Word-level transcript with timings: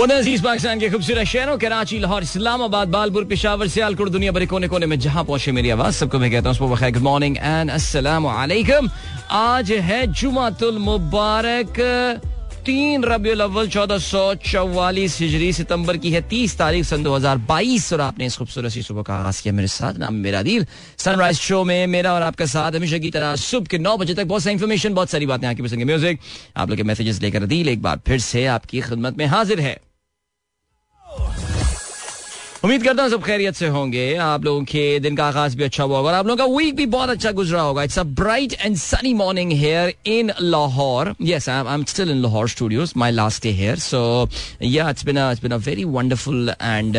वो 0.00 0.04
नजीज 0.06 0.42
पाकिस्तान 0.42 0.80
के 0.80 0.88
खूबसूरत 0.90 1.26
शहरों, 1.28 1.56
कराची, 1.60 1.98
लाहौर, 2.00 2.22
इस्लामाबाद, 2.22 2.88
बालपुर, 2.88 3.24
पिशावर, 3.28 3.68
सियालकोट, 3.68 4.08
दुनिया 4.08 4.32
भर 4.32 4.46
कोने 4.48 4.68
कोने 4.68 4.86
में 4.88 4.98
जहाँ 4.98 5.24
पहुँचे 5.24 5.52
मेरी 5.52 5.70
आवाज़, 5.70 5.94
सबको 5.94 6.18
मैं 6.18 6.30
कहता 6.30 6.50
हूँ 6.50 6.68
गुड 6.72 7.02
मॉर्निंग 7.04 7.36
एंड 7.36 7.70
अस्सलाम 7.70 8.26
आज 8.26 9.72
है 9.72 10.06
जुमातुल 10.08 10.78
मुबारक, 10.80 11.80
तीन 12.64 13.04
रबी 13.04 13.30
अव्वल, 13.30 13.68
चौदह 13.68 13.98
सौ 13.98 14.34
चौवालीस 14.40 15.18
हिजरी, 15.20 15.52
सितंबर 15.52 15.96
की 15.96 16.10
है 16.12 16.22
तीस 16.28 16.56
तारीख, 16.58 16.84
सन 16.84 17.02
दो 17.02 17.14
हज़ार 17.14 17.38
बाईस, 17.44 17.92
और 17.92 18.00
आपने 18.00 18.26
इस 18.26 18.36
खूबसूरत 18.36 18.72
सी 18.72 18.82
सुबह 18.82 19.02
का 19.02 19.14
आगाज़ 19.14 19.42
किया 19.42 19.54
मेरे 19.54 19.68
साथ, 19.68 19.98
नाम 19.98 20.14
मेरा 20.16 20.42
दिल 20.42 20.66
सनराइज 20.98 21.38
शो 21.40 21.62
में 21.64 21.86
मेरा 21.88 22.14
और 22.14 22.22
आपका 22.22 22.46
साथ 22.46 22.72
हमेशा 22.72 22.98
की 22.98 23.10
तरह 23.10 23.36
सुबह 23.36 23.66
के 23.70 23.78
नौ 23.78 23.96
बजे 23.98 24.14
तक 24.14 24.24
बहुत 24.24 24.42
सारी 24.42 24.54
इन्फॉर्मेशन 24.54 24.94
बहुत 24.94 25.10
सारी 25.10 25.26
बातें 25.26 25.46
आपकी 25.48 25.62
पसंद 25.62 25.84
म्यूज़िक 25.84 26.18
आप 26.56 26.68
लोग 26.68 26.76
के 26.76 26.82
मैसेजेस 26.84 27.22
लेकर 27.22 27.46
दिल 27.46 27.68
एक 27.68 27.82
बार 27.82 28.00
फिर 28.06 28.18
से 28.22 28.46
आपकी 28.56 28.80
खिदमत 28.80 29.18
में 29.18 29.26
हाजिर 29.26 29.60
है। 29.60 29.78
उम्मीद 32.64 32.82
करता 32.84 33.02
हूँ 33.02 33.10
सब 33.10 33.22
खैरियत 33.24 33.54
से 33.54 33.66
होंगे। 33.72 34.14
आप 34.20 34.44
लोगों 34.44 34.62
के 34.68 34.98
दिन 35.00 35.14
का 35.16 35.26
आगाज़ 35.26 35.56
भी 35.56 35.64
अच्छा 35.64 35.84
हुआ 35.84 35.96
होगा 35.96 36.08
और 36.10 36.14
आप 36.14 36.26
लोगों 36.26 36.36
का 36.36 36.56
वीक 36.56 36.74
भी 36.76 36.86
बहुत 36.94 37.10
अच्छा 37.10 37.30
गुजरा 37.32 37.60
होगा। 37.62 37.82
It's 37.82 37.98
a 37.98 38.02
bright 38.20 38.52
and 38.60 38.76
sunny 38.76 39.12
morning 39.14 39.52
here 39.52 39.92
in 40.06 40.32
Lahore 40.40 41.14
yes 41.22 41.48
I 41.48 41.74
am 41.74 41.84
still 41.88 42.10
in 42.10 42.22
Lahore 42.22 42.48
studios 42.48 42.92
my 42.96 43.10
last 43.12 43.42
day 43.42 43.50
here 43.60 43.78
so 43.78 44.28
yeah 44.62 44.90
it's 44.90 45.04
been 45.04 45.18
it's 45.18 45.42
been 45.42 45.52
a 45.52 45.56
very 45.68 45.84
wonderful 45.96 46.54
and 46.62 46.96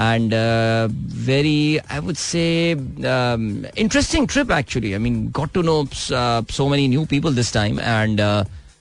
and 0.00 0.34
uh, 0.38 0.86
very 1.28 1.80
i 1.94 1.98
would 2.08 2.18
say 2.24 2.72
um, 3.12 3.46
interesting 3.84 4.26
trip 4.32 4.50
actually. 4.56 4.94
I 4.94 4.98
mean 5.06 5.16
got 5.38 5.52
to 5.54 5.62
know 5.68 5.78
uh, 6.18 6.42
so 6.56 6.66
many 6.72 6.84
new 6.92 7.04
people 7.12 7.38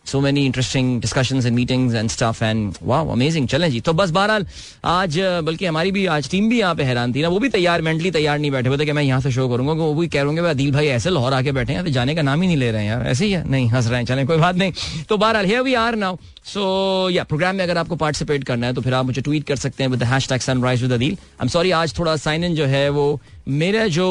so 0.07 0.19
many 0.21 0.45
interesting 0.45 0.99
discussions 1.01 1.45
and 1.45 1.55
meetings 1.55 1.95
and 1.95 2.09
stuff 2.09 2.43
and 2.43 2.73
वाह 2.83 3.11
amazing 3.11 3.47
चलें 3.47 3.69
जी 3.71 3.79
तो 3.81 3.93
बस 3.93 4.11
बहरहाल, 4.11 4.45
आज, 4.85 5.19
बल्कि 5.43 5.65
हमारी 5.65 5.91
भी, 5.91 6.05
आज 6.07 6.29
टीम 6.31 6.49
भी 6.49 6.59
यहाँ 6.59 6.75
पे 6.75 6.83
हैरान 6.83 7.13
थी 7.13 7.21
ना, 7.21 7.29
वो 7.29 7.39
भी 7.39 7.49
तैयार 7.49 7.81
मेंटली 7.81 8.11
तैयार 8.11 8.39
नहीं 8.39 8.51
बैठे 8.51 8.69
हुए 8.69 8.77
थे 8.77 8.85
कि 8.85 8.91
मैं 8.91 9.03
यहाँ 9.03 9.21
से 9.21 9.31
शो 9.31 9.47
करूँगा, 9.49 9.73
वो 9.73 9.93
भी 9.93 10.07
कह 10.07 10.19
रहे 10.19 10.25
होंगे 10.25 10.49
अदील 10.49 10.71
भाई 10.71 10.87
ऐसे 10.87 11.09
लाहौर 11.09 11.33
आके 11.33 11.51
बैठे 11.51 11.73
हैं 11.73 11.83
तो 11.85 11.91
जाने 11.91 12.15
का 12.15 12.21
नाम 12.21 12.41
ही 12.41 12.47
नहीं 12.47 12.57
ले 12.57 12.71
रहे 12.71 12.83
हैं 12.83 12.89
यार, 12.89 13.07
ऐसे 13.07 13.25
ही 13.25 13.31
है? 13.31 13.43
नहीं, 13.49 13.69
हंस 13.69 13.87
रहे 13.87 13.99
हैं, 13.99 14.05
चलें, 14.05 14.25
कोई 14.27 14.37
बात 14.37 14.55
नहीं. 14.55 14.73
तो 15.09 15.17
बहरहाल 15.17 15.45
है 15.45 15.61
वी 15.61 15.73
आर 15.73 15.95
नाउ 15.95 16.17
सो 16.45 17.09
या 17.11 17.23
प्रोग्राम 17.23 17.55
में 17.55 17.63
अगर 17.63 17.77
आपको 17.77 17.95
पार्टिसिपेट 17.95 18.43
करना 18.43 18.67
है 18.67 18.73
तो 18.73 18.81
फिर 18.81 18.93
आप 18.93 19.05
मुझे 19.05 19.21
ट्वीट 19.21 19.43
कर 19.43 19.55
सकते 19.55 19.83
हैं 19.83 19.89
with 19.91 20.03
hashtag 20.29 20.41
Sunrise 20.41 20.83
I 20.91 21.15
am 21.41 21.47
sorry 21.47 21.71
आज 21.71 21.97
थोड़ा 21.99 22.15
साइन 22.15 22.43
इन 22.43 22.55
जो 22.55 22.65
है, 22.65 22.87
वो 22.89 23.19
मेरा 23.47 23.87
जो 23.87 24.07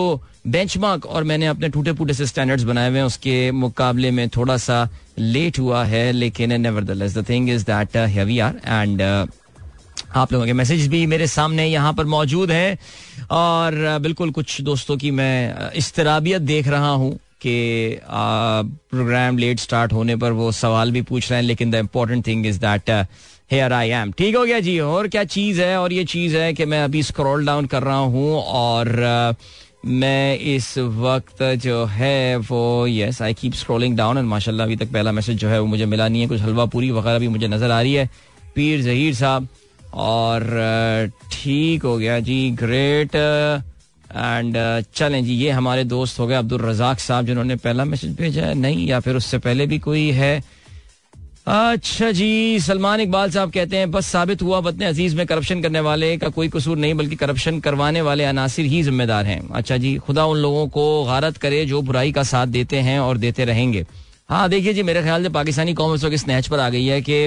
बेंचमार्क 0.46 1.06
और 1.06 1.24
मैंने 1.24 1.46
अपने 1.46 1.68
टूटे 1.68 1.92
फूटे 1.92 2.12
से 2.12 2.26
स्टैंडर्ड्स 2.26 2.64
बनाए 2.64 2.88
हुए 2.88 2.98
हैं। 2.98 3.06
उसके 3.06 3.50
मुकाबले 3.52 4.10
में 4.10 4.28
थोड़ा 4.28 4.56
सा 4.56 4.88
लेट 5.18 5.58
हुआ 5.58 5.84
है 5.84 6.10
लेकिन 6.12 6.60
never 6.60 6.84
the 6.84 7.24
thing 7.28 7.50
is 7.50 7.64
that 7.64 7.96
heavy 7.96 8.38
are 8.38 8.60
and 8.66 9.02
आप 10.14 10.32
लोगों 10.32 10.46
के 10.46 10.52
मैसेज 10.52 10.86
भी 10.88 11.06
मेरे 11.06 11.26
सामने 11.26 11.66
यहाँ 11.66 11.92
पर 11.92 12.04
मौजूद 12.04 12.50
हैं। 12.50 12.78
और 13.30 13.72
uh, 13.94 14.02
बिल्कुल 14.02 14.30
कुछ 14.30 14.60
दोस्तों 14.62 14.96
की 14.96 15.10
मैं 15.10 15.68
uh, 15.68 15.76
इस्तराबियत 15.76 16.42
देख 16.42 16.68
रहा 16.68 16.90
हूँ 16.90 17.12
कि 17.40 17.98
प्रोग्राम 18.04 19.38
लेट 19.38 19.60
स्टार्ट 19.60 19.92
होने 19.92 20.16
पर 20.16 20.32
वो 20.32 20.50
सवाल 20.52 20.90
भी 20.90 21.02
पूछ 21.02 21.30
रहे 21.30 21.40
हैं 21.40 21.46
लेकिन 21.46 21.70
the 21.70 21.74
important 21.74 22.26
thing 22.26 22.46
is 22.46 22.58
that 22.60 22.90
here 23.50 23.72
I 23.72 23.88
am 23.88 24.12
ठीक 24.12 24.36
हो 24.36 24.44
गया 24.44 24.60
जी? 24.60 24.78
और 24.80 25.08
क्या 25.08 25.24
चीज़ 25.24 25.60
है? 25.62 25.76
और 25.80 25.92
ये 25.92 26.04
चीज़ 26.04 26.36
है 26.36 26.52
कि 26.54 26.64
मैं 26.64 26.82
अभी 26.84 27.02
स्क्रॉल 27.02 27.46
डाउन 27.46 27.66
कर 27.66 27.82
रहा 27.82 27.98
हूँ 28.14 28.42
और 28.42 28.86
uh, 29.32 29.40
मैं 29.82 30.38
इस 30.38 30.76
वक्त 30.78 31.42
जो 31.62 31.84
है 31.86 32.36
वो 32.38 32.86
yes 32.86 33.20
I 33.22 33.34
keep 33.34 33.52
scrolling 33.54 33.96
down 33.96 34.18
and 34.18 34.26
माशाल्लाह 34.28 34.66
अभी 34.66 34.76
तक 34.76 34.92
पहला 34.92 35.12
मैसेज 35.12 35.36
जो 35.38 35.48
है 35.48 35.60
वो 35.60 35.66
मुझे 35.66 35.86
मिला 35.86 36.08
नहीं 36.08 36.22
है। 36.22 36.28
कुछ 36.28 36.40
हलवा 36.42 36.64
पूरी 36.66 36.90
वगैरह 36.90 37.18
भी 37.18 37.28
मुझे 37.28 37.48
नज़र 37.48 37.70
आ 37.70 37.80
रही 37.80 37.94
है। 37.94 38.08
पीर 38.54 38.82
जहीर 38.82 39.14
साहब 39.14 39.48
और 39.94 41.10
ठीक 41.32 41.82
हो 41.82 41.96
गया 41.98 42.18
जी 42.20 42.50
ग्रेट 42.50 43.14
एंड 43.14 44.56
चलें 44.94 45.24
जी, 45.24 45.34
ये 45.34 45.50
हमारे 45.50 45.84
दोस्त 45.84 46.18
हो 46.20 46.26
गए 46.26 46.34
अब्दुल 46.34 46.60
रजाक 46.60 46.98
साहब 46.98 47.26
जिन्होंने 47.26 47.56
पहला 47.56 47.84
मैसेज 47.84 48.16
भेजा 48.16 48.46
है। 48.46 48.54
नहीं, 48.54 48.86
या 48.88 49.00
फिर 49.00 49.16
उससे 49.16 49.38
पहले 49.38 49.66
भी 49.66 49.78
कोई 49.78 50.10
है? 50.12 50.42
अच्छा 51.46 52.10
जी, 52.10 52.60
सलमान 52.60 53.00
इकबाल 53.00 53.30
साहब 53.30 53.50
कहते 53.52 53.76
हैं, 53.76 53.90
बस 53.90 54.06
साबित 54.06 54.42
हुआ 54.42 54.58
वतन 54.58 54.84
अज़ीज़ 54.84 55.14
में 55.16 55.26
करप्शन 55.26 55.60
करने 55.62 55.80
वाले 55.80 56.16
का 56.16 56.28
कोई 56.28 56.48
कसूर 56.48 56.78
नहीं, 56.78 56.94
बल्कि 56.94 57.16
करप्शन 57.16 57.60
करवाने 57.60 58.00
वाले 58.02 58.24
अनासिर 58.24 58.66
ही 58.66 58.82
जिम्मेदार 58.82 59.26
हैं। 59.26 59.40
अच्छा 59.54 59.76
जी, 59.76 59.96
खुदा 59.96 60.24
उन 60.26 60.38
लोगों 60.38 60.66
को 60.68 61.04
गारत 61.04 61.36
करे 61.36 61.64
जो 61.66 61.82
बुराई 61.82 62.12
का 62.12 62.22
साथ 62.22 62.46
देते 62.46 62.76
हैं 62.88 62.98
और 63.00 63.18
देते 63.18 63.44
रहेंगे। 63.44 63.84
हाँ 64.28 64.48
देखिए 64.48 64.74
जी, 64.74 64.82
मेरे 64.82 65.02
ख्याल 65.02 65.22
से 65.22 65.28
पाकिस्तानी 65.28 65.74
कौम 65.74 65.94
इस 65.94 66.04
वक्त 66.04 66.16
स्नैच 66.16 66.48
पर 66.48 66.58
आ 66.58 66.68
गई 66.68 66.86
है 66.86 67.00
कि 67.00 67.26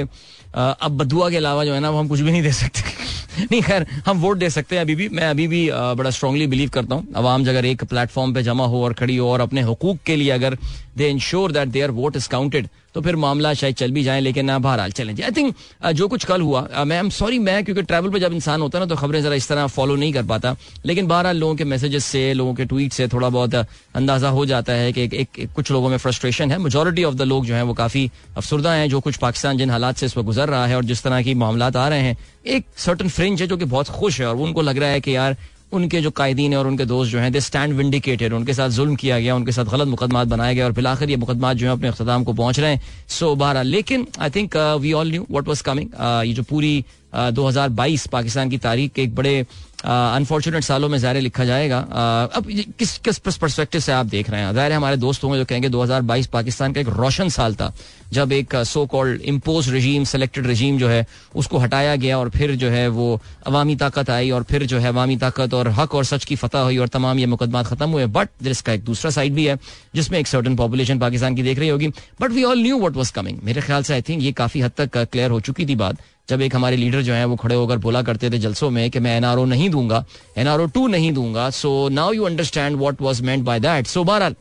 अब 0.55 0.97
बदुआ 0.97 1.29
के 1.29 1.37
अलावा 1.37 1.65
जो 1.65 1.73
है 1.73 1.79
ना, 1.79 1.89
वो 1.89 1.99
हम 1.99 2.07
कुछ 2.07 2.19
भी 2.19 2.31
नहीं 2.31 2.41
दे 2.43 2.51
सकते। 2.51 2.97
नहीं, 3.51 3.61
खैर, 3.61 3.85
हम 4.05 4.17
वोट 4.19 4.37
दे 4.37 4.49
सकते 4.49 4.75
हैं 4.75 4.81
अभी 4.81 4.95
भी। 4.95 5.07
मैं 5.09 5.23
अभी 5.23 5.47
भी 5.47 5.69
बड़ा 5.71 6.09
स्ट्रांगली 6.09 6.47
बिलीव 6.47 6.69
करता 6.69 6.95
हूँ। 6.95 7.07
अवाम 7.15 7.47
अगर 7.49 7.65
एक 7.65 7.83
प्लेटफॉर्म 7.83 8.33
पे 8.33 8.43
जमा 8.43 8.65
हो 8.65 8.83
और 8.83 8.93
खड़ी 8.93 9.15
हो 9.17 9.29
और 9.31 9.41
अपने 9.41 9.61
हकूक 9.61 9.99
के 10.05 10.15
लिए 10.15 10.29
अगर 10.31 10.57
they 10.99 11.09
ensure 11.09 11.51
that 11.51 11.67
their 11.69 11.91
vote 11.91 12.15
is 12.15 12.29
counted 12.29 12.67
तो 12.93 13.01
फिर 13.01 13.15
मामला 13.15 13.53
शायद 13.53 13.75
चल 13.75 13.91
भी 13.91 14.03
जाए 14.03 14.19
लेकिन 14.19 14.57
बहरहाल 14.57 14.91
चलें 14.91 15.13
आई 15.23 15.31
थिंक 15.31 15.55
जो 15.95 16.07
कुछ 16.07 16.23
कल 16.25 16.41
हुआ 16.41 16.83
मैं 16.87 16.99
एम 16.99 17.09
सॉरी 17.09 17.39
मैं 17.39 17.63
क्योंकि 17.63 17.81
ट्रैवल 17.81 18.09
पर 18.09 18.19
जब 18.19 18.33
इंसान 18.33 18.61
होता 18.61 18.79
ना 18.79 18.85
तो 18.85 18.95
खबरें 18.95 19.21
जरा 19.23 19.35
इस 19.35 19.47
तरह 19.49 19.67
फॉलो 19.67 19.95
नहीं 19.95 20.13
कर 20.13 20.23
पाता। 20.25 20.55
लेकिन 20.85 21.07
बहरहाल 21.07 21.37
लोगों 21.37 21.55
के 21.55 21.63
मैसेजेस 21.65 22.05
से 22.05 22.21
लोगों 22.33 22.53
के 22.53 22.65
ट्वीट 22.65 22.93
से 22.93 23.07
थोड़ा 23.07 23.29
बहुत 23.29 23.55
अंदाज़ा 23.55 24.29
हो 24.29 24.45
जाता 24.45 24.73
है 24.73 24.91
कि 24.93 25.03
एक, 25.03 25.13
एक, 25.13 25.39
एक 25.39 25.51
कुछ 25.55 25.71
लोगों 25.71 25.89
में 25.89 25.97
फ्रस्ट्रेशन 25.97 26.51
है। 26.51 26.57
मेजोरिटी 26.57 27.03
ऑफ़ 27.03 27.15
द 27.15 27.21
लोग 27.21 27.45
जो 27.45 27.55
है 27.55 27.63
वो 27.63 27.73
काफ़ी 27.73 28.09
अफसरदा 28.37 28.73
हैं 28.73 28.89
जो 28.89 28.99
कुछ 28.99 29.17
पाकिस्तान 29.17 29.57
जिन 29.57 29.69
हालात 29.69 29.97
से 29.97 30.05
इस 30.05 30.17
वक्त 30.17 30.25
गुजर 30.25 30.49
रहा 30.49 30.65
है 30.65 30.75
और 30.75 30.85
जिस 30.85 31.03
तरह 31.03 31.21
की 31.23 31.33
मामला 31.35 31.71
आ 31.75 31.87
रहे 31.87 32.01
हैं 32.01 32.17
एक 32.47 32.65
सर्टन 32.77 33.09
फ्रेंच 33.09 33.41
है 33.41 33.47
जो 33.47 33.57
कि 33.57 33.65
बहुत 33.67 33.89
खुश 33.99 34.19
है 34.21 34.27
और 34.27 34.35
उनको 34.47 34.61
लग 34.61 34.77
रहा 34.77 34.89
है 34.89 35.01
कि 35.01 35.15
यार 35.15 35.37
उनके 35.71 36.01
जो 36.01 36.11
कायदीन 36.11 36.55
और 36.55 36.67
उनके 36.67 36.85
दोस्त 36.85 37.11
जो 37.11 37.19
हैं 37.19 37.31
दे 37.31 37.39
स्टैंड 37.41 37.73
विंडिकेटेड 37.73 38.33
उनके 38.33 38.53
साथ 38.53 38.69
जुल्म 38.69 38.95
किया 38.95 39.19
गया, 39.19 39.35
उनके 39.35 39.51
साथ 39.51 39.65
गलत 39.65 39.87
मुकदमा 39.87 40.23
बनाया 40.25 40.53
गया 40.53 40.65
और 40.65 40.73
फिर 40.73 40.87
आखिर 40.87 41.09
ये 41.09 41.17
मुकदमा 41.17 41.53
जो 41.53 41.67
है 41.67 41.73
अपने 41.73 41.87
अख्ताम 41.87 42.23
को 42.23 42.33
पहुँच 42.33 42.59
रहे 42.59 42.71
हैं। 42.71 42.81
सो 43.09 43.35
बारह 43.35 43.61
लेकिन 43.63 44.07
I 44.19 44.29
think 44.29 44.57
we 44.81 44.93
all 44.93 45.11
knew 45.11 45.25
what 45.31 45.47
was 45.47 45.63
coming 45.63 45.89
ये 46.27 46.33
जो 46.33 46.43
पूरी 46.43 46.83
दो 47.13 47.47
हज़ार 47.47 47.69
बाईस 47.71 48.07
पाकिस्तान 48.07 48.49
की 48.49 48.57
तारीख 48.59 48.91
के 48.93 49.03
एक 49.03 49.15
बड़े 49.15 49.45
अनफॉर्चुनेट 49.79 50.63
सालों 50.63 50.89
में 50.89 50.97
ज़ाहिर 50.97 51.21
लिखा 51.21 51.45
जाएगा। 51.45 51.79
uh, 51.81 52.37
अब 52.37 52.47
किस 52.79 52.97
किस 52.97 53.19
परस्पेक्टिव 53.19 53.81
से 53.81 53.91
आप 53.91 54.05
देख 54.05 54.29
रहे 54.29 54.41
हैं? 54.41 54.53
ज़ाहिर 54.53 54.73
हमारे 54.73 54.97
दोस्त 54.97 55.23
होंगे 55.23 55.37
जो 55.37 55.45
कहेंगे 55.45 55.69
2022 55.69 56.27
पाकिस्तान 56.27 56.73
का 56.73 56.81
एक 56.81 56.87
रोशन 56.89 57.29
साल 57.29 57.55
था 57.55 57.71
जब 58.13 58.31
एक 58.31 58.55
so 58.65 58.85
called 58.85 59.21
imposed 59.21 59.69
regime 59.69 60.03
selected 60.03 60.47
regime 60.47 60.77
जो 60.77 60.87
है 60.89 61.05
उसको 61.35 61.57
हटाया 61.57 61.95
गया 61.95 62.17
और 62.19 62.29
फिर 62.29 62.55
जो 62.55 62.69
है 62.69 62.87
वो 62.89 63.19
अवामी 63.47 63.75
ताकत 63.75 64.09
आई 64.09 64.31
और 64.31 64.43
फिर 64.43 64.65
जो 64.65 64.79
है 64.79 64.87
अवामी 64.87 65.17
ताकत 65.17 65.53
और 65.53 65.67
हक 65.79 65.95
और 65.95 66.05
सच 66.05 66.25
की 66.25 66.35
फतह 66.35 66.59
हुई 66.59 66.77
और 66.77 66.87
तमाम 66.87 67.19
ये 67.19 67.25
मुकदमा 67.25 67.63
खत्म 67.63 67.89
हुए। 67.89 68.05
बट 68.07 68.47
इसका 68.47 68.73
एक 68.73 68.83
दूसरा 68.83 69.11
साइड 69.11 69.33
भी 69.33 69.45
है 69.45 69.57
जिसमें 69.95 70.19
एक 70.19 70.27
सर्टन 70.27 70.55
पॉपुलेशन 70.55 70.99
पाकिस्तान 70.99 71.35
की 71.35 71.43
देख 71.43 71.59
रही 71.59 71.69
होगी। 71.69 71.87
But 72.21 72.31
we 72.31 72.43
all 72.43 72.61
knew 72.61 72.79
what 72.79 72.95
was 72.95 73.13
coming 73.13 73.39
मेरे 73.43 73.61
ख्याल 73.61 73.83
से 73.83 73.93
आई 73.93 74.01
थिंक 74.01 74.23
ये 74.23 74.31
काफ़ी 74.33 74.61
हद 74.61 74.71
तक 74.77 74.97
क्लियर 74.97 75.31
हो 75.31 75.39
चुकी 75.41 75.65
थी 75.65 75.75
बात। 75.75 75.97
जब 76.29 76.41
एक 76.41 76.55
हमारे 76.55 76.75
लीडर 76.77 77.01
जो 77.01 77.13
है, 77.13 77.25
वो 77.25 77.35
खड़े 77.35 77.55
होकर 77.55 77.77
बोला 77.77 78.01
करते 78.01 78.29
थे 78.29 78.37
जलसों 78.37 78.69
में 78.69 78.89
कि 78.91 78.99
मैं 78.99 79.15
एनआरओ 79.17 79.45
नहीं 79.45 79.69
दूँगा 79.69 80.05
एनआरओ 80.37 80.65
टू 80.65 80.87
नहीं 80.87 81.11
दूँगा 81.13 81.49
so 81.49 81.89
now 81.89 82.11
you 82.13 82.23
understand 82.23 82.77
what 82.77 83.01
was 83.01 83.23
meant 83.23 83.43
by 83.43 83.59
that 83.59 83.87
so 83.87 84.03
बहरहाल 84.03 84.35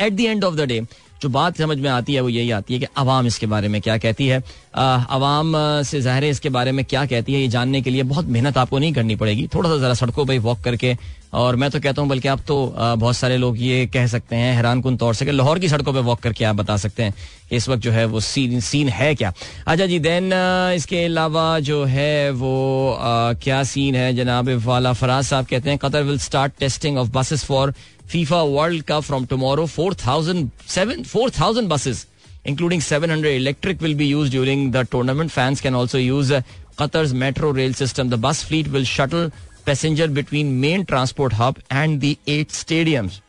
at 0.00 0.12
the 0.12 0.20
end 0.20 0.44
of 0.44 0.54
the 0.54 0.60
day 0.60 0.80
जो 1.22 1.28
बात 1.28 1.56
समझ 1.58 1.76
में 1.78 1.88
आती 1.90 2.14
है, 2.14 2.20
वो 2.20 2.28
यही 2.28 2.50
आती 2.50 2.74
है 2.74 2.80
कि 2.80 2.86
आवाम 2.96 3.26
इसके 3.26 3.46
बारे 3.46 3.68
में 3.68 3.80
क्या 3.80 3.96
कहती 3.98 4.26
है। 4.26 4.42
आवाम 4.74 5.52
से 5.84 6.00
ज़ाहिर 6.00 6.24
है 6.24 6.30
इसके 6.30 6.48
बारे 6.48 6.72
में 6.72 6.84
क्या 6.84 7.04
कहती 7.06 7.32
है, 7.32 7.40
ये 7.40 7.48
जानने 7.48 7.80
के 7.82 7.90
लिए 7.90 8.02
बहुत 8.02 8.26
मेहनत 8.26 8.58
आपको 8.58 8.78
नहीं 8.78 8.92
करनी 8.92 9.16
पड़ेगी। 9.16 9.46
थोड़ा 9.54 9.70
सा 9.70 9.76
ज़रा 9.76 9.94
सड़कों 9.94 10.26
पर 10.26 10.38
वॉक 10.38 10.60
करके, 10.64 10.96
और 11.34 11.56
मैं 11.56 11.70
तो 11.70 11.80
कहता 11.80 12.02
हूँ, 12.02 12.08
बल्कि 12.10 12.28
आप 12.28 12.40
तो 12.46 12.74
बहुत 12.76 13.16
सारे 13.16 13.36
लोग 13.36 13.56
ये 13.60 13.86
कह 13.86 14.06
सकते 14.06 14.36
हैं 14.36 14.54
हैरान 14.56 14.82
कन 14.82 14.96
तौर 14.96 15.14
से 15.14 15.24
कि 15.24 15.32
लाहौर 15.32 15.58
की 15.58 15.68
सड़कों 15.68 15.92
पर 15.92 16.00
वॉक 16.00 16.20
करके 16.20 16.44
आप 16.44 16.56
बता 16.56 16.76
सकते 16.76 17.02
हैं 17.02 17.14
इस 17.52 17.68
वक्त 17.68 17.82
जो 17.82 17.90
है 17.92 18.04
वो 18.06 18.20
सीन 18.20 18.60
सीन 18.60 18.88
है 18.88 19.14
क्या? 19.14 19.32
अच्छा 19.66 19.86
जी 19.86 19.98
देन 19.98 20.32
इसके 20.76 21.04
अलावा 21.04 21.58
जो 21.60 21.82
है 21.84 22.30
वो 22.32 22.96
क्या 23.42 23.62
सीन 23.64 23.94
है? 23.94 24.12
जनाब 24.16 24.48
वाला 24.66 24.92
फराज 24.92 25.24
साहब 25.24 25.46
कहते 25.46 25.70
हैं 25.70 25.78
Qatar 25.78 26.02
will 26.02 26.18
start 26.18 26.52
testing 26.60 26.98
of 26.98 27.10
buses 27.14 27.44
for 27.44 27.74
FIFA 28.08 28.42
World 28.42 28.82
Cup 28.84 29.02
from 29.02 29.26
tomorrow 29.26 29.66
four 29.66 29.94
thousand 30.06 30.48
seven 30.68 31.02
four 31.04 31.30
thousand 31.40 31.68
buses 31.68 32.06
including 32.44 32.80
700 32.80 33.36
electric 33.36 33.80
will 33.80 33.94
be 33.94 34.06
used 34.06 34.32
during 34.32 34.70
the 34.70 34.84
tournament. 34.84 35.30
Fans 35.30 35.60
can 35.60 35.74
also 35.74 35.98
use 35.98 36.32
uh, 36.32 36.42
Qatar's 36.76 37.14
metro 37.14 37.52
rail 37.52 37.72
system. 37.72 38.08
The 38.08 38.18
bus 38.18 38.42
fleet 38.42 38.68
will 38.72 38.84
shuttle 38.96 39.30
passenger 39.64 40.08
between 40.08 40.46
main 40.60 40.84
transport 40.84 41.34
hub 41.34 41.56
and 41.72 41.98
the 42.00 42.16
eight 42.28 42.50
stadiums 42.50 43.20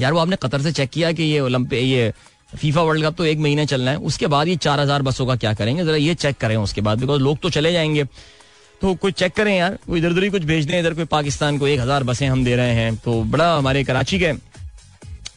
यार 0.00 0.12
वो 0.12 0.18
आपने 0.18 0.36
Qatar 0.42 0.60
से 0.62 0.72
check 0.72 0.90
किया 0.90 1.12
कि 1.12 1.22
ये 1.22 1.38
Olympic 1.40 1.82
ये 1.84 2.12
FIFA 2.56 2.82
World 2.82 3.04
cup 3.04 3.14
तो 3.16 3.24
एक 3.24 3.38
महीने 3.38 3.64
चलना 3.66 3.90
है। 3.90 3.96
उसके 4.10 4.26
बाद 4.26 4.48
ये 4.48 4.56
चार 4.56 4.80
हज़ार 4.80 5.02
बसों 5.02 5.26
का 5.26 5.36
क्या 5.36 5.52
करेंगे? 5.54 5.84
जरा 5.84 5.96
ये 5.96 6.14
चेक 6.14 6.36
करें 6.40 6.56
उसके 6.56 6.80
बाद 6.80 7.00
बिकॉज़ 7.00 7.22
लोग 7.22 7.38
तो 7.42 7.50
चले 7.50 7.72
जाएँगे। 7.72 8.04
तो 8.80 8.94
कुछ 8.94 9.14
चेक 9.14 9.32
करें 9.36 9.56
यार। 9.56 9.78
वो 9.88 9.96
इधर 9.96 10.10
उधर 10.10 10.22
ही 10.22 10.30
कुछ 10.30 10.44
भेज 10.44 10.66
दें। 10.66 10.78
इधर 10.80 10.94
कोई 10.94 11.04
पाकिस्तान 11.04 11.58
को 11.58 11.66
एक 11.68 11.80
हज़ार 11.80 12.04
बसें 12.04 12.26
हम 12.28 12.44
दे 12.44 12.56
रहे 12.56 12.74
हैं। 12.74 12.94
तो 13.04 13.22
बड़ा 13.24 13.52
हमारे 13.56 13.84
कराची 13.84 14.18
के 14.18 14.32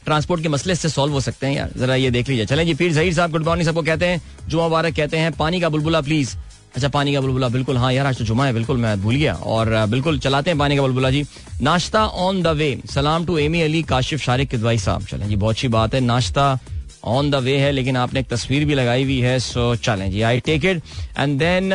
ट्रांसपोर्ट 0.04 0.42
के 0.42 0.48
मसले 0.48 0.74
से 0.74 0.88
सॉल्व 0.88 1.12
हो 1.12 1.20
सकते 1.20 1.46
हैं 1.46 1.56
यार। 1.56 1.72
जरा 1.76 1.94
ये 1.94 2.10
देख 2.10 2.28
लीजिए। 2.28 2.46
चलें 2.46 2.64
जी 2.66 2.74
फिर 2.74 2.92
जहीर 2.92 3.14
साहब, 3.14 3.30
गुड 3.30 3.44
मॉर्निंग 3.44 3.68
सबको 3.68 3.82
कहते 3.82 4.06
हैं। 4.06 4.22
जुमा 4.48 4.62
मुबारक 4.62 4.96
कहते 4.96 5.16
हैं। 5.16 5.32
पानी 5.32 5.60
का 5.60 5.68
बुलबुला 5.68 6.00
प्लीज़ 6.00 6.34
अच्छा 6.76 6.88
पानी 6.88 7.12
का 7.12 7.20
बुलबुला, 7.20 7.48
बिल्कुल। 7.48 7.76
हाँ 7.76 7.92
यार, 7.92 8.06
आज 8.06 8.18
तो 8.18 8.24
जुमा 8.24 8.46
है, 8.46 8.52
बिल्कुल, 8.52 8.76
मैं 8.76 9.00
भूल 9.02 9.14
गया। 9.14 9.34
और 9.34 9.74
बिल्कुल, 9.86 10.18
चलाते 10.18 10.50
हैं 10.50 10.58
पानी 10.58 10.76
का 10.76 10.82
बुलबुला 10.82 11.10
जी। 11.10 11.24
नाश्ता 11.62 12.04
ऑन 12.06 12.42
द 12.42 12.46
वे 12.56 12.78
सलाम 12.90 13.26
टू 13.26 13.36
एमी 13.38 13.60
अली 13.60 13.82
काशिफ, 13.82 14.22
शारिक, 14.22 14.48
किदवाई 14.48 14.78
साहब। 14.78 15.06
चलें 15.06 15.28
जी, 15.28 15.36
बहुत 15.36 15.54
अच्छी 15.54 15.68
बात 15.68 15.94
है। 15.94 16.00
नाश्ता 16.00 16.58
ऑन 17.04 17.30
द 17.30 17.34
वे 17.34 17.56
है, 17.58 17.70
लेकिन 17.72 17.96
आपने 17.96 18.20
एक 18.20 18.28
तस्वीर 18.28 18.64
भी 18.64 18.74
लगाई 18.74 19.04
हुई 19.04 19.18
है 19.20 19.38
सो 19.40 19.74
चलें 19.76 20.10
जी 20.10 20.22
I 20.22 20.40
take 20.40 20.64
it 20.64 20.82
and 21.18 21.38
then 21.38 21.68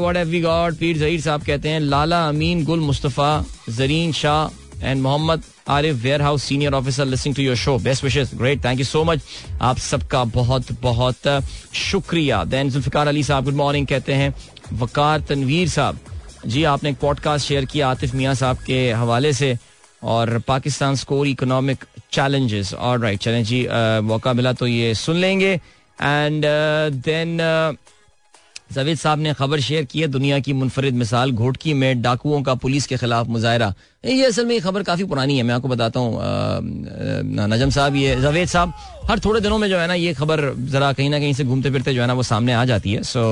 what 0.00 0.16
have 0.16 0.28
we 0.28 0.40
got 0.40 0.76
Pir 0.76 0.98
Zaheer 0.98 1.20
sahab 1.20 1.42
कहते 1.42 1.68
हैं, 1.68 1.80
Lala 1.80 2.26
Amin, 2.28 2.64
Gul 2.64 2.80
Mustafa, 2.80 3.44
Zareen 3.70 4.12
Shah 4.12 4.86
and 4.86 5.02
Mohammad 5.02 5.42
Arif 5.68 5.96
warehouse 6.22 6.42
senior 6.42 6.74
officer 6.74 7.06
listening 7.06 7.36
to 7.36 7.42
your 7.42 7.56
show 7.56 7.76
best 7.78 8.04
wishes 8.04 8.34
great 8.34 8.64
thank 8.64 8.78
you 8.78 8.84
so 8.84 9.04
much 9.04 9.20
आप 9.62 9.78
सबका 9.78 10.24
बहुत 10.24 10.72
बहुत 10.82 11.28
शुक्रिया. 11.74 12.42
Then 12.44 12.70
Zulfikar 12.70 13.08
Ali 13.08 13.22
साहब 13.22 13.44
good 13.44 13.54
morning 13.54 13.86
कहते 13.86 14.14
हैं. 14.14 14.34
वकार 14.72 15.20
तनवीर 15.28 15.68
साहब, 15.68 15.98
जी 16.46 16.64
आपने 16.64 16.90
एक 16.90 16.98
पॉडकास्ट 16.98 17.46
शेयर 17.46 17.64
किया 17.64 17.88
आतिफ 17.88 18.14
मियाँ 18.14 18.34
साहब 18.34 18.58
के 18.66 18.90
हवाले 18.92 19.32
से 19.32 19.56
और 20.02 20.38
पाकिस्तान 20.48 20.94
स्कोर 20.94 21.26
इकोनॉमिक 21.28 21.84
चैलेंजेस 22.12 22.72
और 22.74 23.00
राइट 23.00 23.20
चलें 23.20 23.42
जी 23.44 23.66
मौका 24.08 24.32
मिला 24.32 24.52
तो 24.52 24.66
ये 24.66 24.94
सुन 24.94 25.16
लेंगे. 25.16 25.52
एंड 26.02 26.44
देन 27.04 27.38
जवेद 28.70 28.98
साहब 28.98 29.18
ने 29.18 29.32
खबर 29.34 29.60
शेयर 29.60 29.84
की 29.84 30.00
है, 30.00 30.06
दुनिया 30.08 30.38
की 30.38 30.52
मुनफरद 30.52 30.94
मिसाल 30.94 31.30
घोटकी 31.32 31.72
में 31.74 32.02
डाकुओं 32.02 32.42
का 32.42 32.54
पुलिस 32.54 32.86
के 32.86 32.96
खिलाफ 32.96 33.26
मुजाहरा। 33.28 33.72
ये 34.04 34.24
असल 34.26 34.46
में 34.46 34.54
ये 34.54 34.60
खबर 34.60 34.82
काफ़ी 34.82 35.04
पुरानी 35.04 35.36
है, 35.36 35.42
मैं 35.42 35.54
आपको 35.54 35.68
बताता 35.68 36.00
हूँ 36.00 36.20
नजम 37.48 37.70
साहब, 37.70 37.94
ये 37.96 38.16
जवेद 38.20 38.48
साहब, 38.48 38.72
हर 39.10 39.18
थोड़े 39.18 39.40
दिनों 39.40 39.58
में 39.58 39.68
जो 39.68 39.78
है 39.78 39.86
ना, 39.86 39.94
ये 39.94 40.12
खबर 40.14 40.40
जरा 40.68 40.92
कहीं 40.92 41.10
ना 41.10 41.18
कहीं 41.18 41.32
से 41.34 41.44
घूमते 41.44 41.70
फिरते 41.70 41.94
जो 41.94 42.00
है 42.00 42.06
ना, 42.06 42.14
वो 42.14 42.22
सामने 42.22 42.52
आ 42.52 42.64
जाती 42.64 42.92
है। 42.92 43.02
सो, 43.02 43.22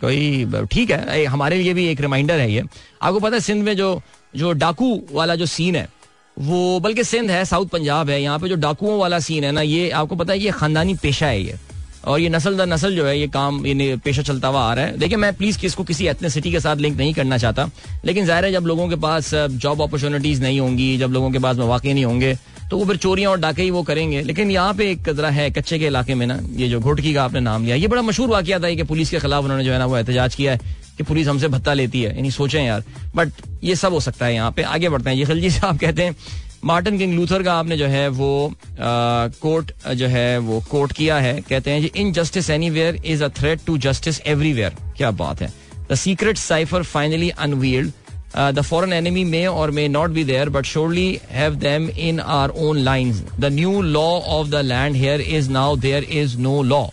कोई, 0.00 0.66
ठीक 0.70 0.90
है 0.90 1.24
हमारे 1.26 1.58
लिए 1.58 1.74
भी 1.74 1.86
एक 1.88 2.00
रिमाइंडर 2.00 2.38
है 2.38 2.50
ये। 2.52 2.62
आपको 3.02 3.20
पता 3.20 3.34
है, 3.36 3.40
सिंध 3.40 3.62
में 3.64 3.76
जो 3.76 4.00
जो 4.36 4.52
डाकू 4.54 5.00
वाला 5.12 5.34
जो 5.34 5.46
सीन 5.46 5.76
है, 5.76 5.88
वो, 6.36 6.80
बल्कि 6.80 7.04
सिंध 7.04 7.30
है, 7.30 7.44
साउथ 7.44 7.66
पंजाब 7.68 8.10
है, 8.10 8.22
यहाँ 8.22 8.38
पे 8.38 8.48
जो 8.48 8.56
डाकुओं 8.56 8.98
वाला 8.98 9.18
सीन 9.18 9.44
है 9.44 9.52
ना, 9.52 9.60
ये, 9.62 9.88
आपको 9.90 10.16
पता 10.16 10.32
है 10.32 10.38
ये 10.38 10.50
खानदानी 10.50 10.94
पेशा 10.94 11.26
है 11.26 11.42
ये। 11.42 11.58
और 12.06 12.20
ये 12.20 12.28
नस्ल 12.28 12.56
दर 12.56 12.66
नस्ल 12.66 12.94
जो 12.96 13.06
है, 13.06 13.18
ये 13.18 13.26
काम, 13.28 13.64
ये 13.66 13.96
पेशा 14.04 14.22
चलता 14.22 14.48
हुआ 14.48 14.60
आ 14.60 14.74
रहा 14.74 14.84
है। 14.84 14.98
देखिए, 14.98 15.16
मैं 15.16 15.32
प्लीज़ 15.34 15.58
किसको 15.58 15.84
किसी 15.84 16.06
एथनिसिटी 16.06 16.52
के 16.52 16.60
साथ 16.60 16.76
लिंक 16.76 16.96
नहीं 16.98 17.14
करना 17.14 17.38
चाहता। 17.38 17.68
लेकिन 18.04 18.26
ज़ाहिर 18.26 18.44
है, 18.44 18.52
जब 18.52 18.66
लोगों 18.66 18.88
के 18.88 18.96
पास 18.96 19.34
जॉब 19.34 19.82
अपॉर्चुनिटीज़ 19.82 20.42
नहीं 20.42 20.60
होंगी, 20.60 20.96
जब 20.98 21.12
लोगों 21.12 21.30
के 21.30 21.38
पास 21.38 21.56
मौके 21.58 21.94
नहीं 21.94 22.04
होंगे 22.04 22.36
तो 22.70 22.78
वो 22.78 22.84
फिर 22.84 22.96
चोरियाँ 22.96 23.30
और 23.30 23.38
डाके 23.40 23.62
ही 23.62 23.70
वो 23.70 23.82
करेंगे। 23.82 24.20
लेकिन 24.22 24.50
यहाँ 24.50 24.72
पे 24.74 24.90
एक 24.90 25.02
कदरा 25.08 25.28
है, 25.30 25.50
कच्चे 25.50 25.78
के 25.78 25.86
इलाके 25.86 26.14
में 26.14 26.26
ना, 26.26 26.38
ये 26.52 26.68
जो 26.68 26.80
घोटकी 26.80 27.12
का 27.14 27.24
आपने 27.24 27.40
नाम 27.40 27.64
लिया, 27.64 27.76
ये 27.76 27.88
बड़ा 27.88 28.02
मशहूर 28.02 28.28
वाक्य 28.28 28.58
था 28.60 28.70
कि 28.70 28.82
पुलिस 28.82 29.10
के 29.10 29.18
खिलाफ 29.20 29.44
उन्होंने 29.44 29.64
जो 29.64 29.72
है 29.72 29.78
ना, 29.78 29.86
वो 29.86 29.96
एहतजाज 29.96 30.34
किया 30.34 30.52
है 30.52 30.58
कि 30.96 31.02
पुलिस 31.02 31.28
हमसे 31.28 31.48
भत्ता 31.48 31.72
लेती 31.74 32.02
है। 32.02 32.14
यानी 32.16 32.30
सोचें 32.30 32.62
यार। 32.62 32.82
बट 33.16 33.32
ये 33.64 33.76
सब 33.76 33.92
हो 33.92 34.00
सकता 34.00 34.26
है 34.26 34.34
यहाँ 34.34 34.50
पे। 34.52 34.62
आगे 34.64 34.88
बढ़ते 34.88 35.10
हैं। 35.10 35.16
ये 35.16 35.24
खिलजी 35.24 35.50
साहब 35.50 35.78
कहते 35.78 36.02
हैं 36.02 36.16
मार्टिन 36.66 36.98
किंग 36.98 37.12
लूथर 37.14 37.42
का 37.42 37.52
आपने 37.54 37.76
जो 37.76 37.86
है 37.86 38.08
वो 38.10 38.30
कोर्ट, 38.78 39.70
जो 39.88 40.06
है 40.08 40.38
वो 40.38 40.60
कोर्ट 40.70 40.92
किया 40.92 41.18
है। 41.18 41.40
कहते 41.48 41.70
हैं 41.70 41.90
injustice 42.12 42.50
anywhere 42.70 43.00
is 43.04 43.22
a 43.24 43.28
threat 43.38 43.60
to 43.66 43.76
justice 43.78 44.20
everywhere 44.26 44.76
क्या 44.96 45.10
बात 45.20 45.42
है। 45.42 45.52
The 45.90 45.94
secret 45.96 46.36
cipher 46.38 46.82
finally 46.82 47.30
unveiled 47.30 47.92
the 48.54 48.60
foreign 48.62 48.92
enemy 48.92 49.24
may 49.24 49.44
और 49.46 49.70
may 49.70 49.86
not 49.88 50.10
be 50.10 50.24
there 50.24 50.48
but 50.48 50.64
surely 50.66 51.08
have 51.30 51.54
them 51.56 51.88
in 52.08 52.20
our 52.20 52.50
own 52.58 52.78
lines 52.78 53.22
the 53.40 53.52
new 53.52 53.80
law 53.82 54.08
of 54.38 54.48
the 54.48 54.64
land 54.64 54.96
here 54.96 55.20
is 55.20 55.50
now 55.50 55.76
there 55.76 56.04
is 56.04 56.36
no 56.38 56.62
law 56.62 56.84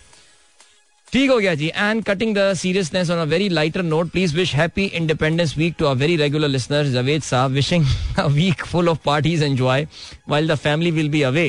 ठीक 1.14 1.30
हो 1.30 1.36
गया 1.38 1.54
जी. 1.54 1.66
And 1.66 2.02
cutting 2.04 2.34
the 2.36 2.52
seriousness 2.58 3.10
on 3.10 3.18
a 3.18 3.24
very 3.30 3.48
lighter 3.48 3.82
note 3.82 4.08
please 4.10 4.34
wish 4.36 4.54
happy 4.54 4.84
independence 4.84 5.56
week 5.58 5.74
to 5.78 5.84
a 5.86 5.92
very 5.94 6.16
regular 6.16 6.48
listener 6.48 6.86
Javed 6.92 7.22
sahab 7.22 7.50
wishing 7.50 7.84
a 8.18 8.24
week 8.28 8.64
full 8.66 8.88
of 8.88 8.98
parties 9.04 9.44
enjoy 9.44 9.86
while 10.28 10.48
the 10.48 10.54
family 10.54 10.90
will 10.90 11.08
be 11.08 11.22
away 11.22 11.46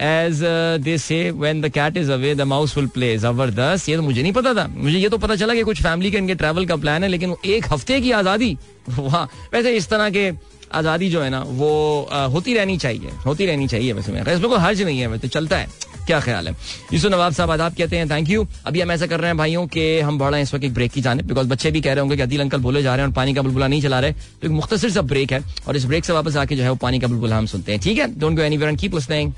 as 0.00 0.42
they 0.84 0.98
say 0.98 1.30
when 1.30 1.60
the 1.60 1.68
cat 1.74 1.96
is 1.96 2.12
away 2.12 2.34
the 2.34 2.42
mouse 2.52 2.76
will 2.76 2.86
play 2.96 3.16
ज़बरदस्त 3.18 3.88
ये 3.88 3.96
तो 3.96 4.02
मुझे 4.02 4.22
नहीं 4.22 4.32
पता 4.32 4.54
था 4.54 4.66
मुझे 4.68 4.98
ये 4.98 5.08
तो 5.08 5.18
पता 5.18 5.36
चला 5.36 5.54
कि 5.54 5.62
कुछ 5.62 5.82
फैमिली 5.82 6.10
के 6.10 6.18
इनके 6.18 6.34
ट्रैवल 6.34 6.66
का 6.66 6.76
प्लान 6.76 7.02
है 7.02 7.08
लेकिन 7.08 7.34
एक 7.46 7.72
हफ़्ते 7.72 8.00
की 8.00 8.10
आज़ादी 8.20 8.56
वाह 8.98 9.24
वैसे 9.54 9.76
इस 9.76 9.88
तरह 9.90 10.10
के 10.10 10.30
आज़ादी 10.74 11.08
जो 11.10 11.20
है 11.22 11.30
ना 11.30 11.42
वो 11.48 12.08
आ, 12.12 12.24
होती 12.26 12.54
रहनी 12.54 12.76
चाहिए 12.78 13.10
होती 13.26 13.46
रहनी 13.46 13.68
चाहिए 13.68 13.92
वैसे 13.92 14.12
में। 14.12 14.20
इसमें 14.22 14.48
कोई 14.50 14.58
हर्ज 14.60 14.82
नहीं 14.82 14.98
है 15.00 15.06
वैसे 15.06 15.28
चलता 15.28 15.58
है। 15.58 15.68
क्या 16.08 16.20
ख्याल 16.20 16.48
है? 16.48 16.54
यूसुफ 16.92 17.12
नवाब 17.12 17.32
साहब, 17.32 17.50
आदाब 17.50 17.74
कहते 17.78 17.96
हैं 17.96 18.08
थैंक 18.10 18.28
यू 18.30 18.46
अभी 18.66 18.80
हम 18.80 18.90
ऐसा 18.92 19.06
कर 19.06 19.20
रहे 19.20 19.28
हैं 19.28 19.36
भाइयों 19.38 19.66
के 19.68 19.84
हम 20.00 20.18
बढ़ा 20.18 20.38
इस 20.38 20.54
वक्त 20.54 20.64
एक 20.64 20.74
ब्रेक 20.74 20.92
की 20.92 21.00
जाने 21.00 21.22
बिकॉज़ 21.22 21.48
बच्चे 21.48 21.70
भी 21.70 21.80
कह 21.80 21.92
रहे 21.92 22.00
होंगे 22.00 22.16
कि 22.16 22.22
अदिल 22.22 22.40
अंकल 22.40 22.58
बोले 22.60 22.82
जा 22.82 22.94
रहे 22.94 23.04
हैं 23.04 23.08
और 23.08 23.14
पानी 23.16 23.34
का 23.34 23.42
बुलबुला 23.42 23.66
नहीं 23.66 23.82
चला 23.82 24.00
रहे 24.00 24.12
तो 24.12 24.46
एक 24.46 24.52
मुख्तर 24.52 24.76
सा 24.90 25.02
ब्रेक 25.04 25.32
है 25.32 25.42
और 25.68 25.76
इस 25.76 25.84
ब्रेक 25.84 26.04
से 26.04 26.12
वापस 26.12 26.36
आके 26.36 26.56
जो 26.56 26.62
है 26.62 26.70
वो 26.70 26.76
पानी 26.82 26.98
का 27.00 27.06
बुलबुला 27.06 27.36
हम 27.38 27.46
सुनते 27.46 27.72
हैं। 27.72 27.80
ठीक 27.80 27.98
है? 27.98 28.06
Don't 28.18 28.36
go 28.36 28.42
any 28.42 28.76
keep 28.76 28.94
listening 28.94 29.32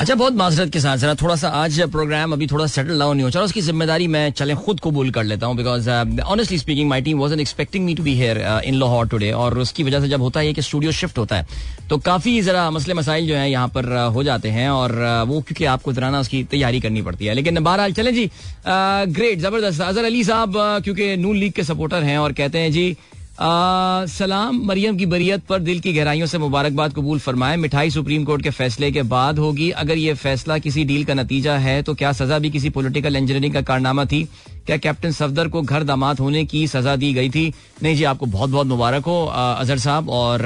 अच्छा 0.00 0.14
बहुत 0.14 0.32
माजरत 0.36 0.72
के 0.72 0.80
साथ 0.80 0.96
जरा 0.98 1.14
थोड़ा 1.20 1.34
सा 1.36 1.48
आज 1.58 1.80
प्रोग्राम 1.92 2.32
अभी 2.32 2.46
थोड़ा 2.46 2.66
सेटल 2.66 2.98
डाउन 2.98 3.16
नहीं 3.16 3.24
हो 3.24 3.30
चला 3.30 3.42
उसकी 3.44 3.60
ज़िम्मेदारी 3.60 4.06
मैं 4.06 4.30
चले 4.30 4.54
खुद 4.64 4.80
कबूल 4.84 5.10
कर 5.10 5.24
लेता 5.24 5.46
हूँ 5.46 5.56
because 5.56 5.88
honestly 5.90 6.58
speaking 6.58 6.88
my 6.88 7.02
team 7.02 7.18
was 7.18 7.34
expecting 7.40 7.84
me 7.84 7.94
to 7.94 8.02
be 8.02 8.14
here 8.16 8.38
in 8.64 8.74
Lahore 8.74 9.08
today 9.08 9.30
और 9.32 9.58
उसकी 9.58 9.82
वजह 9.84 10.00
से 10.00 10.08
जब 10.08 10.22
होता 10.22 10.40
है 10.40 10.52
कि 10.52 10.62
स्टूडियो 10.62 10.92
शिफ्ट 10.92 11.18
होता 11.18 11.36
है 11.36 11.46
तो 11.90 11.98
काफ़ी 12.10 12.40
जरा 12.42 12.70
मसले 12.70 12.94
मसाइल 12.94 13.26
जो 13.28 13.34
है 13.36 13.50
यहाँ 13.50 13.68
पर 13.68 13.84
uh, 13.86 14.14
हो 14.14 14.22
जाते 14.22 14.48
हैं 14.50 14.68
और 14.70 14.90
uh, 14.92 15.28
वो 15.28 15.40
क्योंकि 15.40 15.64
आपको 15.64 15.92
जरा 15.92 16.10
ना 16.10 16.20
उसकी 16.20 16.42
तैयारी 16.50 16.80
करनी 16.80 17.02
पड़ती 17.02 17.26
है। 17.26 17.34
लेकिन 17.34 17.62
बहरहाल 17.64 17.92
चले 17.92 18.12
जी 18.12 18.30
ग्रेट 18.66 19.38
uh, 19.38 19.44
ज़बरदस्त 19.44 19.80
अजहर 19.80 20.04
अली 20.04 20.24
साहब 20.24 20.54
क्योंकि 20.84 21.16
नून 21.16 21.36
लीग 21.36 21.52
के 21.52 21.64
सपोर्टर 21.64 22.02
हैं 22.02 22.18
और 22.18 22.32
कहते 22.32 22.58
हैं 22.58 22.72
जी 22.72 22.96
सलाम 23.38 24.60
मरियम 24.66 24.96
की 24.96 25.06
बरियत 25.06 25.42
पर 25.46 25.58
दिल 25.60 25.80
की 25.80 25.92
गहराइयों 25.92 26.26
से 26.26 26.38
मुबारकबाद 26.38 26.92
कबूल 26.94 27.18
फरमाए। 27.18 27.56
मिठाई 27.56 27.90
सुप्रीम 27.90 28.24
कोर्ट 28.24 28.42
के 28.42 28.50
फैसले 28.50 28.90
के 28.92 29.02
बाद 29.04 29.38
होगी। 29.38 29.70
अगर 29.72 29.98
ये 29.98 30.14
फैसला 30.14 30.58
किसी 30.58 30.84
डील 30.84 31.04
का 31.04 31.14
नतीजा 31.14 31.56
है 31.58 31.82
तो 31.82 31.94
क्या 31.94 32.12
सजा 32.14 32.38
भी 32.38 32.50
किसी 32.50 32.70
पॉलिटिकल 32.70 33.16
इंजीनियरिंग 33.16 33.54
का 33.54 33.60
कारनामा 33.62 34.04
थी? 34.04 34.22
क्या 34.66 34.76
कैप्टन 34.78 35.10
सफदर 35.12 35.48
को 35.48 35.62
घर 35.62 35.82
दामाद 35.84 36.20
होने 36.20 36.44
की 36.44 36.66
सजा 36.68 36.96
दी 36.96 37.12
गई 37.14 37.30
थी? 37.30 37.52
नहीं 37.82 37.96
जी, 37.96 38.04
आपको 38.04 38.26
बहुत 38.26 38.50
बहुत 38.50 38.66
मुबारक 38.66 39.04
हो 39.04 39.24
अजहर 39.26 39.78
साहब। 39.78 40.08
और 40.10 40.40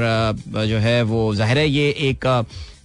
जो 0.67 0.79
है, 0.79 1.03
वो 1.03 1.35
ज़ाहिर 1.35 1.59
है, 1.59 1.69
ये 1.69 1.89
एक 2.09 2.27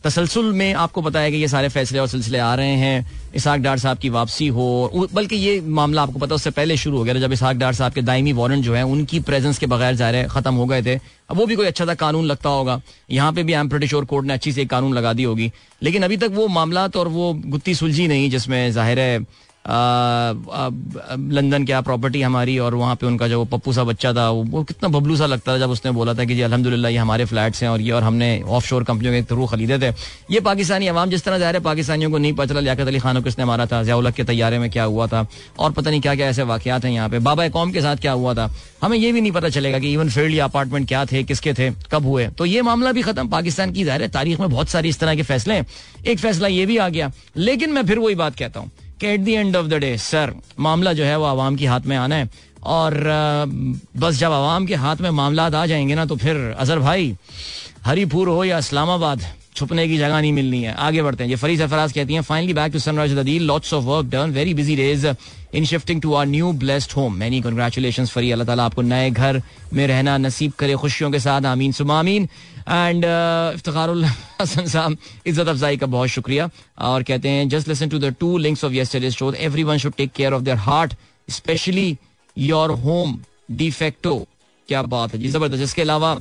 तसलसल 0.05 0.51
में 0.53 0.73
आपको 0.75 1.01
बताया 1.01 1.29
कि 1.29 1.35
ये 1.35 1.47
सारे 1.47 1.69
फैसले 1.69 1.99
और 1.99 2.07
सिलसिले 2.07 2.39
आ 2.39 2.53
रहे 2.55 2.73
हैं। 2.77 3.31
इसहाक 3.35 3.59
डार 3.59 3.77
साहब 3.79 3.97
की 3.97 4.09
वापसी 4.09 4.47
हो 4.47 5.07
बल्कि 5.13 5.35
ये 5.35 5.59
मामला 5.61 6.01
आपको 6.01 6.19
पता 6.19 6.35
उससे 6.35 6.51
पहले 6.51 6.77
शुरू 6.77 6.97
हो 6.97 7.03
गया 7.03 7.13
जब 7.15 7.31
इसाक 7.33 7.55
डार 7.57 7.73
साहब 7.73 7.93
के 7.93 8.01
दायमी 8.01 8.33
वारंट 8.33 8.63
जो 8.63 8.75
है, 8.75 8.83
उनकी 8.83 9.19
प्रेजेंस 9.21 9.57
के 9.59 9.65
बगैर 9.65 9.95
जा 9.95 10.09
रहे 10.09 10.23
खत्म 10.27 10.53
हो 10.53 10.65
गए 10.65 10.81
थे। 10.81 10.95
अब 10.95 11.37
वो 11.37 11.45
भी 11.45 11.55
कोई 11.55 11.65
अच्छा 11.67 11.85
सा 11.85 11.93
कानून 11.95 12.25
लगता 12.25 12.49
होगा। 12.49 12.81
यहाँ 13.11 13.31
पे 13.33 13.43
भी 13.43 13.53
एम 13.53 13.69
ब्रिटिश 13.69 13.93
और 13.93 14.05
कोर्ट 14.05 14.25
ने 14.27 14.33
अच्छी 14.33 14.51
से 14.51 14.61
एक 14.61 14.69
कानून 14.69 14.93
लगा 14.93 15.13
दी 15.13 15.23
होगी। 15.23 15.51
लेकिन 15.81 16.03
अभी 16.03 16.17
तक 16.17 16.31
वो 16.33 16.47
मामला 16.49 16.85
और 16.87 17.07
वो 17.07 17.33
गुत्ती 17.45 17.75
सुलझी 17.75 18.07
नहीं, 18.07 18.29
जिसमें 18.29 18.71
ज़ाहिर 18.71 18.99
है 18.99 19.19
लंदन 19.67 21.65
क्या 21.65 21.79
प्रॉपर्टी 21.81 22.21
हमारी 22.21 22.57
और 22.59 22.75
वहाँ 22.75 22.95
पे 22.95 23.05
उनका 23.07 23.27
जो 23.27 23.43
पप्पू 23.45 23.73
सा 23.73 23.83
बच्चा 23.83 24.11
था, 24.13 24.29
वो 24.29 24.63
कितना 24.63 24.89
बबलू 24.89 25.15
सा 25.17 25.25
लगता 25.25 25.53
था 25.53 25.57
जब 25.59 25.69
उसने 25.69 25.91
बोला 25.91 26.13
था 26.13 26.25
कि 26.25 26.35
जी, 26.35 26.41
अल्हम्दुलिल्लाह, 26.41 26.91
ये 26.91 26.97
हमारे 26.97 27.25
फ्लैट्स 27.25 27.63
हैं 27.63 27.69
और 27.69 27.81
ये 27.81 27.91
और 27.91 28.03
हमने 28.03 28.41
ऑफ़ 28.41 28.65
शोर 28.65 28.83
कंपनियों 28.83 29.13
के 29.13 29.21
थ्रू 29.25 29.45
खरीदे 29.45 29.79
थे। 29.79 29.93
ये 30.31 30.39
पाकिस्तानी 30.41 30.87
अवाम 30.87 31.09
जिस 31.09 31.23
तरह 31.23 31.37
जा 31.39 31.49
रहे 31.51 31.61
पाकिस्तानियों 31.61 32.11
को 32.11 32.17
नहीं 32.17 32.33
पता 32.33 32.45
चला 32.45 32.59
लियाकत 32.59 32.87
अली 32.87 32.99
खान 32.99 33.15
को 33.15 33.21
किसने 33.23 33.45
मारा 33.45 33.65
था 33.65 33.81
जयाउलक 33.83 34.13
के 34.13 34.23
तैयारे 34.23 34.59
में 34.59 34.69
क्या 34.69 34.83
हुआ 34.85 35.07
था 35.07 35.25
और 35.59 35.71
पता 35.71 35.89
नहीं 35.89 36.01
क्या 36.01 36.15
क्या 36.15 36.27
ऐसे 36.27 36.43
वाकत 36.45 36.85
हैं 36.85 36.91
यहाँ 36.91 37.09
पे। 37.09 37.19
बाबा 37.19 37.47
कौम 37.49 37.71
के 37.71 37.81
साथ 37.81 37.97
क्या 37.97 38.11
हुआ 38.13 38.33
था? 38.33 38.49
हमें 38.81 38.97
ये 38.97 39.11
भी 39.11 39.21
नहीं 39.21 39.31
पता 39.31 39.49
चलेगा 39.49 39.79
कि 39.79 39.93
इवन 39.93 40.09
फ़ील्ड 40.09 40.35
या 40.35 40.45
अपार्टमेंट 40.45 40.87
क्या 40.87 41.05
थे, 41.05 41.23
किसके 41.23 41.53
थे, 41.53 41.69
कब 41.91 42.05
हुए। 42.05 42.27
तो 42.27 42.45
ये 42.45 42.61
मामला 42.61 42.91
भी 42.91 43.01
खत्म। 43.01 43.27
पाकिस्तान 43.29 43.71
की 43.71 43.83
ज़ाहिर 43.83 44.01
है, 44.01 44.07
तारीख 44.09 44.39
में 44.39 44.49
बहुत 44.49 44.69
सारी 44.69 44.89
इस 44.89 44.99
तरह 44.99 45.15
के 45.15 45.23
फैसले 45.23 45.53
हैं। 45.53 45.65
एक 46.05 46.19
फैसला 46.19 46.47
ये 46.47 46.65
भी 46.65 46.77
आ 46.77 46.89
गया। 46.89 47.11
लेकिन 47.37 47.71
मैं 47.71 47.85
फिर 47.85 47.99
वही 47.99 48.15
बात 48.15 48.35
कहता 48.35 48.59
हूँ। 48.59 48.71
कि 48.99 49.07
at 49.07 49.19
the 49.19 49.27
end 49.29 49.55
of 49.55 49.67
the 49.67 49.79
day 49.79 49.97
sir 49.99 50.33
मामला 50.59 50.93
जो 50.93 51.03
है 51.03 51.17
वो 51.17 51.25
आवाम 51.25 51.55
के 51.55 51.65
हाथ 51.65 51.85
में 51.85 51.95
आना 51.97 52.15
है। 52.15 52.29
और 52.65 52.93
बस 53.97 54.17
जब 54.17 54.31
आवाम 54.31 54.65
के 54.65 54.75
हाथ 54.75 55.01
में 55.01 55.09
मामला 55.11 55.45
आ 55.45 55.65
जाएँगे 55.65 55.95
ना 55.95 56.05
तो 56.05 56.15
फिर 56.15 56.35
अजहर 56.57 56.79
भाई, 56.79 57.15
हरीपुर 57.85 58.29
हो 58.29 58.43
या 58.43 58.57
इस्लामाबाद, 58.57 59.25
छुपने 59.55 59.87
की 59.87 59.97
जगह 59.97 60.19
नहीं 60.21 60.31
मिलनी 60.33 60.61
है। 60.63 60.73
आगे 60.73 61.01
बढ़ते 61.03 61.23
हैं। 61.23 61.29
ये 61.29 61.35
फरी 61.35 61.57
सरफराज 61.57 61.91
कहती 61.93 62.13
हैं 62.13 62.21
finally 62.21 62.53
back 62.53 62.71
to 62.73 62.79
Sunrise 62.79 63.11
deal 63.19 63.43
lots 63.47 63.73
of 63.73 63.83
work 63.83 64.05
done 64.11 64.31
very 64.31 64.53
busy 64.53 64.75
days 64.75 65.07
in 65.55 65.65
shifting 65.65 66.01
to 66.01 66.13
our 66.13 66.25
new 66.27 66.51
blessed 66.53 66.91
home 66.97 67.13
many 67.15 67.41
congratulation 67.41 68.05
Fari 68.05 68.31
अल्लाह 68.31 68.47
ताला 68.47 68.65
आपको 68.65 68.81
नए 68.81 69.09
घर 69.11 69.41
में 69.73 69.85
रहना 69.87 70.17
नसीब 70.17 70.51
करे, 70.59 70.75
खुशियों 70.75 71.11
के 71.11 71.19
साथ, 71.19 71.45
आमीन 71.45 71.71
सुमामीन 71.71 72.27
एंड 72.67 73.05
इफ्तारुल 73.05 74.05
हसन 74.41 74.65
साहब 74.67 74.97
इज़्ज़त 75.25 75.47
अफजाई 75.47 75.77
का 75.77 75.85
बहुत 75.87 76.09
शुक्रिया। 76.09 76.49
और 76.81 77.03
कहते 77.03 77.29
हैं 77.29 77.47
just 77.49 77.67
listen 77.67 77.89
to 77.89 77.99
the 77.99 78.13
two 78.19 78.37
links 78.37 78.63
of 78.65 78.73
yesterday's 78.73 79.15
show 79.15 79.31
everyone 79.33 79.77
should 79.77 79.93
take 79.97 80.11
care 80.15 80.33
of 80.33 80.43
their 80.43 80.57
heart 80.59 80.93
specially 81.27 81.97
your 82.37 82.71
home 82.81 83.19
de facto 83.53 84.17
क्या 84.69 84.81
बात 84.83 85.13
है 85.13 85.19
जी, 85.19 85.27
ज़बरदस्त। 85.29 85.63
इसके 85.63 85.81
अलावा, 85.81 86.13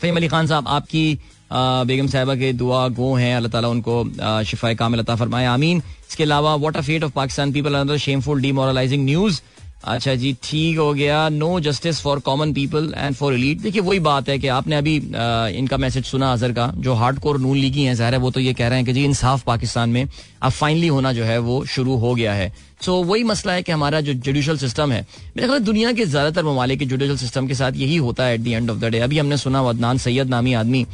फहीम 0.00 0.16
अली 0.16 0.28
खान 0.28 0.46
साहब, 0.46 0.68
आपकी 0.68 1.18
बेगम 1.52 2.06
साहिबा 2.08 2.34
के 2.34 2.52
दुआ 2.52 2.86
गो 2.90 3.14
हैं। 3.14 3.34
अल्लाह 3.36 3.50
ताला 3.52 3.68
उनको 3.68 4.04
शिफा 4.44 4.72
कामिल 4.74 5.00
अता 5.00 5.14
फरमाए। 5.16 5.44
आमीन। 5.46 5.82
इसके 6.08 6.24
अलावा 6.24 6.54
what 6.56 6.76
a 6.76 6.80
fate 6.80 7.04
of 7.04 7.12
Pakistan 7.14 7.52
people 7.52 7.74
another 7.74 7.98
shameful 7.98 8.40
demoralising 8.42 9.04
news 9.04 9.40
अच्छा 9.84 10.14
जी 10.14 10.32
ठीक 10.42 10.78
हो 10.78 10.92
गया. 10.94 11.28
No 11.28 11.48
justice 11.60 12.00
for 12.02 12.20
common 12.20 12.52
people 12.52 12.92
and 12.96 13.14
for 13.14 13.34
elite 13.34 13.60
देखिए 13.60 13.80
वही 13.82 13.98
बात 14.00 14.28
है 14.28 14.38
कि 14.38 14.48
आपने 14.48 14.76
अभी 14.76 14.96
आ, 15.14 15.48
इनका 15.48 15.76
मैसेज 15.76 16.04
सुना 16.04 16.32
अजहर 16.32 16.52
का 16.52 16.70
जो 16.76 16.94
हार्ड 16.94 17.18
कोर 17.18 17.38
नून 17.40 17.56
लीगी 17.56 17.82
हैं 17.84 17.94
ज़ाहिर 17.94 18.14
है 18.14 18.20
वो 18.20 18.30
तो 18.30 18.40
ये 18.40 18.54
कह 18.54 18.68
रहे 18.68 18.78
हैं 18.78 18.86
कि 18.86 18.92
जी 18.92 19.04
इंसाफ 19.04 19.42
पाकिस्तान 19.46 19.90
में 19.90 20.06
अब 20.42 20.50
फाइनली 20.50 20.86
होना 20.88 21.12
जो 21.12 21.24
है 21.24 21.38
वो 21.40 21.64
शुरू 21.66 21.96
हो 21.96 22.14
गया 22.14 22.32
है. 22.34 22.52
सो 22.82 22.92
so, 22.92 23.06
वही 23.08 23.22
मसला 23.24 23.52
है 23.52 23.62
कि 23.62 23.72
हमारा 23.72 24.00
जो 24.00 24.12
जुडिशल 24.14 24.56
सिस्टम 24.58 24.92
है 24.92 25.00
मेरे 25.36 25.46
ख्याल 25.46 25.60
दुनिया 25.60 25.92
के 25.92 26.04
ज़्यादातर 26.06 26.44
ममालिक 26.44 26.86
जुडिशल 26.88 27.16
सिस्टम 27.16 27.46
के 27.48 27.54
साथ 27.54 27.76
यही 27.76 27.96
होता 27.98 28.24
है 28.24 28.34
at 28.34 28.40
the 28.40 28.46
end 28.48 28.70
of 28.70 28.78
the 28.78 28.90
day 28.92 28.98
अभी 29.00 29.18
हमने 29.18 29.36
सुना 29.36 29.62
वदनान 29.62 29.98
सैयद 29.98 30.28
नामी 30.30 30.52
आदमी 30.54 30.86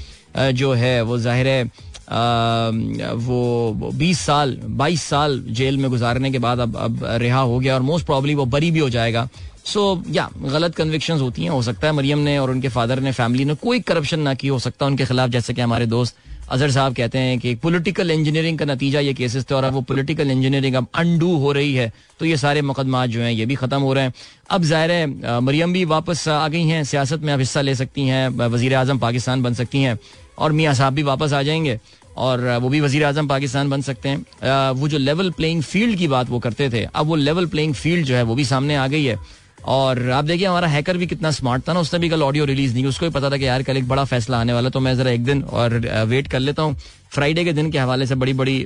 जो 0.54 0.72
है 0.74 1.00
वो 1.02 1.18
ज़ाहिर 1.18 1.48
है 1.48 1.64
वो 2.12 3.90
बीस 3.94 4.20
साल, 4.20 4.56
बाईस 4.62 5.02
साल 5.02 5.38
जेल 5.50 5.76
में 5.76 5.90
गुजारने 5.90 6.30
के 6.30 6.38
बाद 6.38 6.60
अब 6.60 6.76
अब 6.78 7.04
रिहा 7.22 7.40
हो 7.40 7.58
गया 7.58 7.74
और 7.74 7.82
मोस्ट 7.82 8.06
प्रॉब्ली 8.06 8.34
वो 8.34 8.44
बरी 8.46 8.70
भी 8.70 8.78
हो 8.78 8.88
जाएगा। 8.90 9.28
सो 9.64 10.02
या 10.10 10.28
गलत 10.38 10.74
कन्विक्शन 10.74 11.20
होती 11.20 11.42
हैं, 11.42 11.50
हो 11.50 11.62
सकता 11.62 11.86
है 11.86 11.92
मरियम 11.92 12.18
ने 12.18 12.38
और 12.38 12.50
उनके 12.50 12.68
फादर 12.68 13.00
ने 13.00 13.12
फैमिली 13.12 13.44
ने 13.44 13.54
कोई 13.54 13.80
करप्शन 13.82 14.20
ना 14.20 14.34
की, 14.34 14.48
हो 14.48 14.58
सकता 14.58 14.84
है 14.84 14.90
उनके 14.90 15.04
खिलाफ, 15.06 15.30
जैसे 15.30 15.54
कि 15.54 15.60
हमारे 15.60 15.86
दोस्त 15.86 16.16
अजहर 16.50 16.70
साहब 16.70 16.94
कहते 16.94 17.18
हैं 17.18 17.38
कि 17.38 17.54
पॉलिटिकल 17.54 18.10
इंजीनियरिंग 18.10 18.58
का 18.58 18.64
नतीजा 18.64 19.00
ये 19.00 19.12
केसेस 19.14 19.44
थे 19.50 19.54
और 19.54 19.64
अब 19.64 19.72
वो 19.72 19.80
पॉलिटिकल 19.82 20.30
इंजीनियरिंग 20.30 20.74
अब 20.74 20.86
अंडू 20.94 21.36
हो 21.38 21.52
रही 21.52 21.74
है 21.74 21.92
तो 22.20 22.26
ये 22.26 22.36
सारे 22.36 22.62
मुकदमा 22.62 23.04
जो 23.06 23.20
हैं, 23.20 23.30
ये 23.32 23.46
भी 23.46 23.54
खत्म 23.54 23.80
हो 23.80 23.92
रहे 23.92 24.04
हैं। 24.04 24.12
अब 24.50 24.62
ज़ाहिर 24.64 24.90
है 24.90 25.40
मरियम 25.40 25.72
भी 25.72 25.84
वापस 25.86 26.28
आ 26.28 26.48
गई 26.48 26.64
हैं, 26.64 26.82
सियासत 26.84 27.20
में 27.22 27.32
अब 27.32 27.38
हिस्सा 27.38 27.60
ले 27.60 27.74
सकती 27.74 28.06
हैं 28.06 28.28
वज़ीर 28.28 28.74
आज़म 28.74 28.98
पाकिस्तान 28.98 29.42
बन 29.42 29.54
सकती 29.54 29.82
हैं 29.82 29.98
और 30.38 30.52
मियाँ 30.52 30.74
साहब 30.74 30.94
भी 30.94 31.02
वापस 31.04 31.32
आ 31.32 31.42
जाएँगे। 31.42 31.78
और 32.16 32.48
वो 32.58 32.68
भी 32.68 32.80
वज़ीर 32.80 33.04
आज़म 33.04 33.28
पाकिस्तान 33.28 33.70
बन 33.70 33.80
सकते 33.82 34.08
हैं। 34.08 34.70
वो 34.72 34.88
जो 34.88 34.98
लेवल 34.98 35.30
प्लेइंग 35.30 35.62
फ़ील्ड 35.64 35.98
की 35.98 36.08
बात 36.08 36.30
वो 36.30 36.38
करते 36.38 36.70
थे, 36.70 36.84
अब 36.84 37.06
वो 37.06 37.16
लेवल 37.16 37.46
प्लेइंग 37.46 37.74
फ़ील्ड 37.74 38.06
जो 38.06 38.14
है 38.14 38.22
वो 38.22 38.34
भी 38.34 38.44
सामने 38.46 38.76
आ 38.76 38.86
गई 38.86 39.04
है। 39.04 39.18
और 39.64 40.08
आप 40.10 40.24
देखिए, 40.24 40.46
हमारा 40.46 40.68
हैकर 40.68 40.96
भी 40.96 41.06
कितना 41.06 41.30
स्मार्ट 41.30 41.62
था 41.68 41.72
ना, 41.72 41.80
उसने 41.80 41.98
भी 42.00 42.08
कल 42.08 42.22
ऑडियो 42.22 42.44
रिलीज़ 42.44 42.72
नहीं 42.74 42.84
उसको 42.86 43.06
भी 43.06 43.12
पता 43.12 43.30
था 43.30 43.36
कि 43.36 43.46
यार 43.46 43.62
कल 43.62 43.76
एक 43.76 43.86
बड़ा 43.88 44.04
फैसला 44.04 44.38
आने 44.38 44.52
वाला 44.52 44.68
तो 44.68 44.80
मैं 44.80 44.96
जरा 44.96 45.10
एक 45.10 45.24
दिन 45.24 45.42
और 45.42 45.78
वेट 46.06 46.28
कर 46.28 46.40
लेता 46.40 46.62
हूँ। 46.62 46.76
फ्राइडे 47.12 47.44
के 47.44 47.52
दिन 47.52 47.70
के 47.70 47.78
हवाले 47.78 48.06
से 48.06 48.14
बड़ी 48.14 48.32
बड़ी 48.32 48.64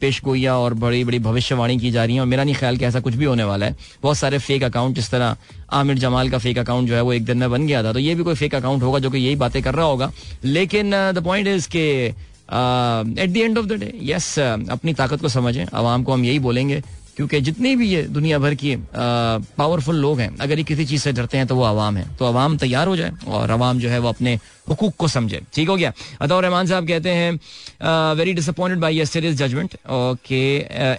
पेश 0.00 0.20
गोइयाँ 0.24 0.56
और 0.56 0.74
बड़ी 0.74 1.04
बड़ी 1.04 1.18
भविष्यवाणी 1.18 1.78
की 1.78 1.90
जा 1.90 2.04
रही 2.04 2.14
है। 2.14 2.20
और 2.20 2.26
मेरा 2.26 2.44
नहीं 2.44 2.54
ख्याल 2.54 2.76
कि 2.76 2.84
ऐसा 2.84 3.00
कुछ 3.00 3.14
भी 3.14 3.24
होने 3.24 3.44
वाला 3.44 3.66
है। 3.66 3.76
बहुत 4.02 4.16
सारे 4.16 4.38
फेक 4.38 4.62
अकाउंट 4.62 4.94
जिस 4.96 5.10
तरह, 5.10 5.36
आमिर 5.72 5.98
जमाल 5.98 6.30
का 6.30 6.38
फेक 6.38 6.58
अकाउंट 6.58 6.88
जो 6.88 6.94
है 6.94 7.02
वो 7.02 7.12
एक 7.12 7.24
दिन 7.24 7.38
में 7.38 7.50
बन 7.50 7.66
गया 7.66 7.82
था। 7.84 7.92
तो 7.92 7.98
ये 7.98 8.14
भी 8.14 8.22
कोई 8.22 8.34
फेक 8.34 8.54
अकाउंट 8.54 8.82
होगा 8.82 8.98
जो 8.98 9.10
कि 9.10 9.18
यही 9.18 9.36
बातें 9.36 9.62
कर 9.62 9.74
रहा 9.74 9.86
होगा। 9.86 10.10
लेकिन 10.44 10.90
द 10.90 11.22
पॉइंट 11.24 11.48
इज़ 11.48 11.68
के 11.68 12.12
at 12.48 13.30
the 13.30 13.36
end 13.36 13.58
of 13.58 13.66
the 13.66 13.80
day 13.80 13.92
yes 14.04 14.38
अपनी 14.38 14.94
ताकत 14.94 15.20
को 15.20 15.28
समझें 15.30 15.64
आवाम 15.64 16.02
को 16.02 16.12
हम 16.12 16.24
यही 16.24 16.38
बोलेंगे, 16.38 16.82
क्योंकि 17.16 17.40
जितने 17.40 17.74
भी 17.76 17.88
ये 17.88 18.02
दुनिया 18.08 18.38
भर 18.38 18.54
की 18.54 18.74
पावरफुल 18.88 19.96
लोग 19.96 20.20
हैं, 20.20 20.36
अगर 20.40 20.58
ये 20.58 20.64
किसी 20.64 20.84
चीज़ 20.86 21.02
से 21.02 21.12
डरते 21.12 21.38
हैं 21.38 21.46
तो 21.46 21.56
वो 21.56 21.62
आवाम 21.64 21.96
है। 21.96 22.06
तो 22.18 22.24
आवाम 22.24 22.56
तैयार 22.58 22.88
हो 22.88 22.96
जाए 22.96 23.12
और 23.28 23.50
आवाम 23.50 23.78
जो 23.78 23.88
है 23.88 23.98
वो 23.98 24.08
अपने 24.08 24.34
हकूक 24.70 24.94
को 24.96 25.08
समझे। 25.08 25.40
ठीक 25.54 25.68
हो 25.68 25.76
गया? 25.76 25.92
अतौर 26.20 26.42
रहमान 26.42 26.66
साहब 26.66 26.88
कहते 26.88 27.10
हैं 27.10 28.14
very 28.16 28.32
disappointed 28.34 28.80
by 28.80 29.00
yesterday's 29.00 29.36
judgement 29.36 29.74
okay 29.90 30.42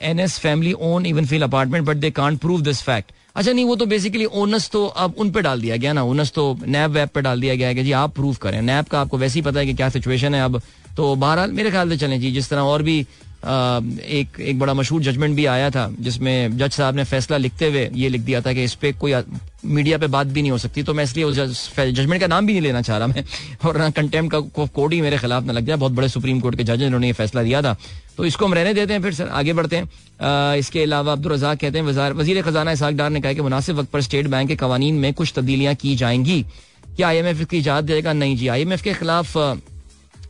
N 0.10 0.20
S 0.20 0.38
family 0.40 0.74
own 0.82 1.06
even 1.06 1.26
feel 1.26 1.44
apartment 1.44 1.86
but 1.86 1.98
they 1.98 2.12
can't 2.12 2.40
prove 2.42 2.62
this 2.62 2.82
fact 2.82 3.12
अच्छा 3.36 3.52
नहीं, 3.52 3.66
वो 3.66 3.76
तो 3.76 3.86
बेसिकली 3.86 4.26
ओनस 4.26 4.70
तो 4.70 4.86
अब 4.86 5.16
उन 5.18 5.32
पे 5.32 5.42
डाल 5.42 5.62
दिया 5.62 5.78
गया 5.78 5.94
ना 5.94 6.04
ओनस 6.04 6.32
तो 6.32 6.58
नैब 6.66 6.92
वैब 6.92 7.10
पे 7.10 7.22
डाल 7.22 7.42
दिया 7.42 7.56
गया 7.56 7.68
है 7.68 7.76
कि 7.76 7.84
जी, 7.84 7.92
आप 7.92 8.14
प्रूफ 8.16 8.38
करें। 8.38 8.62
नैब 8.62 8.86
का 8.86 9.00
आपको 9.02 9.18
वैसे 9.18 9.40
ही 9.40 9.42
पता 9.42 9.60
है 9.60 9.66
कि 9.66 9.74
क्या 9.74 9.90
सिचुएशन 9.90 10.36
है 10.36 10.42
अब। 10.42 10.62
तो 10.98 11.16
बहरहाल, 11.16 11.52
मेरे 11.52 11.72
ख्याल 11.72 11.90
से 11.90 11.98
चलें 11.98 12.20
जी, 12.20 12.32
जिस 12.32 12.50
तरह 12.50 12.62
और 12.62 12.84
भी 12.84 13.06
एक 13.46 14.40
एक 14.40 14.60
बड़ा 14.60 14.74
मशहूर 14.74 15.02
जजमेंट 15.02 15.36
भी 15.36 15.46
आया 15.46 15.70
था 15.70 15.90
जिसमें 16.00 16.58
जज 16.58 16.72
साहब 16.72 16.96
ने 16.96 17.04
फैसला 17.04 17.38
लिखते 17.38 17.68
हुए 17.68 17.90
ये 17.94 18.10
लिख 18.10 18.22
दिया 18.22 18.42
था 18.42 18.54
कि 18.54 18.64
इस 18.64 18.74
पर 18.74 18.92
कोई 18.92 19.14
मीडिया 19.66 19.98
पे 19.98 20.08
बात 20.08 20.28
भी 20.28 20.42
नहीं 20.42 20.52
हो 20.52 20.58
सकती 20.58 20.84
तो 20.84 20.94
मैं 20.94 21.04
इसलिए 21.04 21.26
उस 21.26 21.36
जजमेंट 21.80 22.22
का 22.22 22.28
नाम 22.28 22.46
भी 22.46 22.54
नहीं 22.54 22.62
लेना 22.62 22.82
चाह 22.82 22.98
रहा 22.98 23.08
मैं 23.08 23.24
और 23.66 23.78
ना 23.78 23.90
कंटेम्प 23.90 24.32
का 24.32 24.66
कोड 24.66 24.94
ही 24.94 25.02
मेरे 25.02 25.18
खिलाफ 25.18 25.44
ना 25.44 25.54
लग 25.54 25.66
जाए 25.66 25.78
बहुत 25.78 25.92
बड़े 25.92 26.10
सुप्रीम 26.10 26.40
कोर्ट 26.40 26.56
के 26.56 26.64
जज 26.64 26.80
जिन्होंने 26.80 27.08
ये 27.08 27.14
फैसला 27.14 27.44
दिया 27.44 27.62
था। 27.62 27.76
तो 28.18 28.26
इसको 28.26 28.46
हम 28.46 28.54
रहने 28.54 28.74
देते 28.74 28.94
हैं 28.94 29.02
फिर 29.02 29.14
सर 29.14 29.28
आगे 29.30 29.54
बढ़ते 29.54 29.76
हैं। 29.76 29.84
आ, 30.22 30.54
इसके 30.56 30.84
अलावा 30.84 31.12
अब्दुल 31.12 31.32
रजाक 31.34 31.60
कहते 31.60 31.80
हैं 31.80 31.86
वज़ीर 32.14 32.42
खजाना 32.42 32.72
इसाक 32.72 32.94
डार 32.94 33.10
ने 33.10 33.22
कहा 33.22 33.34
कि 33.34 33.42
मुनासिब 33.42 33.76
वक्त 33.78 33.90
पर 33.90 34.02
स्टेट 34.02 34.28
बैंक 34.28 34.50
के 34.50 34.56
कवानीन 34.56 34.96
में 34.96 35.14
कुछ 35.14 35.34
तब्दीलियाँ 35.36 35.76
की 35.76 35.96
जाएँगी। 35.96 36.42
क्या 36.96 37.08
आई 37.08 37.18
एम 37.18 37.28
एफ़ 37.28 37.44
की 37.46 37.58
इजाज़त 37.58 37.86
देगा? 37.86 38.14
नहीं 38.14 38.38
जी 38.38 38.48
आई 38.48 38.62
एम 38.62 38.74
एफ़ 38.74 38.84
के 38.84 38.94
खिलाफ 38.94 39.38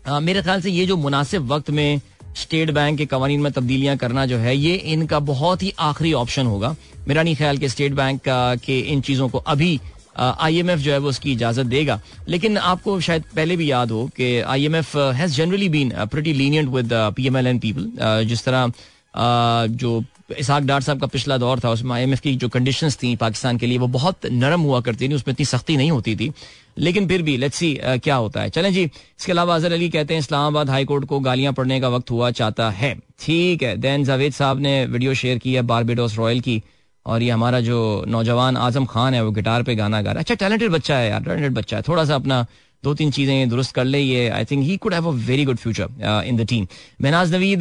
मेरे 0.08 0.42
ख्याल 0.44 0.62
से 0.62 0.72
ये 0.72 0.86
जो 0.86 0.98
मुनासिब 0.98 1.52
वक्त 1.52 1.70
में 1.70 2.00
स्टेट 2.36 2.72
बैंक 2.72 2.98
के 2.98 3.06
कवानीन 3.06 3.42
में 3.42 3.52
तब्दीलियाँ 3.52 3.96
करना 3.98 4.26
जो 4.26 4.38
है 4.38 4.56
ये 4.58 4.76
इनका 4.94 5.20
बहुत 5.22 5.64
ही 5.64 5.74
आखिरी 5.80 6.14
ऑप्शन 6.14 6.46
होगा। 6.46 6.76
मेरा 7.08 7.24
नहीं 7.24 7.36
ख्याल 7.36 7.58
कि 7.58 7.70
स्टेट 7.70 7.94
बैंक 7.94 8.22
के 8.66 8.80
इन 8.80 9.02
चीज़ों 9.02 9.30
को 9.30 9.38
अभी 9.38 9.80
आई 10.20 10.58
एम 10.60 10.70
एफ़ 10.70 10.80
जो 10.80 10.92
है 10.92 10.98
वो 10.98 11.10
उसकी 11.10 11.32
इजाज़त 11.32 11.66
देगा। 11.66 12.00
लेकिन 12.28 12.58
आपको 12.58 13.00
शायद 13.00 13.24
पहले 13.36 13.58
भी 13.58 13.70
याद 13.72 13.92
हो 13.92 14.06
कि 14.18 14.40
I 14.40 14.66
M 14.66 14.76
F 14.76 14.98
has 14.98 15.36
generally 15.36 15.70
been 15.70 15.94
pretty 16.12 16.34
lenient 16.34 16.70
with 16.70 16.90
P 17.16 17.28
M 17.28 17.38
L 17.38 17.48
N 17.48 17.60
people 17.60 17.92
जिस 18.26 18.46
तरह 18.46 18.66
uh, 18.66 19.68
जो 19.70 20.04
इसाक 20.40 20.64
डार 20.64 20.82
साहब 20.82 21.00
का 21.02 21.08
पिछला 21.08 21.38
दौर 21.38 21.60
था 21.60 21.70
उसमें 21.70 21.92
आई 21.96 22.04
एम 22.04 22.14
एफ़ 22.14 22.22
की 22.22 22.36
जो 22.36 22.50
कंडीशन 22.50 22.90
थी 23.04 23.16
पाकिस्तान 23.16 23.58
के 23.58 23.66
लिए 23.66 23.78
वो 23.78 23.88
बहुत 23.96 24.26
नरम 24.32 24.62
हुआ 24.62 24.80
करती 24.82 25.10
थी 25.10 25.14
उसमें 25.14 25.34
इतनी 25.34 25.46
सख्ती 25.46 25.78
नहीं 25.78 25.92
होती 25.92 26.16
थी। 26.16 26.32
लेकिन 26.78 27.08
फिर 27.08 27.22
भी 27.22 27.38
लेट्स 27.38 27.58
सी 27.58 27.74
क्या 27.84 28.16
होता 28.16 28.42
है। 28.42 28.50
चलें 28.50 28.72
जी, 28.74 28.84
इसके 28.84 29.32
अलावा 29.32 29.56
अजहर 29.56 29.72
अली 29.74 29.90
कहते 29.90 30.14
हैं, 30.14 30.22
इस्लामाबाद 30.22 30.70
हाई 30.70 30.86
कोर्ट 30.86 31.06
को 31.06 31.20
गालियाँ 31.22 31.54
पढ़ने 31.54 31.80
का 31.82 31.90
वक्त 31.90 32.12
हुआ 32.12 32.32
चाहता 32.34 32.70
है। 32.72 32.94
ठीक 33.20 33.64
है, 33.64 33.76
देन 33.78 34.04
जावेद 34.04 34.34
साहब 34.34 34.60
ने 34.60 34.86
वीडियो 34.88 35.14
शेयर 35.14 35.38
की 35.38 35.54
है 35.54 35.62
बारबेडोस 35.64 36.18
रॉयल 36.18 36.40
की, 36.42 36.62
और 37.06 37.22
ये 37.24 37.30
हमारा 37.32 37.60
जो 37.62 37.80
नौजवान 38.08 38.58
आज़म 38.58 38.86
खान 38.86 39.14
है, 39.14 39.24
वो 39.24 39.32
गिटार 39.32 39.64
पे 39.64 39.76
गाना 39.76 40.02
गा 40.02 40.12
रहा 40.12 40.20
है। 40.20 40.24
अच्छा 40.24 40.36
टैलेंटेड 40.36 40.72
बच्चा 40.72 40.98
है 40.98 41.10
यार 41.10 41.24
टैलेंटेड 41.24 41.54
बच्चा 41.54 41.78
है। 41.78 41.84
थोड़ा 41.88 42.06
सा 42.06 42.16
अपना 42.16 42.46
दो 42.84 42.94
तीन 42.94 43.12
चीज़ें 43.12 43.50
दुरुस्त 43.50 43.74
कर 43.76 43.84
ले, 43.86 44.00
ये 44.00 44.28
I 44.30 44.46
think 44.46 44.64
he 44.64 44.76
could 44.78 44.94
have 44.94 45.08
a 45.08 45.12
very 45.28 45.46
good 45.46 45.58
future 45.58 46.24
in 46.28 46.38
the 46.38 46.46
team 46.48 46.66
Mahnaz 47.02 47.34
Naveed 47.34 47.60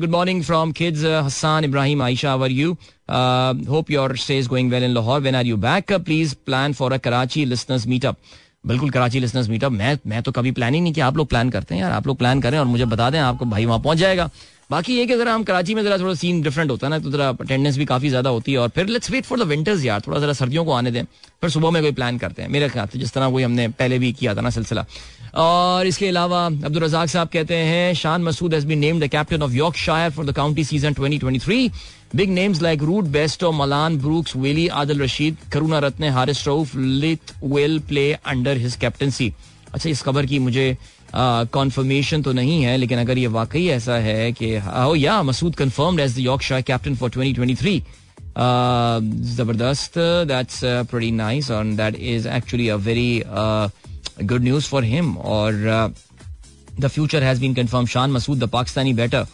good 0.00 0.10
morning 0.10 0.42
from 0.44 0.72
kids 0.72 1.04
Hassan 1.04 1.64
Ibrahim, 1.64 2.02
Ayesha 2.02 2.32
our 2.32 2.50
you 2.50 2.76
hope 3.68 3.90
your 3.90 4.16
stay 4.16 4.38
is 4.38 4.48
going 4.48 4.70
well 4.70 4.84
in 4.84 4.94
Lahore 4.94 5.20
when 5.20 5.34
are 5.34 5.46
you 5.46 5.56
back 5.58 5.92
please 5.94 6.34
plan 6.46 6.72
for 6.72 6.92
a 6.92 6.96
Karachi 6.98 7.44
listeners 7.44 7.86
meetup 7.86 8.16
बिल्कुल 8.66 8.90
Karachi 8.90 9.20
listeners 9.20 9.48
meetup 9.48 9.72
मैं 9.72 9.96
मैं 10.06 10.22
तो 10.22 10.32
कभी 10.32 10.50
plan 10.52 10.74
ही 10.74 10.80
नहीं 10.80 10.92
किया। 10.92 11.06
आप 11.06 11.16
लोग 11.16 11.28
plan 11.28 11.48
करते 11.50 11.74
हैं 11.74 11.82
यार। 11.82 11.92
आप 11.92 12.06
लोग 12.06 12.18
प्लान 12.18 12.40
करें 12.40 12.58
और 12.58 12.64
मुझे 12.66 12.84
बता 12.84 13.08
दें, 13.10 13.18
आपको 13.20 13.44
भाई 13.44 13.64
वहाँ 13.64 13.78
पहुँच 13.80 13.98
जाएगा। 13.98 14.30
बाकी 14.70 14.96
ये 14.96 15.06
कि 15.06 15.16
जरा 15.16 15.32
हम 15.34 15.42
कराची 15.44 15.74
में 15.74 15.82
जरा 15.84 15.96
थोड़ा 15.98 16.14
सीन 16.14 16.40
डिफरेंट 16.42 16.70
होता 16.70 16.86
है 16.86 16.90
ना 16.90 16.98
तो 16.98 17.10
जरा 17.10 17.28
अटेंडेंस 17.30 17.76
भी 17.78 17.84
काफ़ी 17.84 18.08
ज़्यादा 18.08 18.30
होती 18.30 18.52
है। 18.52 18.58
और 18.58 18.68
फिर 18.68 18.86
let's 18.86 19.10
wait 19.10 19.24
for 19.24 19.38
the 19.38 19.48
winters 19.48 19.84
यार। 19.84 20.00
थोड़ा 20.06 20.18
जरा 20.20 20.32
सर्दियों 20.32 20.64
को 20.64 20.72
आने 20.72 20.90
दें। 20.90 21.02
फिर 21.40 21.50
सुबह 21.50 21.70
में 21.70 21.82
कोई 21.82 21.92
प्लान 21.92 22.18
करते 22.18 22.42
हैं। 22.42 22.48
मेरे 22.48 22.68
ख्याल 22.68 22.86
से 22.86 22.98
जिस 22.98 23.12
तरह 23.12 23.26
वही 23.26 23.44
हमने 23.44 23.68
पहले 23.70 23.98
भी 23.98 24.12
किया 24.12 24.34
था 24.34 24.40
ना 24.40 24.50
सिलसिला। 24.50 24.84
और 25.36 25.86
इसके 25.86 26.08
अलावा 26.08 26.44
अब्दुल 26.46 26.82
रजाक 26.82 27.08
साहब 27.08 27.28
कहते 27.28 27.56
हैं, 27.56 27.94
Shan 27.94 28.22
Masood 28.22 28.54
has 28.54 28.66
been 28.66 28.78
named 28.78 29.04
the 29.04 29.08
captain 29.08 29.42
of 29.42 29.52
Yorkshire 29.76 30.10
for 30.10 30.26
the 30.26 30.32
county 30.32 30.64
season 30.64 30.94
2023 30.94 31.70
big 32.16 32.30
names 32.30 32.60
like 32.62 32.82
Root 32.82 33.04
Bairstow 33.10 33.50
Malan 33.52 33.98
Brooks 33.98 34.36
Willey 34.36 34.66
Adil 34.80 35.02
Rashid 35.02 35.36
Karunaratne 35.80 36.08
Haris 36.12 36.46
Rauf 36.48 36.74
Lyth 36.76 37.34
will 37.44 37.78
play 37.88 38.12
under 38.12 38.56
his 38.58 38.76
captaincy 38.80 39.32
अच्छा 39.74 39.88
इस 39.90 40.02
खबर 40.02 40.26
की 40.26 40.38
मुझे 40.38 40.76
conformation 41.14 42.22
तो 42.22 42.32
नहीं 42.32 42.62
है 42.62 42.76
लेकिन 42.76 42.98
अगर 42.98 43.18
ये 43.18 43.26
वाकई 43.28 43.66
ऐसा 43.68 43.96
है 43.98 44.32
कि 44.32 44.54
oh, 44.58 44.96
या 44.96 45.22
Masood 45.22 45.54
confirmed 45.56 46.00
as 46.00 46.18
the 46.18 46.62
captain 46.66 46.94
for 46.94 47.10
2023 47.10 47.80
ज़बरदस्त 49.36 49.98
दैट्स 50.28 50.60
प्रीटी 50.90 51.10
नाइस 51.12 51.50
और 51.50 51.64
that 51.76 51.96
is 51.96 52.28
actually 52.28 52.68
a 52.68 52.76
very 52.86 53.22
good 53.26 54.42
news 54.42 54.68
for 54.68 54.84
him 54.84 55.16
और 55.16 55.52
the 56.80 56.88
future 56.88 57.22
has 57.22 57.40
been 57.40 57.54
confirm 57.54 57.86
Shan 57.86 58.10
Masood 58.12 58.38
the 58.38 58.48
Pakistani 58.50 58.94
batter 58.94 59.26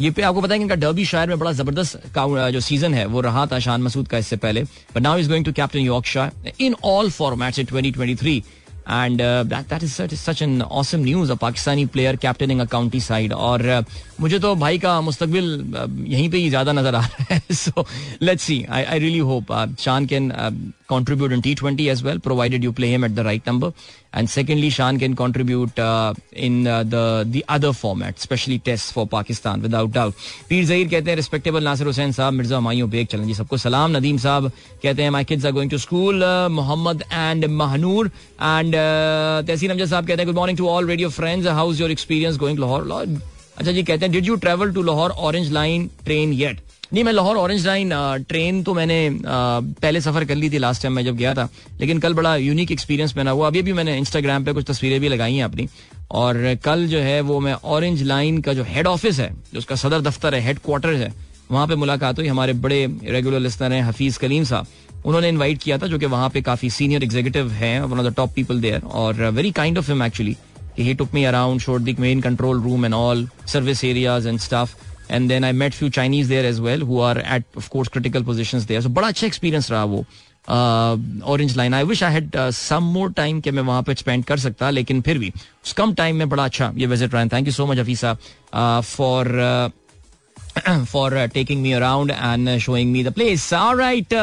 ये 0.00 0.10
पे 0.10 0.22
आपको 0.22 0.40
पता 0.40 0.54
है 0.54 0.60
इनका 0.60 0.74
डर्बी 0.74 1.04
शायर 1.04 1.28
में 1.28 1.38
बड़ा 1.38 1.52
ज़बरदस्त 1.52 2.02
जो 2.52 2.60
सीज़न 2.60 2.94
है 2.94 3.04
वो 3.06 3.20
रहा 3.20 3.46
था 3.46 3.58
शान 3.58 3.82
मसूद 3.82 4.08
का 4.08 4.18
इससे 4.18 4.36
पहले। 4.36 4.62
But 4.94 5.02
now 5.02 5.18
is 5.18 5.28
going 5.28 5.44
to 5.44 5.52
captain 5.52 5.78
Yorkshire 6.06 6.30
in 6.60 6.74
all 6.84 7.10
formats 7.10 7.58
in 7.58 7.66
2023 7.66 8.36
and 8.90 9.20
that 9.20 9.82
is 9.82 10.14
such 10.14 10.42
an 10.42 10.62
awesome 10.62 11.00
news 11.00 11.32
a 11.32 11.34
Pakistani 11.34 11.84
player 11.86 12.16
captaining 12.16 12.60
a 12.60 12.64
county 12.64 13.00
side 13.00 13.32
और 13.32 13.62
uh, 13.62 13.84
मुझे 14.20 14.38
तो 14.38 14.54
भाई 14.56 14.78
का 14.78 15.00
मुस्तकबिल 15.00 15.46
uh, 15.72 15.88
यहीं 16.08 16.28
पे 16.30 16.38
ही 16.38 16.48
ज़्यादा 16.48 16.72
नज़र 16.72 16.94
आ 16.94 17.00
रहा 17.00 17.34
है 17.34 17.40
so 17.54 17.86
let's 18.22 18.42
see 18.42 18.62
I 18.70 18.84
I 18.84 18.98
really 18.98 19.18
hope 19.30 19.52
Shan 19.80 20.06
can 20.06 20.32
in 20.92 21.42
T20 21.42 21.88
as 21.88 22.02
well, 22.02 22.18
provided 22.18 22.64
you 22.64 22.72
play 22.72 22.92
him 22.92 23.04
at 23.04 23.14
the 23.14 23.24
right 23.24 23.44
number. 23.46 23.72
And 24.12 24.28
secondly, 24.28 24.70
Shan 24.70 24.98
can 24.98 25.14
contribute 25.14 25.78
uh, 25.78 26.14
in 26.32 26.66
uh, 26.66 26.82
the 26.82 27.24
the 27.28 27.44
other 27.48 27.72
format, 27.72 28.18
especially 28.18 28.58
tests 28.58 28.90
for 28.90 29.06
Pakistan, 29.06 29.62
without 29.62 29.92
पीर 30.48 30.64
जहीर 30.64 30.88
कहते 30.88 31.10
हैं 31.10 31.16
respectable 31.16 31.64
Nasir 31.64 31.86
Hussain 31.86 32.12
साहब 32.12 32.32
Mirza 32.34 32.56
Humayun 32.56 32.90
bag 32.90 33.06
चलें. 33.06 33.26
जी 33.26 33.34
सबको 33.34 33.56
सलाम. 33.56 33.96
नदीम 33.96 34.18
साहब 34.18 34.50
कहते 34.82 35.02
हैं 35.02 35.10
my 35.10 35.24
kids 35.24 35.46
are 35.46 35.52
going 35.52 35.70
to 35.70 35.78
school 35.78 36.24
Mohammad 36.58 37.04
and 37.12 37.44
Mahnoor 37.62 38.06
and 38.06 38.74
Tehseen 38.74 39.70
Amjad 39.70 39.88
sahab 39.88 40.06
कहते 40.06 40.22
हैं 40.22 40.26
good 40.26 40.36
morning 40.36 40.58
to 40.58 40.68
all 40.68 40.88
radio 40.88 41.08
friends 41.20 41.46
how 41.46 41.72
is 41.72 41.82
your 41.82 41.90
experience 41.90 42.36
going 42.38 42.58
Lahore 42.58 42.86
अच्छा 43.60 43.72
जी, 43.72 43.82
कहते 43.82 44.04
हैं 44.04 44.12
did 44.12 44.26
you 44.26 44.34
travel 44.36 44.72
to 44.72 44.82
Lahore 44.82 45.10
Orange 45.10 45.50
Line 45.52 45.88
train 46.04 46.32
yet 46.32 46.60
नहीं, 46.92 47.02
मैं 47.04 47.12
Lahore 47.12 47.36
orange 47.36 47.66
line 47.66 47.90
train 48.28 48.62
तो 48.62 48.74
मैंने 48.74 49.18
पहले 49.22 50.00
सफ़र 50.00 50.24
कर 50.24 50.34
ली 50.34 50.48
थी 50.50 50.58
लास्ट 50.58 50.82
टाइम 50.82 50.94
मैं 50.94 51.04
जब 51.04 51.16
गया 51.16 51.34
था, 51.34 51.48
लेकिन 51.80 51.98
कल 52.00 52.14
बड़ा 52.14 52.34
यूनिक 52.36 52.72
एक्सपीरियंस 52.72 53.16
मैंने 53.16 53.30
हुआ। 53.30 53.46
अभी 53.46 53.62
भी 53.62 53.72
मैंने 53.72 53.96
इंस्टाग्राम 53.98 54.44
पे 54.44 54.52
कुछ 54.52 54.64
तस्वीरें 54.70 55.00
भी 55.00 55.08
लगाई 55.08 55.34
हैं 55.34 55.44
अपनी, 55.44 55.68
और 56.10 56.54
कल 56.64 56.86
जो 56.88 57.00
है 57.00 57.20
वो 57.20 57.38
मैं 57.40 57.52
ऑरेंज 57.52 58.02
लाइन 58.02 58.40
का 58.40 58.52
जो 58.52 58.64
हेड 58.68 58.86
ऑफ़िस 58.86 59.20
है, 59.20 59.30
जो 59.52 59.58
उसका 59.58 59.76
सदर 59.76 60.00
दफ्तर 60.00 60.34
है 60.34 60.40
हेड 60.40 60.58
क्वार्टर 60.58 60.94
है, 60.94 61.12
वहाँ 61.50 61.66
पे 61.66 61.74
मुलाकात 61.76 62.18
हुई। 62.18 62.26
हमारे 62.28 62.52
बड़े 62.58 62.84
रेगुलर 63.04 63.40
लिस्टर 63.40 63.72
हैं 63.72 63.82
हफीज 63.82 64.16
कलीम 64.16 64.44
साहब। 64.44 64.66
उन्होंने 65.04 65.28
इनवाइट 65.28 65.62
किया 65.62 65.78
था, 65.78 65.86
जो 65.86 65.98
कि 65.98 66.06
वहाँ 66.08 66.28
पे 66.30 66.42
काफ़ी 66.42 66.70
सीनियर 66.72 67.04
एग्जीक्यूटिव 67.04 67.50
हैं 67.52 67.80
one 67.80 67.98
of 67.98 68.06
the 68.06 68.14
top 68.16 68.34
people 68.34 68.60
there 68.60 68.82
और 68.84 69.28
very 69.30 69.50
kind 69.52 69.78
of 69.78 69.90
him 69.90 70.02
actually 70.02 70.36
he 70.76 70.94
took 70.94 71.12
me 71.12 71.26
around, 71.26 71.62
showed 71.62 71.84
the 71.84 71.94
main 71.94 72.22
control 72.22 72.54
room 72.54 72.84
and 72.84 72.94
all, 72.94 73.26
service 73.46 73.84
areas 73.84 74.26
and 74.26 74.40
stuff. 74.40 74.74
And 75.10 75.30
then 75.30 75.44
I 75.44 75.52
met 75.52 75.74
few 75.74 75.90
Chinese 75.90 76.28
there 76.28 76.46
as 76.46 76.60
well 76.60 76.78
who 76.78 77.00
are 77.00 77.18
at, 77.18 77.44
of 77.56 77.70
course, 77.70 77.88
critical 77.88 78.22
positions 78.24 78.66
there. 78.66 78.82
So, 78.82 78.90
बड़ा 78.98 79.08
अच्छा 79.08 79.26
experience 79.26 79.70
रहा 79.70 79.84
वो 79.84 80.04
Orange 81.32 81.56
Line 81.56 81.74
I 81.74 81.84
wish 81.84 82.02
I 82.02 82.12
had 82.12 82.36
some 82.50 82.84
more 82.92 83.12
time 83.12 83.40
कि 83.40 83.50
मैं 83.50 83.62
वहाँ 83.62 83.82
पे 83.82 83.94
spend 83.94 84.24
कर 84.24 84.38
सकता, 84.38 84.70
लेकिन 84.70 85.00
फिर 85.02 85.18
भी 85.18 85.28
उस 85.64 85.72
कम 85.78 85.92
टाइम 85.94 86.16
में 86.16 86.28
बड़ा 86.28 86.44
अच्छा 86.44 86.72
ये 86.76 86.86
विज़िट 86.86 87.14
रहा 87.14 87.24
thank 87.32 87.46
you 87.46 87.52
so 87.52 87.66
much 87.66 87.78
Afisa 87.78 88.14
for 88.80 89.70
for 90.92 91.26
taking 91.34 91.62
me 91.62 91.72
around 91.72 92.10
and 92.10 92.56
showing 92.58 92.92
me 92.92 93.04
the 93.04 93.12
place 93.14 93.52
alright 93.54 94.14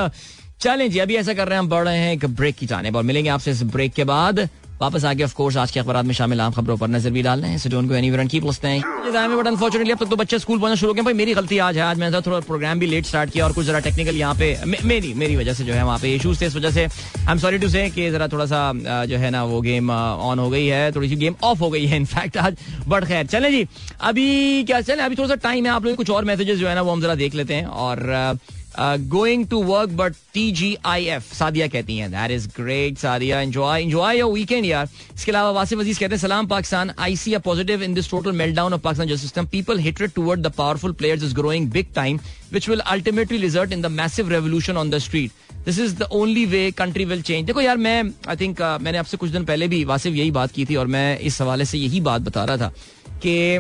चलें 0.62 1.00
अभी 1.02 1.16
ऐसा 1.16 1.34
कर 1.34 1.48
रहे 1.48 1.56
हैं, 1.56 1.64
हम 1.64 1.70
बढ़ 1.70 1.86
रहे 1.86 1.98
हैं 1.98 2.14
एक 2.14 2.26
ब्रेक 2.26 2.56
की 2.56 2.66
जाने। 2.66 2.92
पर 2.92 3.04
मिलेंगे 3.04 3.30
आपसे 3.30 3.52
इस 3.52 3.64
ब्रेक 3.64 3.94
के 3.94 4.04
बाद। 4.04 4.48
वापस 4.82 5.06
आगे 5.06 5.24
ऑफ़ 5.24 5.34
कोर्स 5.36 5.56
आज 5.58 5.72
के 5.72 5.80
अखबार 5.80 6.04
में 6.04 6.14
शामिल 6.14 6.42
आम 6.42 6.52
खबरों 6.54 6.76
पर 6.78 6.88
नज़र 6.88 7.12
भी 7.12 7.22
डाल 7.22 7.42
रहे 7.42 7.52
हैं। 7.52 7.58
So 7.58 7.70
don't 7.70 7.88
go 7.90 7.94
anywhere 7.96 8.22
and 8.22 8.30
keep 8.30 8.44
listening 8.46 8.84
but 9.08 9.48
unfortunately 9.48 9.92
अब 9.92 10.00
तक 10.00 10.10
तो 10.10 10.16
बच्चे 10.16 10.40
स्कूल 10.40 10.60
पहुँचना 10.60 10.76
शुरू 10.76 10.92
हो 10.92 10.94
गए 10.94 11.02
भाई, 11.02 11.14
मेरी 11.14 11.34
गलती 11.34 11.58
आज 11.58 11.78
है। 11.78 11.84
आज 11.84 11.98
मैंने 12.00 12.22
थोड़ा 12.22 12.40
प्रोग्राम 12.40 12.80
भी 12.80 12.86
लेट 12.88 13.06
स्टार्ट 13.06 13.30
किया 13.30 13.46
और 13.46 13.54
कुछ 13.54 13.66
जरा 13.66 13.80
टेक्निकल 13.80 14.16
यहाँ 14.16 14.36
पे 14.36 14.56
मेरी 14.84 15.14
मेरी 15.14 15.36
वजह 15.36 15.54
से 15.54 15.64
जो 15.64 15.74
है 15.74 15.84
वहाँ 15.86 15.98
पे 16.00 16.14
इशूज 16.16 16.42
थे। 16.42 16.46
इस 16.46 16.56
वजह 16.56 16.72
से 16.72 16.84
आई 16.84 17.32
एम 17.32 17.38
सॉरी 17.38 17.58
टू 17.58 17.70
से 17.70 17.90
कि 17.90 18.10
जरा 18.12 18.28
थोड़ा 18.28 18.46
सा 18.46 18.72
जो 19.06 19.18
है 19.18 19.30
ना, 19.32 19.44
वो 19.44 19.62
गेम 19.62 19.92
ऑन 19.92 20.40
हो 20.40 20.50
गई 20.50 20.66
है। 20.66 20.92
थोड़ी 20.92 21.10
सी 21.10 21.16
गेम 21.16 21.36
ऑफ़ 21.44 21.60
हो 21.60 21.70
गई 21.70 21.86
है 21.86 21.98
इनफैक्ट 21.98 22.38
आज। 22.38 22.58
बट 22.88 23.06
खैर, 23.06 23.26
चले 23.26 23.52
जी। 23.52 23.66
अभी 24.02 24.64
क्या 24.64 24.82
चले? 24.82 25.02
अभी 25.02 25.16
थोड़ा 25.16 25.28
सा 25.28 25.36
टाइम 25.44 25.66
है। 25.66 25.72
आप 25.72 25.86
लोग 25.86 25.96
कुछ 25.96 26.10
और 26.10 26.26
मैसेजेस 26.26 26.60
जो 26.60 26.68
है 26.68 26.76
ना, 26.76 26.82
वो 26.82 26.92
हम 26.92 27.02
जरा 27.02 27.16
देख 27.16 27.36
लेते 27.36 27.54
हैं। 27.54 27.66
और 27.66 28.38
going 28.80 29.46
to 29.48 29.62
work 29.64 29.90
but 29.98 30.14
T 30.34 30.52
G 30.52 30.76
I 30.86 31.06
F 31.10 31.34
Sadia 31.34 31.68
कहती 31.68 31.98
हैं 31.98 32.10
that 32.12 32.32
is 32.32 32.48
great 32.58 32.98
Sadia 32.98 33.40
enjoy 33.42 33.82
enjoy 33.82 34.18
your 34.18 34.32
weekend 34.32 34.66
यार 34.66 34.90
इसके 35.16 35.32
अलावा 35.32 35.52
वासिफ 35.52 35.80
अज़ीज़ 35.80 36.00
कहते 36.00 36.16
हैं 36.16 36.22
सलाम 36.22 36.48
Pakistan 36.48 36.92
I 37.00 37.16
see 37.16 37.34
a 37.34 37.40
positive 37.42 37.84
in 37.84 37.94
this 37.94 38.10
total 38.12 38.32
meltdown 38.34 38.74
of 38.74 38.82
Pakistan 38.82 39.08
justice 39.08 39.22
system 39.22 39.46
people 39.48 39.80
hated 39.80 40.12
toward 40.12 40.42
the 40.42 40.52
powerful 40.58 40.94
players 40.94 41.24
is 41.24 41.36
growing 41.36 41.70
big 41.72 41.94
time 41.96 42.20
which 42.54 42.70
will 42.70 42.80
ultimately 42.88 43.38
result 43.38 43.74
in 43.74 43.82
the 43.82 43.92
massive 43.94 44.30
revolution 44.30 44.78
on 44.78 44.90
the 44.90 44.98
street 45.00 45.32
this 45.66 45.80
is 45.80 45.96
the 45.96 46.08
only 46.14 46.46
way 46.46 46.70
country 46.78 47.06
will 47.06 47.22
change 47.22 47.46
देखो 47.46 47.62
यार 47.62 47.78
मैं 47.78 48.02
I 48.28 48.36
think 48.36 48.58
uh, 48.58 48.80
मैंने 48.82 48.98
आपसे 48.98 49.18
कुछ 49.18 49.30
दिन 49.30 49.46
पहले 49.46 49.68
भी 49.68 49.84
वासिफ 49.86 50.14
यही 50.14 50.32
बात 50.32 50.52
की 50.52 50.66
थी 50.66 50.76
और 50.76 50.88
मैं 50.90 51.18
इस 51.22 51.42
हवाले 51.42 51.66
से 51.66 51.78
यही 51.78 52.02
बात 52.02 52.22
बता 52.22 52.46
रहा 52.46 52.58
था 52.58 52.72
कि 53.18 53.60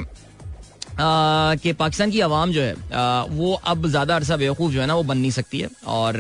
कि 1.00 1.74
पाकिस्तान 1.74 2.12
की 2.12 2.20
आवाम 2.22 2.52
जो 2.52 2.62
है 2.62 2.74
वो 3.30 3.54
अब 3.54 3.88
ज़्यादा 3.88 4.16
अरसा 4.16 4.38
बेवकूफ़ 4.38 4.74
जो 4.74 4.82
है 4.82 4.86
ना, 4.88 4.96
वो 4.96 5.04
बन 5.04 5.18
नहीं 5.18 5.32
सकती 5.32 5.60
है। 5.60 5.70
और 5.88 6.18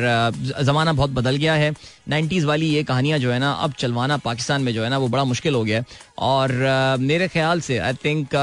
ज़माना 0.65 0.93
बहुत 0.93 1.09
बदल 1.11 1.35
गया 1.35 1.53
है। 1.53 1.71
नाइन्टीज़ 2.09 2.45
वाली 2.45 2.67
ये 2.67 2.83
कहानियाँ 2.83 3.19
जो 3.19 3.31
है 3.31 3.39
ना, 3.39 3.51
अब 3.53 3.73
चलवाना 3.79 4.17
पाकिस्तान 4.19 4.61
में 4.61 4.73
जो 4.73 4.83
है 4.83 4.89
ना, 4.89 4.97
वो 4.97 5.07
बड़ा 5.07 5.23
मुश्किल 5.23 5.53
हो 5.55 5.63
गया 5.63 5.79
है। 5.79 5.85
और 6.19 6.97
मेरे 6.99 7.27
ख्याल 7.27 7.61
से 7.61 7.77
I 7.79 7.93
think 8.05 8.35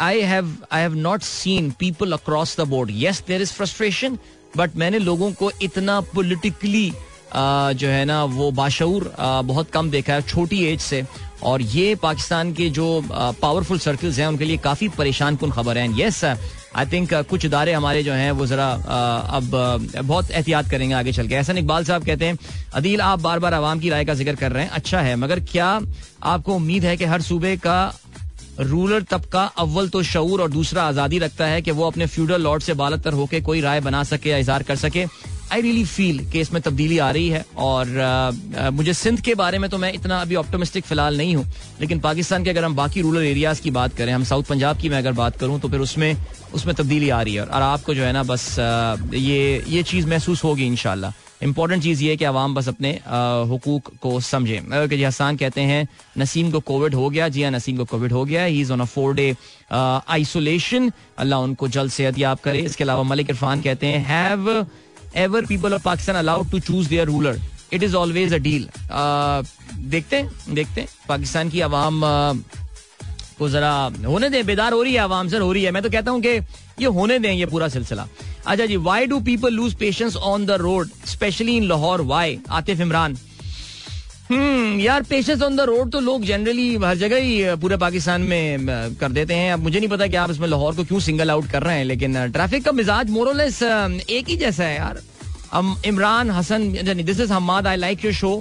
I 0.00 0.20
have 0.22 0.56
I 0.72 0.80
have 0.82 0.94
not 0.96 1.22
seen 1.22 1.70
people 1.78 2.12
across 2.12 2.56
the 2.60 2.68
board 2.68 2.90
yes 2.92 3.22
there 3.28 3.42
is 3.42 3.52
frustration 3.52 4.18
but 4.56 4.76
मैंने 4.76 4.98
लोगों 4.98 5.32
को 5.32 5.50
इतना 5.62 6.00
पोलिटिकली 6.14 6.92
जो 7.34 7.88
है 7.88 8.04
ना, 8.04 8.24
वो 8.24 8.50
बाशूर 8.52 9.14
बहुत 9.18 9.70
कम 9.70 9.90
देखा 9.90 10.14
है, 10.14 10.22
छोटी 10.22 10.64
एज 10.64 10.80
से। 10.80 11.02
और 11.44 11.62
ये 11.62 11.94
पाकिस्तान 12.02 12.52
के 12.54 12.68
जो 12.70 12.86
पावरफुल 13.10 13.78
सर्कल्स 13.78 14.18
हैं, 14.18 14.26
उनके 14.26 14.44
लिए 14.44 14.56
काफ़ी 14.58 14.88
परेशान 14.90 15.36
कन 15.36 15.50
खबर 15.50 15.78
है। 15.78 15.88
येस 15.98 16.24
आई 16.24 16.86
थिंक 16.86 17.12
कुछ 17.30 17.44
इदारे 17.44 17.72
हमारे 17.72 18.02
जो 18.02 18.12
हैं, 18.12 18.30
वो 18.32 18.46
ज़रा 18.46 18.70
अब 18.70 19.50
बहुत 19.96 20.30
एहतियात 20.30 20.70
करेंगे 20.70 20.94
आगे 20.94 21.12
चल 21.12 21.28
के। 21.28 21.34
ऐसा 21.34 21.52
इकबाल 21.54 21.84
साहब 21.84 22.04
कहते 22.04 22.26
हैं, 22.26 22.38
अदील, 22.74 23.00
आप 23.02 23.20
बार 23.20 23.38
बार 23.38 23.54
आवाम 23.54 23.80
की 23.80 23.90
राय 23.90 24.04
का 24.04 24.14
ज़िक्र 24.14 24.34
कर 24.36 24.52
रहे 24.52 24.62
हैं। 24.62 24.70
अच्छा 24.72 25.00
है, 25.00 25.14
मगर 25.16 25.40
क्या 25.42 25.78
आपको 26.24 26.54
उम्मीद 26.54 26.84
है 26.84 26.96
कि 26.96 27.04
हर 27.04 27.22
सूबे 27.22 27.56
का 27.56 27.94
रूरल 28.60 29.02
तबका 29.02 29.42
अव्वल 29.58 29.88
तो 29.88 30.02
शऊर 30.04 30.40
और 30.42 30.50
दूसरा 30.50 30.82
आज़ादी 30.84 31.18
रखता 31.18 31.46
है 31.46 31.62
कि 31.62 31.70
वो 31.70 31.86
अपने 31.86 32.06
फ्यूडल 32.06 32.42
लॉर्ड 32.42 32.62
से 32.62 32.74
बालतर 32.74 33.12
होकर 33.12 33.40
कोई 33.42 33.60
राय 33.60 33.80
बना 33.80 34.02
सके 34.04 34.30
या 34.30 34.36
इजहार 34.38 34.62
कर 34.62 34.76
सके? 34.76 35.04
आई 35.54 35.60
रियली 35.62 35.84
फील 35.86 36.18
कि 36.30 36.40
इसमें 36.40 36.60
तब्दीली 36.62 36.98
आ 36.98 37.10
रही 37.10 37.28
है 37.30 37.44
और 37.56 37.86
uh, 37.86 38.60
uh, 38.60 38.70
मुझे 38.74 38.92
सिंध 38.92 39.20
के 39.20 39.34
बारे 39.34 39.58
में 39.58 39.68
तो 39.70 39.78
मैं 39.78 39.92
इतना 39.92 40.20
अभी 40.20 40.34
ऑप्टोमिस्टिक 40.36 40.84
फ़िलहाल 40.84 41.16
नहीं 41.16 41.34
हूँ। 41.36 41.44
लेकिन 41.80 42.00
पाकिस्तान 42.00 42.44
के 42.44 42.50
अगर 42.50 42.64
हम 42.64 42.74
बाकी 42.76 43.00
रूरल 43.00 43.24
एरियाज़ 43.24 43.60
की 43.62 43.70
बात 43.70 43.94
करें 43.96 44.12
हम 44.12 44.24
साउथ 44.24 44.44
पंजाब 44.44 44.80
की 44.80 44.88
मैं 44.88 44.98
अगर 44.98 45.12
बात 45.14 45.36
करूँ 45.40 45.60
तो 45.60 45.68
फिर 45.68 45.80
उसमें 45.80 46.16
उसमें 46.54 46.74
तब्दीली 46.76 47.08
आ 47.10 47.20
रही 47.22 47.34
है। 47.34 47.44
और 47.44 47.62
आपको 47.62 47.94
जो 47.94 48.02
है 48.02 48.12
ना 48.12 48.22
बस 48.22 48.48
uh, 48.50 49.14
ये 49.14 49.62
ये 49.68 49.82
चीज़ 49.82 50.06
महसूस 50.08 50.44
होगी 50.44 50.66
इनशाला 50.66 51.12
इंपॉर्टेंट 51.42 51.82
चीज़ 51.82 52.02
ये 52.02 52.10
है 52.10 52.16
कि 52.16 52.24
आवाम 52.24 52.54
बस 52.54 52.68
अपने 52.68 52.90
हुकूक 53.48 53.90
को 54.02 54.18
समझे। 54.20 54.60
जी 54.90 55.02
हसान 55.02 55.36
कहते 55.36 55.60
हैं 55.60 55.86
नसीम 56.18 56.50
को 56.50 56.60
कोविड 56.68 56.94
हो 56.94 57.08
गया 57.10 57.28
जी 57.28 57.42
हाँ 57.42 57.50
नसीम 57.50 57.76
को 57.76 57.84
कोविड 57.84 58.12
हो 58.12 58.24
गया 58.24 58.44
he 58.44 58.60
is 58.60 58.72
on 58.72 58.80
a 58.80 58.84
four 58.94 59.14
day 59.14 59.34
isolation 59.72 60.90
अल्लाह 61.18 61.40
उनको 61.40 61.68
जल्द 61.68 61.90
सेहत 61.92 62.18
याब 62.18 62.38
करे। 62.44 62.60
इसके 62.60 62.84
अलावा 62.84 63.02
मलिक 63.02 63.30
इरफान 63.30 63.60
कहते 63.62 63.86
हैं 63.86 64.04
have 64.06 64.66
ever 65.16 65.46
people 65.46 65.74
of 65.74 65.82
Pakistan 65.84 66.16
allowed 66.16 66.50
to 66.50 66.60
choose 66.60 66.88
their 66.88 67.06
ruler 67.06 67.40
it 67.72 67.82
is 67.82 67.96
always 67.96 68.34
a 68.34 68.38
deal 68.38 68.68
देखते 68.90 70.16
हैं 70.16 70.54
देखते 70.54 70.80
हैं। 70.80 70.88
पाकिस्तान 71.08 71.50
की 71.50 71.60
आवाम 71.60 72.00
को 73.38 73.48
जरा 73.48 73.72
होने 74.06 74.28
दें, 74.30 74.44
बेदार 74.46 74.72
हो 74.72 74.82
रही 74.82 74.92
है 74.94 75.00
आवाम, 75.00 75.28
सर, 75.28 75.40
हो 75.40 75.52
रही 75.52 75.62
है। 75.64 75.70
मैं 75.70 75.82
तो 75.82 75.90
कहता 75.90 76.10
हूँ 76.10 76.20
कि 76.22 76.28
ये 76.80 76.86
होने 76.86 77.18
दें 77.18 77.32
ये 77.32 77.46
पूरा 77.46 77.68
सिलसिला। 77.68 78.06
अच्छा 78.46 78.66
जी 78.66 78.76
why 78.78 79.06
do 79.06 79.20
people 79.20 79.52
lose 79.52 79.74
patience 79.74 80.16
on 80.16 80.46
the 80.46 80.50
road 80.60 80.90
specially 81.06 81.56
in 81.56 81.64
Lahore 81.68 82.00
why 82.02 82.38
Atif 82.50 82.80
Imran 82.80 83.16
hmm 84.34 84.80
यार 84.80 85.02
पेशेंस 85.02 85.42
ऑन 85.42 85.56
द 85.56 85.60
रोड 85.62 85.90
तो 85.92 86.00
लोग 86.00 86.24
जनरली 86.26 86.74
हर 86.76 86.96
जगह 86.98 87.16
ही 87.18 87.54
पूरे 87.62 87.76
पाकिस्तान 87.78 88.22
में 88.22 88.66
कर 89.00 89.12
देते 89.12 89.34
हैं। 89.34 89.52
अब 89.52 89.62
मुझे 89.62 89.78
नहीं 89.78 89.88
पता 89.88 90.06
कि 90.06 90.16
आप 90.16 90.30
इसमें 90.30 90.46
लाहौर 90.48 90.74
को 90.74 90.84
क्यों 90.84 91.00
सिंगल 91.00 91.30
आउट 91.30 91.46
कर 91.50 91.62
रहे 91.62 91.76
हैं, 91.78 91.84
लेकिन 91.84 92.26
ट्रैफ़िक 92.28 92.64
का 92.64 92.72
मिजाज 92.72 93.10
मोरलेस 93.10 93.62
एक 93.62 94.28
ही 94.28 94.36
जैसा 94.36 94.64
है 94.64 94.76
यार। 94.76 95.02
Imran, 95.86 96.30
Hassan 96.30 96.70
this 97.02 97.20
is 97.20 97.32
Hammad 97.32 97.66
I 97.66 97.76
like 97.76 98.04
your 98.04 98.14
show 98.14 98.32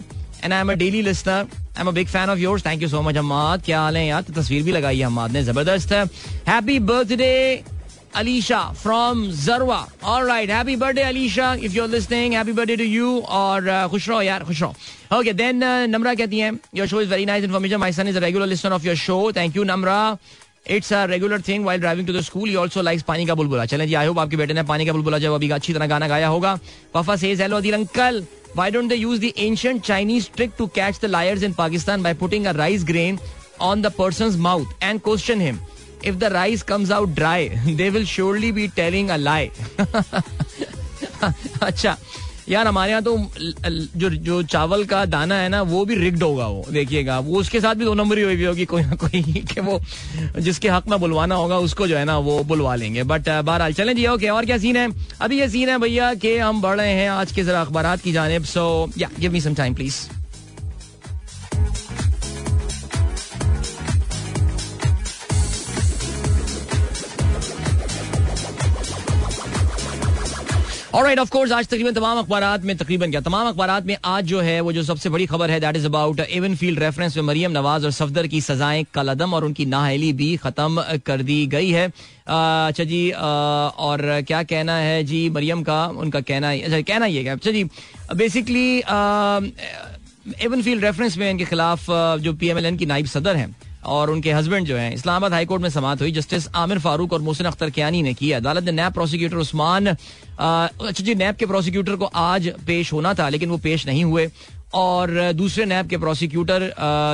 and 0.44 0.54
I 0.54 0.60
am 0.60 0.72
a 0.72 0.76
daily 0.76 1.02
listener 1.02 1.32
I 1.32 1.82
am 1.82 1.88
a 1.88 1.92
big 1.92 2.08
fan 2.08 2.30
of 2.30 2.40
yours 2.40 2.66
thank 2.66 2.82
you 2.82 2.90
so 2.90 3.02
much 3.02 3.18
Hammad. 3.18 3.62
क्या 3.66 3.80
हाल 3.82 3.98
है 3.98 4.06
यार? 4.08 4.24
तस्वीर 4.36 4.64
भी 4.64 4.72
लगाई 4.72 5.00
है 5.00 5.06
हमाद 5.06 5.32
ने, 5.32 5.44
ज़बरदस्त। 5.44 5.92
है 5.92 6.04
happy 6.48 6.80
birthday 6.82 7.64
Alisha 8.15 8.75
from 8.77 9.29
Zarwa. 9.29 9.81
All 10.03 10.25
right, 10.25 10.49
happy 10.49 10.77
birthday, 10.77 11.05
Alisha. 11.13 11.63
If 11.63 11.75
you're 11.75 11.89
listening, 11.89 12.33
happy 12.33 12.53
birthday 12.53 12.77
to 12.77 12.89
you. 12.97 13.13
और 13.23 13.69
uh, 13.69 13.89
खुश 13.91 14.09
रहो 14.09 14.21
यार 14.23 14.45
खुश 14.45 14.63
रहो. 14.63 14.75
Okay, 15.21 15.33
then 15.33 15.63
uh, 15.63 15.87
Namra 15.95 16.17
कहती 16.17 16.39
हैं 16.39 16.59
your 16.73 16.87
show 16.87 16.99
is 16.99 17.09
very 17.09 17.27
nice 17.27 17.45
information. 17.45 17.81
My 17.81 17.91
son 17.91 18.09
is 18.09 18.17
a 18.17 18.21
regular 18.21 18.47
listener 18.47 18.75
of 18.75 18.85
your 18.85 18.97
show. 18.97 19.23
Thank 19.41 19.55
you, 19.55 19.65
Namra. 19.73 20.19
It's 20.71 20.93
a 20.93 21.05
regular 21.11 21.41
thing 21.49 21.65
while 21.65 21.81
driving 21.81 22.07
to 22.07 22.13
the 22.13 22.21
school 22.21 22.49
he 22.49 22.55
also 22.63 22.83
likes 22.83 23.03
पानी 23.09 23.27
का 23.27 23.35
बुलबुला 23.35 23.65
चलें 23.73 23.87
जी 23.89 23.95
I 23.95 24.07
hope 24.07 24.19
आपके 24.19 24.37
बेटे 24.37 24.55
ने 24.55 24.63
पानी 24.71 24.87
का 24.87 24.93
बुलबुला 24.93 25.19
जब 25.19 25.33
अभी 25.35 25.51
अच्छी 25.57 25.75
तरह 25.75 25.87
गाना 25.87 26.09
गाया 26.09 26.29
होगा 26.29 26.53
Wafa 26.97 27.17
says 27.17 27.41
hello 27.43 27.57
Adil 27.57 27.75
uncle 27.75 28.25
why 28.57 28.71
don't 28.71 28.89
they 28.89 28.97
use 28.97 29.19
the 29.21 29.33
ancient 29.37 29.83
Chinese 29.85 30.29
trick 30.37 30.57
to 30.57 30.67
catch 30.69 30.99
the 31.01 31.09
liars 31.09 31.43
in 31.49 31.55
Pakistan 31.55 32.03
by 32.03 32.13
putting 32.23 32.47
a 32.47 32.55
rice 32.61 32.85
grain 32.91 33.19
on 33.61 33.83
the 33.87 33.91
person's 33.91 34.39
mouth 34.47 34.73
and 34.81 35.03
question 35.09 35.41
him? 35.47 35.61
If 36.04 36.16
the 36.20 36.30
rice 36.32 36.64
comes 36.64 36.90
out 36.92 37.16
dry, 37.16 37.50
they 37.78 37.90
will 37.90 38.06
surely 38.06 38.52
be 38.52 38.68
telling 38.80 39.10
a 39.10 39.18
lie. 39.18 39.52
अच्छा 41.64 41.98
यार 42.50 42.68
हमारे 42.68 42.92
यहाँ 42.92 43.04
तो 43.04 43.18
जो 44.00 44.10
जो 44.10 44.42
चावल 44.54 44.84
का 44.86 45.04
दाना 45.06 45.36
है 45.36 45.50
ना 45.50 45.62
वो 45.62 45.84
भी 45.86 45.96
रिग्ड 45.96 46.24
होगा 46.24 46.48
वो 46.48 46.66
देखिएगा। 46.72 47.20
वो 47.20 47.40
उसके 47.40 47.60
साथ 47.62 47.76
भी 47.76 47.86
दो 47.86 47.94
नंबर 47.94 48.18
ही 48.18 48.24
हुई 48.24 48.44
होगी 48.44 48.66
कोई 48.66 48.82
ना 48.84 48.96
कोई 49.04 49.22
कि 49.54 49.62
वो 49.62 49.80
जिसके 50.40 50.70
हक 50.70 50.88
में 50.90 51.00
बुलवाना 51.00 51.36
होगा 51.36 51.58
उसको 51.68 51.88
जो 51.88 51.98
है 51.98 52.04
ना 52.06 52.18
वो 52.18 52.40
बुलवा 52.44 52.76
लेंगे। 52.76 53.04
बट 53.04 53.30
बहरहाल 53.30 53.74
चलें 53.74 53.96
जी 53.96 54.08
ओके 54.08 54.28
और 54.30 54.46
क्या 54.46 54.58
सीन 54.58 54.78
है? 54.78 54.90
अभी 55.22 55.40
ये 55.40 55.48
सीन 55.50 55.70
है 55.70 55.78
भैया 55.80 56.14
कि 56.14 56.38
हम 56.38 56.62
बढ़ 56.62 56.78
रहे 56.78 56.94
हैं 56.94 57.10
आज 57.10 57.32
के 57.32 57.44
जरा 57.44 57.62
अखबार 57.62 57.98
की 58.04 58.12
जानब 58.12 58.44
सो 58.52 58.92
या 58.98 59.10
give 59.20 59.32
me 59.32 59.42
some 59.42 59.56
time 59.56 59.76
please 59.76 60.02
और 70.94 71.04
राइट 71.04 71.20
ऑफकोर्स 71.20 71.52
आज 71.52 71.68
तकरीबन 71.68 71.94
तमाम 71.94 72.18
अखबार 72.20 72.62
में 72.62 72.76
तकरीबन 72.78 73.12
क्या? 73.12 73.22
तमाम 73.22 73.48
अखबार 73.48 73.84
में 73.84 73.96
आज 74.06 74.26
जो 74.26 74.40
है, 74.42 74.60
वो 74.62 74.74
जो 74.74 74.84
सबसे 74.84 75.10
बड़ी 75.10 75.26
खबर 75.26 75.52
है 75.52 75.60
that 75.60 75.76
is 75.76 75.86
about 75.86 76.20
Avenfield 76.56 76.80
reference 76.80 77.16
में 77.18 77.24
मरियम 77.24 77.52
नवाज़ 77.52 77.86
और 77.86 77.92
सफदर 77.92 78.28
की 78.28 78.42
सजाएँ 78.42 78.86
कलदम 78.94 79.34
और 79.34 79.46
उनकी 79.46 79.66
नाहली 79.66 80.12
भी 80.14 80.36
खत्म 80.38 80.84
कर 81.06 81.22
दी 81.22 81.46
गई 81.48 81.70
है। 81.70 81.88
अच्छा 81.88 82.84
जी 82.84 83.10
और 83.12 84.22
क्या 84.28 84.44
कहना 84.44 84.76
है 84.78 85.04
जी 85.04 85.30
मरियम 85.30 85.64
का? 85.64 85.86
उनका 85.88 86.22
कहना 86.22 86.52
अच्छा 86.52 86.82
कहना 86.82 87.06
ये 87.06 87.28
अच्छा 87.28 87.52
जी 87.52 87.64
बेसिकली 88.16 88.68
एवन 90.46 90.62
फ़ील्ड 90.62 90.86
रेफरेंस 90.86 91.18
में 91.18 91.30
इनके 91.32 91.46
खिलाफ 91.46 91.86
जो 92.22 92.34
पी 92.34 92.78
की 92.78 92.86
नाइब 92.86 93.06
सदर 93.06 93.36
हैं 93.36 93.56
और 93.86 94.10
उनके 94.12 94.32
हस्बैंड 94.32 94.68
जो 94.68 94.78
हैं, 94.78 94.94
इस्लामाबाद 94.94 95.34
हाईकोर्ट 95.34 95.62
में 95.62 95.70
समात 95.70 96.02
हुई। 96.02 96.12
जस्टिस 96.12 96.48
आमिर 96.56 96.80
फारूक 96.80 97.14
और 97.14 97.22
मोहसिन 97.22 97.48
अख्तर 97.48 97.70
कियानी 97.70 98.02
ने 98.02 98.14
की 98.14 98.32
अदालत 98.32 98.64
ने 98.64 98.72
नैब 98.72 98.94
प्रोसिक्यूटर 98.94 99.38
उस्मान 99.38 99.88
अच्छा 99.88 101.04
जी, 101.04 101.16
नैब 101.16 101.36
के 101.36 101.46
प्रोसिक्यूटर 101.46 101.96
को 101.96 102.06
आज 102.06 102.52
पेश 102.68 102.94
होना 102.94 103.14
था, 103.14 103.30
लेकिन 103.30 103.50
वो 103.50 103.58
पेश 103.58 103.88
नहीं 103.88 104.04
हुए। 104.04 104.30
और 104.74 105.32
दूसरे 105.34 105.66
नैब 105.66 105.88
के 105.88 105.98
प्रोसिक्यूटर 105.98 106.64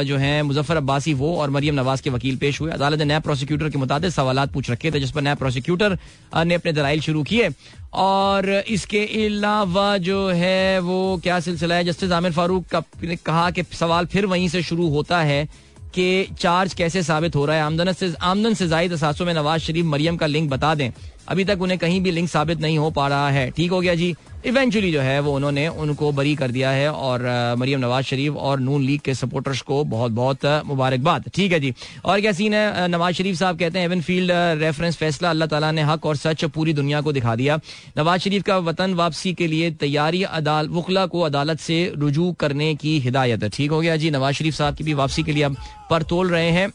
जो 0.07 0.17
हैं, 0.17 0.41
मुजफ्फर 0.41 0.77
अब्बासी, 0.77 1.13
वो 1.13 1.35
और 1.37 1.49
मरियम 1.49 1.75
नवाज़ 1.75 2.01
के 2.01 2.09
वकील 2.09 2.37
पेश 2.37 2.61
हुए। 2.61 2.71
अदालत 2.71 2.99
ने 2.99 3.05
नैब 3.05 3.21
प्रोसिक्यूटर 3.21 3.69
के 3.69 3.77
मुताबिक 3.77 4.11
सवाल 4.11 4.45
पूछ 4.47 4.69
रखे 4.71 4.91
थे, 4.91 4.99
जिस 4.99 5.11
पर 5.11 5.21
नैब 5.21 5.37
प्रोसिक्यूटर 5.37 5.97
ने 6.37 6.55
अपने 6.55 6.73
दलाइल 6.73 7.01
शुरू 7.01 7.23
किए। 7.23 7.49
और 7.93 8.49
इसके 8.67 9.05
अलावा 9.25 9.97
जो 9.97 10.27
है, 10.29 10.79
वो 10.79 11.19
क्या 11.23 11.39
सिलसिला 11.39 11.75
है? 11.75 11.83
जस्टिस 11.83 12.11
आमिर 12.11 12.31
फारूक 12.31 12.65
का 12.65 12.83
कहा 13.25 13.49
कि 13.51 13.63
सवाल 13.73 14.05
फिर 14.05 14.25
वहीं 14.25 14.47
से 14.49 14.63
शुरू 14.63 14.89
होता 14.89 15.21
है। 15.21 15.47
कि 15.93 16.35
चार्ज 16.39 16.73
कैसे 16.73 17.03
साबित 17.03 17.35
हो 17.35 17.45
रहा 17.45 17.55
है? 17.55 17.61
आमदन 17.61 17.91
से 17.93 18.13
आमदन 18.21 18.53
से 18.53 18.67
जायद 18.67 18.93
असासों 18.93 19.25
में 19.25 19.33
नवाज़ 19.33 19.61
शरीफ 19.61 19.85
मरियम 19.85 20.17
का 20.17 20.25
लिंक 20.25 20.49
बता 20.49 20.75
दें। 20.75 20.91
अभी 21.29 21.43
तक 21.45 21.61
उन्हें 21.61 21.79
कहीं 21.79 22.01
भी 22.01 22.11
लिंक 22.11 22.29
साबित 22.29 22.59
नहीं 22.61 22.77
हो 22.77 22.89
पा 22.91 23.07
रहा 23.07 23.29
है। 23.29 23.49
ठीक 23.51 23.71
हो 23.71 23.79
गया 23.81 23.95
जी। 23.95 24.15
इवेंचुअली 24.45 24.91
जो 24.91 25.01
है, 25.01 25.19
वो 25.19 25.33
उन्होंने 25.35 25.67
उनको 25.67 26.11
बरी 26.11 26.35
कर 26.35 26.51
दिया 26.51 26.69
है 26.71 26.91
और 26.91 27.21
मरियम 27.59 27.79
नवाज़ 27.79 28.05
शरीफ 28.05 28.35
और 28.35 28.59
नून 28.59 28.83
लीग 28.83 28.99
के 29.01 29.13
सपोर्टर्स 29.13 29.61
को 29.61 29.83
बहुत 29.85 30.11
बहुत 30.11 30.45
मुबारकबाद। 30.65 31.29
ठीक 31.35 31.51
है 31.51 31.59
जी। 31.59 31.73
और 32.05 32.21
क्या 32.21 32.31
सीन 32.31 32.53
है? 32.53 32.87
नवाज़ 32.87 33.15
शरीफ 33.15 33.35
साहब 33.35 33.59
कहते 33.59 33.79
हैं 33.79 33.85
एवन 33.85 34.01
फ़ील्ड 34.01 34.31
रेफरेंस 34.61 34.97
फैसला, 34.97 35.29
अल्लाह 35.29 35.47
ताला 35.47 35.71
ने 35.71 35.81
हक 35.83 36.05
और 36.05 36.15
सच 36.15 36.45
पूरी 36.47 36.73
दुनिया 36.73 37.01
को 37.01 37.11
दिखा 37.11 37.35
दिया। 37.35 37.59
नवाज़ 37.97 38.21
शरीफ 38.21 38.43
का 38.43 38.57
वतन 38.59 38.93
वापसी 38.93 39.33
के 39.33 39.47
लिए 39.47 39.71
तैयारी, 39.73 40.23
अदाल 40.23 40.69
वकला 40.69 41.05
को 41.05 41.21
अदालत 41.21 41.59
से 41.59 41.91
रुजू 41.97 42.31
करने 42.39 42.73
की 42.75 42.99
हिदायत 42.99 43.43
ठीक 43.45 43.71
हो 43.71 43.81
गया 43.81 43.95
जी। 43.97 44.11
नवाज़ 44.11 44.35
शरीफ 44.35 44.53
साहब 44.55 44.75
की 44.75 44.83
भी 44.83 44.93
वापसी 44.95 45.23
के 45.23 45.31
लिए 45.31 45.43
अब 45.43 45.57
पर 45.89 46.03
तोल 46.05 46.29
रहे 46.29 46.49
हैं 46.51 46.71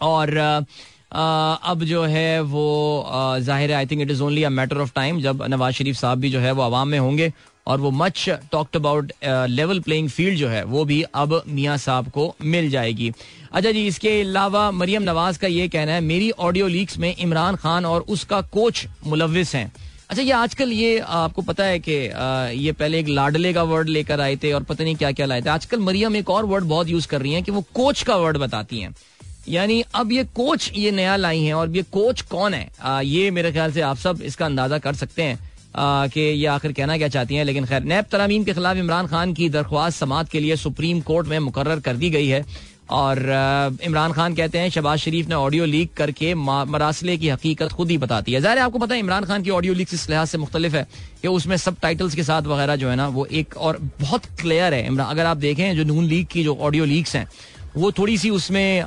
और 0.00 0.64
अब 1.12 1.84
जो 1.84 2.02
है 2.04 2.40
वो 2.42 3.04
ज़ाहिर 3.40 3.70
है 3.70 3.76
I 3.76 3.86
think 3.86 4.00
it 4.02 4.10
is 4.10 4.22
only 4.22 4.42
a 4.44 4.48
matter 4.50 4.78
of 4.78 4.92
time 4.94 5.20
जब 5.20 5.42
नवाज़ 5.50 5.74
शरीफ 5.74 5.96
साहब 5.96 6.18
भी 6.18 6.30
जो 6.30 6.40
है 6.40 6.52
वो 6.52 6.62
आवाम 6.62 6.88
में 6.88 6.98
होंगे 6.98 7.32
और 7.66 7.80
वो 7.80 7.90
much 7.92 8.28
talked 8.52 8.76
about 8.76 9.12
level 9.24 9.80
playing 9.80 10.08
field 10.10 10.38
जो 10.38 10.48
है 10.48 10.62
वो 10.66 10.84
भी 10.84 11.02
अब 11.14 11.42
मियाँ 11.48 11.76
साहब 11.78 12.08
को 12.10 12.34
मिल 12.42 12.70
जाएगी। 12.70 13.10
अच्छा 13.52 13.70
जी, 13.70 13.86
इसके 13.86 14.20
अलावा 14.20 14.70
मरियम 14.70 15.02
नवाज़ 15.02 15.38
का 15.38 15.46
ये 15.48 15.68
कहना 15.68 15.92
है, 15.92 16.00
मेरी 16.00 16.30
ऑडियो 16.30 16.66
लीक्स 16.68 16.98
में 16.98 17.14
इमरान 17.16 17.56
खान 17.56 17.86
और 17.86 18.00
उसका 18.08 18.40
कोच 18.52 18.86
मुलविस 19.06 19.54
हैं। 19.54 19.72
अच्छा 20.10 20.22
ये 20.22 20.30
आजकल 20.32 20.72
ये, 20.72 20.98
आपको 20.98 21.42
पता 21.42 21.64
है 21.64 21.78
कि 21.78 21.92
ये 22.58 22.72
पहले 22.72 22.98
एक 23.00 23.08
लाडले 23.08 23.52
का 23.52 23.62
वर्ड 23.64 23.88
लेकर 23.88 24.20
आए 24.20 24.36
थे 24.36 24.52
और 24.52 24.62
पता 24.62 24.84
नहीं 24.84 24.96
क्या 24.96 25.12
क्या 25.12 25.26
लाए 25.26 25.42
थे। 25.42 25.48
आजकल 25.50 25.80
मरियम 25.80 26.16
एक 26.16 26.30
और 26.30 26.44
वर्ड 26.46 26.64
बहुत 26.66 26.88
यूज़ 26.88 27.08
कर 27.08 27.22
रही 27.22 27.32
हैं 27.32 27.42
कि 27.42 27.52
वो 27.52 27.64
कोच 27.74 28.02
का 28.02 28.16
वर्ड 28.16 28.36
बताती 28.38 28.80
हैं। 28.80 28.94
यानी 29.48 29.82
अब 29.94 30.12
ये 30.12 30.24
कोच 30.34 30.70
ये 30.76 30.90
नया 30.92 31.16
लाई 31.16 31.42
है 31.42 31.54
और 31.54 31.76
ये 31.76 31.82
कोच 31.92 32.20
कौन 32.22 32.54
है? 32.54 32.68
आ, 32.82 33.00
ये 33.00 33.30
मेरे 33.30 33.52
ख्याल 33.52 33.72
से 33.72 33.80
आप 33.82 33.96
सब 33.98 34.22
इसका 34.22 34.46
अंदाज़ा 34.46 34.78
कर 34.78 34.94
सकते 34.94 35.22
हैं 35.22 35.38
कि 36.08 36.20
ये 36.20 36.46
आखिर 36.48 36.72
कहना 36.72 36.96
क्या 36.98 37.08
चाहती 37.08 37.34
हैं। 37.34 37.44
लेकिन 37.44 37.64
खैर 37.66 37.82
नैब 37.84 38.04
तरामीम 38.12 38.44
के 38.44 38.52
खिलाफ 38.52 38.76
इमरान 38.76 39.06
खान 39.06 39.32
की 39.34 39.48
दरख्वास्त 39.50 39.98
समात 39.98 40.28
के 40.28 40.40
लिए 40.40 40.56
सुप्रीम 40.58 41.00
कोर्ट 41.02 41.26
में 41.28 41.38
मुकर 41.40 41.78
कर 41.80 41.96
दी 41.96 42.10
गई 42.10 42.28
है। 42.28 42.44
और 42.90 43.18
इमरान 43.84 44.12
खान 44.12 44.34
कहते 44.34 44.58
हैं 44.58 44.68
शबाज 44.70 44.98
शरीफ 44.98 45.26
ने 45.28 45.34
ऑडियो 45.34 45.64
लीक 45.64 45.92
करके 45.96 46.32
मरासले 46.34 47.16
की 47.16 47.28
हकीकत 47.28 47.72
खुद 47.72 47.90
ही 47.90 47.98
बताती 47.98 48.32
है। 48.32 48.40
ज़ाहिर 48.40 48.58
आपको 48.58 48.78
पता 48.78 48.94
है 48.94 49.00
इमरान 49.00 49.24
खान 49.24 49.42
की 49.42 49.50
ऑडियो 49.50 49.74
लीक 49.74 49.88
इस 49.94 50.08
लिहाज 50.10 50.28
से 50.28 50.38
मुख्तलिफ़ 50.38 50.76
है 50.76 50.86
कि 51.22 51.28
उसमें 51.28 51.56
सब 51.56 51.76
टाइटल्स 51.82 52.14
के 52.14 52.22
साथ 52.24 52.42
वगैरह 52.44 52.76
जो 52.76 52.88
है 52.88 52.96
ना 52.96 53.08
वो 53.08 53.24
एक 53.32 53.56
और 53.58 53.78
बहुत 54.00 54.26
क्लियर 54.40 54.74
है। 54.74 54.86
इमरान 54.86 55.06
अगर 55.08 55.26
आप 55.26 55.36
देखें 55.36 55.76
जो 55.76 55.84
नून 55.84 56.04
लीग 56.04 56.26
की 56.26 56.44
जो 56.44 56.56
ऑडियो 56.56 56.84
लीक्स 56.86 57.14
हैं 57.16 57.28
वो 57.76 57.90
थोड़ी 57.92 58.16
सी 58.18 58.30
उसमें 58.30 58.84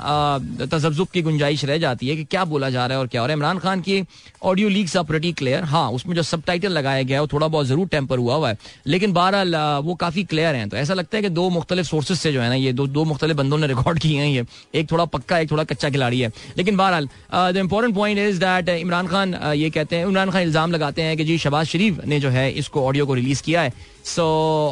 तजब्जुब 0.62 1.08
की 1.08 1.22
गुंजाइश 1.22 1.64
रह 1.66 1.78
जाती 1.78 2.08
है 2.08 2.16
कि 2.16 2.24
क्या 2.26 2.44
बोला 2.46 2.70
जा 2.70 2.86
रहा 2.86 2.96
है 2.96 3.00
और 3.00 3.08
क्या। 3.08 3.22
हो 3.22 3.28
रहा 3.28 3.34
है 3.34 3.38
इमरान 3.38 3.60
खान 3.60 3.82
की 3.82 4.04
audio 4.44 4.70
leaks 4.70 4.96
are 4.98 5.04
pretty 5.04 5.32
clear 5.34 5.64
हाँ 5.64 5.90
उसमें 5.92 6.16
जो 6.16 6.24
सब 6.24 6.44
टाइटल 6.44 6.72
लगाया 6.72 7.04
गया 7.04 7.18
है, 7.18 7.22
वो 7.22 7.28
थोड़ा 7.34 7.48
बहुत 7.48 7.66
ज़रूर 7.68 7.88
टेम्पर 7.88 8.18
हुआ 8.18 8.36
हुआ 8.36 8.50
है। 8.50 8.58
लेकिन 8.88 9.14
बहरहाल 9.14 9.56
वो 9.86 9.96
काफ़ी 9.96 10.24
क्लियर 10.24 10.56
है। 10.56 10.68
तो 10.70 10.78
ऐसा 10.78 10.94
लगता 10.94 11.18
है 11.18 11.22
कि 11.24 11.30
दो 11.30 11.50
मुख्तलिफ़ 11.50 11.88
सोर्सेज 11.88 12.18
से 12.18 12.32
जो 12.34 12.42
है 12.42 12.50
ना, 12.50 12.56
ये 12.56 12.74
दो 12.74 12.88
दो 12.88 13.04
मुख्तलिफ़ 13.06 13.38
बंदों 13.38 13.58
ने 13.58 13.68
रिकॉर्ड 13.68 14.00
किए 14.02 14.20
हैं 14.20 14.28
ये। 14.28 14.46
एक 14.76 14.92
थोड़ा 14.92 15.06
पक्का, 15.08 15.38
एक 15.40 15.52
थोड़ा 15.52 15.64
कच्चा 15.64 15.90
खिलाड़ी 15.90 16.20
है। 16.22 16.32
लेकिन 16.58 16.78
बहरहाल 16.78 17.08
the 17.34 17.58
important 17.58 17.96
point 17.96 18.20
is 18.20 18.40
that 18.40 18.70
Imran 18.70 19.08
Khan 19.08 19.34
ये 19.56 19.70
कहते 19.70 19.96
हैं, 19.96 20.06
इमरान 20.06 20.32
खान 20.32 20.42
इल्ज़ाम 20.42 20.72
लगाते 20.72 21.02
हैं 21.02 21.18
कि 21.18 21.24
जी 21.24 21.38
शबाज 21.38 21.68
शरीफ 21.68 22.04
ने 22.06 22.20
जो 22.20 22.30
है 22.30 22.52
इसको 22.54 22.86
ऑडियो 22.88 23.06
को 23.06 23.14
रिलीज़ 23.14 23.44
किया 23.44 23.62
है। 23.62 23.74
सो, 24.06 24.24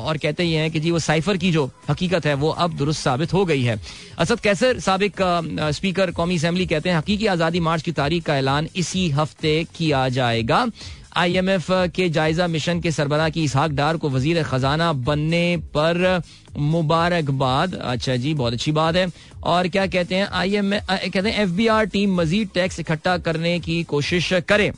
और 0.05 0.17
कहते 0.17 0.43
ही 0.43 0.53
हैं 0.53 0.69
कि 0.71 0.79
जी, 0.79 0.91
वो 0.91 0.99
साइफर 0.99 1.37
की 1.37 1.51
जो 1.51 1.69
हकीकत 1.89 2.25
है, 2.25 2.33
वो 2.35 2.49
अब 2.49 2.75
दुरुस्त 2.77 3.01
साबित 3.01 3.33
हो 3.33 3.43
गई 3.45 3.63
है। 3.63 3.79
असद 4.19 4.39
कैसर 4.39 4.79
सबक 4.79 5.21
स्पीकर 5.73 6.11
कौमी 6.11 6.37
असम्बली 6.37 6.65
कहते 6.65 6.89
हैं, 6.89 6.97
हकीकी 6.97 7.25
आज़ादी 7.27 7.59
मार्च 7.61 7.81
की 7.81 7.91
तारीख 7.93 8.23
का 8.25 8.37
ऐलान 8.37 8.67
इसी 8.75 9.09
हफ़्ते 9.11 9.63
किया 9.75 10.07
जाएगा। 10.09 10.65
आई 11.17 11.35
एम 11.37 11.49
एफ़ 11.49 11.71
के 11.95 12.07
जायजा 12.09 12.47
मिशन 12.47 12.79
के 12.81 12.91
सरबरा 12.91 13.29
की 13.29 13.43
इसहाक 13.43 13.71
डार 13.71 13.97
को 13.97 14.09
वज़ीर 14.09 14.41
खजाना 14.43 14.91
बनने 14.93 15.57
पर 15.75 16.21
मुबारकबाद। 16.57 17.73
अच्छा 17.75 18.15
जी, 18.15 18.33
बहुत 18.33 18.53
अच्छी 18.53 18.71
बात 18.71 18.95
है। 18.95 19.07
और 19.43 19.67
क्या 19.67 19.85
कहते 19.87 20.15
हैं 20.15 20.27
आई 20.27 20.55
एम 20.55 20.71
कहते 20.73 21.29
हैं 21.29 21.41
एफ़ 21.43 21.49
बी 21.51 21.67
आर 21.67 21.85
टीम 21.87 22.15
मजीद 22.15 22.49
टैक्स 22.53 22.79
इकट्ठा 22.79 23.17
करने 23.19 23.59
की 23.59 23.81
कोशिश 23.85 24.31
करे। 24.49 24.71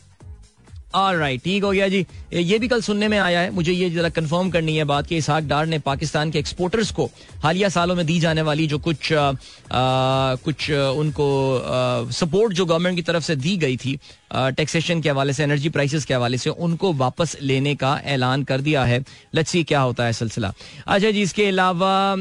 राइट 0.94 1.44
ठीक 1.44 1.64
हो 1.64 1.72
गया 1.72 1.88
जी। 1.88 2.06
ये 2.34 2.60
भी 2.60 2.68
कल 2.68 2.82
सुनने 2.82 3.08
में 3.08 3.18
आया 3.20 3.40
है। 3.40 3.50
मुझे 3.52 3.72
ये 3.72 3.90
जरा 3.90 4.10
कंफर्म 4.10 4.50
करनी 4.50 4.76
है 4.78 4.84
बात 4.84 5.08
कि 5.08 5.18
इसहाक 5.18 5.44
डार 5.44 5.66
ने 5.66 5.80
पाकिस्तान 5.80 6.32
के 6.32 6.40
एक्सपोर्टर्स 6.40 6.92
को 6.92 7.10
हालिया 7.44 7.70
सालों 7.70 7.96
में 7.96 8.06
दी 8.06 8.20
जाने 8.20 8.42
वाली 8.42 8.68
जो 8.68 8.80
कुछ 8.80 9.12
आ, 9.14 9.32
कुछ 10.46 10.70
उनको 10.72 11.28
सपोर्ट 12.12 12.54
जो 12.54 12.66
गवर्नमेंट 12.66 12.96
की 12.96 13.02
तरफ़ 13.02 13.24
से 13.24 13.36
दी 13.36 13.56
गई 13.58 13.78
थी 13.78 14.00
टैक्सेशन 14.34 15.02
के 15.02 15.10
हवाले 15.10 15.34
से 15.34 15.44
एनर्जी 15.44 15.70
प्राइसेस 15.70 16.06
के 16.06 16.14
हवाले 16.14 16.38
से 16.38 16.50
उनको 16.50 16.92
वापस 16.94 17.36
लेने 17.42 17.76
का 17.76 18.00
ऐलान 18.06 18.44
कर 18.44 18.62
दिया 18.62 18.84
है। 18.84 19.04
सी 19.36 19.64
क्या 19.64 19.80
होता 19.82 20.06
है 20.06 20.14
सिलसिला। 20.14 20.54
अच्छा 20.88 21.12
जी 21.12 21.22
इसके 21.22 21.46
अलावा 21.46 22.12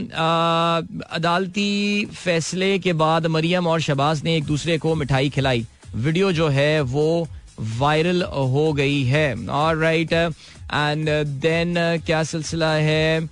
अदालती 1.13 2.05
फैसले 2.15 2.79
के 2.79 2.93
बाद 2.93 3.27
मरियम 3.27 3.67
और 3.67 3.81
शबाज 3.81 4.23
ने 4.25 4.37
एक 4.37 4.45
दूसरे 4.45 4.79
को 4.79 4.95
मिठाई 4.95 5.29
खिलाई। 5.31 5.67
वीडियो 5.95 6.33
जो 6.33 6.49
है 6.49 6.81
वो 6.81 7.29
वायरल 7.79 8.23
हो 8.23 8.73
गई 8.73 9.03
है। 9.05 9.47
और 9.47 9.77
राइट 9.77 10.13
एंड 10.13 11.09
देन 11.41 11.75
क्या 12.07 12.23
सिलसिला 12.23 12.73
है? 12.73 13.29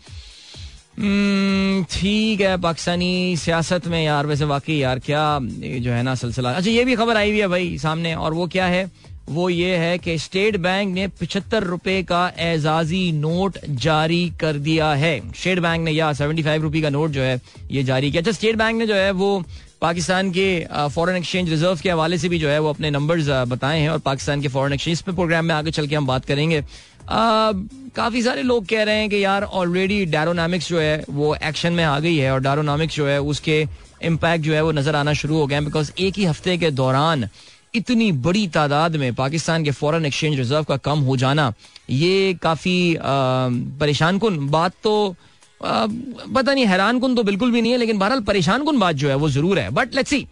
Hmm, 0.98 1.84
ठीक 1.90 2.40
है 2.40 2.56
पाकिस्तानी 2.60 3.36
सियासत 3.36 3.86
में 3.86 4.04
यार 4.04 4.26
वैसे 4.26 4.44
वाकई 4.44 4.74
यार 4.74 4.98
क्या 4.98 5.38
जो 5.78 5.92
है 5.92 6.02
ना 6.02 6.14
सिलसिला? 6.14 6.50
अच्छा 6.50 6.70
ये 6.70 6.84
भी 6.84 6.96
खबर 6.96 7.16
आई 7.16 7.30
हुई 7.30 7.40
है 7.40 7.48
भाई 7.48 7.78
सामने 7.78 8.14
और 8.14 8.34
वो 8.34 8.46
क्या 8.46 8.66
है? 8.66 8.90
वो 9.28 9.48
ये 9.50 9.76
है 9.76 9.96
कि 9.98 10.16
स्टेट 10.18 10.56
बैंक 10.56 10.94
ने 10.94 11.06
पिछहत्तर 11.10 11.64
रुपए 11.64 12.02
का 12.02 12.26
एजाजी 12.38 13.10
नोट 13.12 13.58
जारी 13.66 14.28
कर 14.40 14.58
दिया 14.58 14.92
है। 14.94 15.20
स्टेट 15.32 15.58
बैंक 15.58 15.84
ने, 15.84 15.90
या 15.90 16.12
सेवेंटी 16.12 16.42
फाइव 16.42 16.62
रुपी 16.62 16.82
का 16.82 16.90
नोट 16.90 17.10
जो 17.10 17.22
है, 17.22 17.40
ये 17.70 17.82
जारी 17.84 18.10
किया। 18.10 18.20
अच्छा 18.20 18.32
स्टेट 18.32 18.56
बैंक 18.56 18.78
ने 18.78 18.86
जो 18.86 18.94
है, 18.94 19.10
वो 19.12 19.42
पाकिस्तान 19.80 20.30
के 20.30 20.48
फॉरेन 20.88 21.16
एक्सचेंज 21.16 21.48
रिज़र्व 21.50 21.80
के 21.82 21.90
हवाले 21.90 22.18
से 22.18 22.28
भी 22.28 22.38
जो 22.38 22.48
है, 22.48 22.58
वो 22.58 22.70
अपने 22.70 22.90
नंबर्स 22.90 23.28
बताए 23.48 23.80
हैं 23.80 23.90
और 23.90 23.98
पाकिस्तान 24.00 24.40
के 24.42 24.48
फॉरेन 24.48 24.72
एक्सचेंज 24.72 25.02
पे 25.02 25.12
प्रोग्राम 25.12 25.44
में 25.44 25.54
आगे 25.54 25.70
चल 25.70 25.86
के 25.86 25.96
हम 25.96 26.06
बात 26.06 26.24
करेंगे। 26.24 26.62
काफ़ी 27.10 28.22
सारे 28.22 28.42
लोग 28.42 28.66
कह 28.66 28.82
रहे 28.82 28.94
हैं 28.94 29.08
कि 29.10 29.24
यार 29.24 29.42
ऑलरेडी 29.42 30.04
डायरोनामिक्स 30.06 30.68
जो 30.68 30.80
है, 30.80 31.04
वो 31.10 31.34
एक्शन 31.34 31.72
में 31.72 31.84
आ 31.84 31.98
गई 32.00 32.16
है 32.16 32.32
और 32.32 32.40
डायरोनामिक्स 32.40 32.96
जो 32.96 33.06
है, 33.06 33.20
उसके 33.22 33.66
इम्पैक्ट 34.04 34.44
जो 34.44 34.54
है, 34.54 34.62
वो 34.62 34.72
नज़र 34.72 34.96
आना 34.96 35.12
शुरू 35.14 35.38
हो 35.38 35.46
गया 35.46 35.60
बिकॉज़ 35.60 35.92
एक 35.98 36.18
ही 36.18 36.24
हफ़्ते 36.24 36.56
के 36.58 36.70
दौरान 36.72 37.28
इतनी 37.74 38.10
बड़ी 38.20 38.46
तादाद 38.48 38.96
में 38.96 39.14
पाकिस्तान 39.14 39.64
के 39.64 39.70
फॉरेन 39.72 40.06
एक्सचेंज 40.06 40.38
रिज़र्व 40.38 40.64
का 40.64 40.76
कम 40.78 40.98
हो 41.00 41.16
जाना, 41.16 41.52
ये 41.90 42.34
काफ़ी 42.42 42.96
परेशान 43.00 44.18
कन 44.18 44.38
बात 44.50 44.72
तो 44.82 45.14
पता 45.60 46.52
नहीं 46.52 46.66
हैरान 46.66 47.00
कन 47.00 47.14
तो 47.14 47.22
बिल्कुल 47.24 47.52
भी 47.52 47.62
नहीं 47.62 47.72
है, 47.72 47.78
लेकिन 47.78 47.98
बहरहाल 47.98 48.20
परेशान 48.22 48.64
कन 48.64 48.78
बात 48.78 48.96
जो 48.96 49.08
है 49.08 49.14
वो 49.16 49.28
ज़रूर 49.30 49.58
है। 49.58 49.70
बट 49.70 49.94
लेट्स 49.94 50.10
सी 50.10 50.26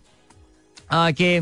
कि 0.93 1.37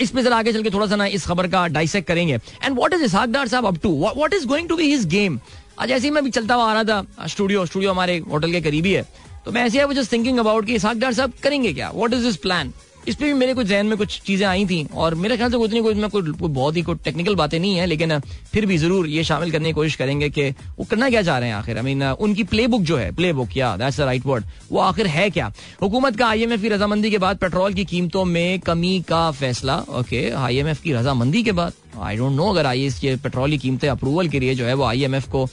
इस 0.00 0.14
जरा 0.14 0.36
आगे 0.36 0.52
चल 0.52 0.62
के 0.62 0.70
थोड़ा 0.70 0.86
सा 0.86 0.96
ना 0.96 1.06
इस 1.08 1.26
खबर 1.26 1.48
का 1.48 1.66
डाइसेक्ट 1.68 2.08
करेंगे। 2.08 2.34
एंड 2.34 2.76
व्हाट 2.76 2.94
इज़ 2.94 3.02
इसहाकदार 3.04 3.48
साहब 3.48 3.66
up 3.66 3.78
to 3.82 3.90
what 3.98 4.34
is 4.34 4.46
going 4.46 4.68
to 4.68 4.76
be 4.76 4.90
his 4.90 5.06
game 5.08 5.38
आज 5.78 5.90
ऐसे 5.90 6.06
ही 6.06 6.10
मैं 6.10 6.22
भी 6.24 6.30
चलता 6.30 6.54
हुआ 6.54 6.64
आ 6.64 6.72
रहा 6.72 6.84
था 6.84 7.26
स्टूडियो 7.28 7.64
स्टूडियो 7.66 7.90
हमारे 7.90 8.18
होटल 8.30 8.52
के 8.52 8.60
करीबी 8.60 8.92
है। 8.92 9.02
तो 9.44 9.52
मैं 9.52 9.64
ऐसे 9.64 9.82
ही 9.82 9.94
जस्ट 9.94 10.12
थिंकिंग 10.12 10.38
अबाउट 10.38 10.66
कि 10.66 10.74
इसहाकदार 10.74 11.12
साहब 11.14 11.32
करेंगे 11.42 11.72
क्या? 11.72 11.90
व्हाट 11.94 12.12
इज़ 12.12 12.24
दिस 12.24 12.36
प्लान 12.36 12.72
इस 13.08 13.14
पर 13.14 13.24
भी 13.24 13.32
मेरे 13.34 13.54
कुछ 13.54 13.66
जहन 13.66 13.86
में 13.86 13.96
कुछ 13.98 14.20
चीज़ें 14.26 14.46
आई 14.46 14.64
थी 14.66 14.86
और 14.94 15.14
मेरे 15.14 15.36
ख्याल 15.36 15.50
से 15.50 15.56
उतनी 15.56 15.80
कोई 15.82 15.94
कोई, 15.94 16.22
कोई 16.22 16.48
बहुत 16.48 16.76
ही 16.76 16.82
कोई 16.82 16.96
टेक्निकल 17.04 17.34
बातें 17.34 17.58
नहीं 17.58 17.76
है 17.76 17.86
लेकिन 17.86 18.18
फिर 18.52 18.66
भी 18.66 18.78
ज़रूर 18.78 19.06
ये 19.08 19.24
शामिल 19.24 19.50
करने 19.52 19.68
की 19.68 19.72
कोशिश 19.72 19.96
करेंगे 19.96 20.30
कि 20.30 20.48
वो 20.78 20.84
करना 20.90 21.08
क्या 21.10 21.22
चाह 21.22 21.38
रहे 21.38 21.48
हैं 21.48 21.56
आखिर। 21.56 21.78
आई 21.78 21.84
मीन 21.84 22.02
उनकी 22.02 22.44
प्ले 22.44 22.66
बुक 22.66 22.82
जो 22.82 22.96
है 22.96 23.10
प्ले 23.16 23.32
बुक 23.32 23.56
या 23.56 23.76
दैट्स 23.76 24.00
द 24.00 24.02
राइट 24.02 24.26
वर्ड 24.26 24.44
वो 24.70 24.80
आखिर 24.80 25.06
है 25.06 25.28
क्या? 25.30 25.52
हुकूमत 25.82 26.16
का 26.16 26.28
आई 26.28 26.42
एम 26.42 26.52
एफ़ 26.52 26.62
की 26.62 26.68
रजामंदी 26.68 27.10
के 27.10 27.18
बाद 27.18 27.36
पेट्रोल 27.38 27.74
की 27.74 27.84
कीमतों 27.84 28.24
में 28.24 28.60
कमी 28.60 29.00
का 29.08 29.30
फैसला 29.32 29.78
ओके 29.90 30.28
आई 30.30 30.56
एम 30.58 30.68
एफ़ 30.68 30.82
की 30.82 30.92
रजामंदी 30.92 31.42
के 31.42 31.52
बाद। 31.52 31.72
आई 32.02 32.16
डोंट 32.16 32.32
नो 32.32 32.50
अगर 32.50 32.66
आई 32.66 32.88
ये 33.04 33.14
पेट्रोल 33.16 33.50
की 33.50 33.58
कीमतें 33.58 33.88
अप्रूवल 33.88 34.28
के 34.28 34.40
लिए 34.40 34.54
जो 34.54 34.64
है 34.64 34.74
वो 34.74 34.84
आईएमएफ 34.84 35.28
को 35.28 35.44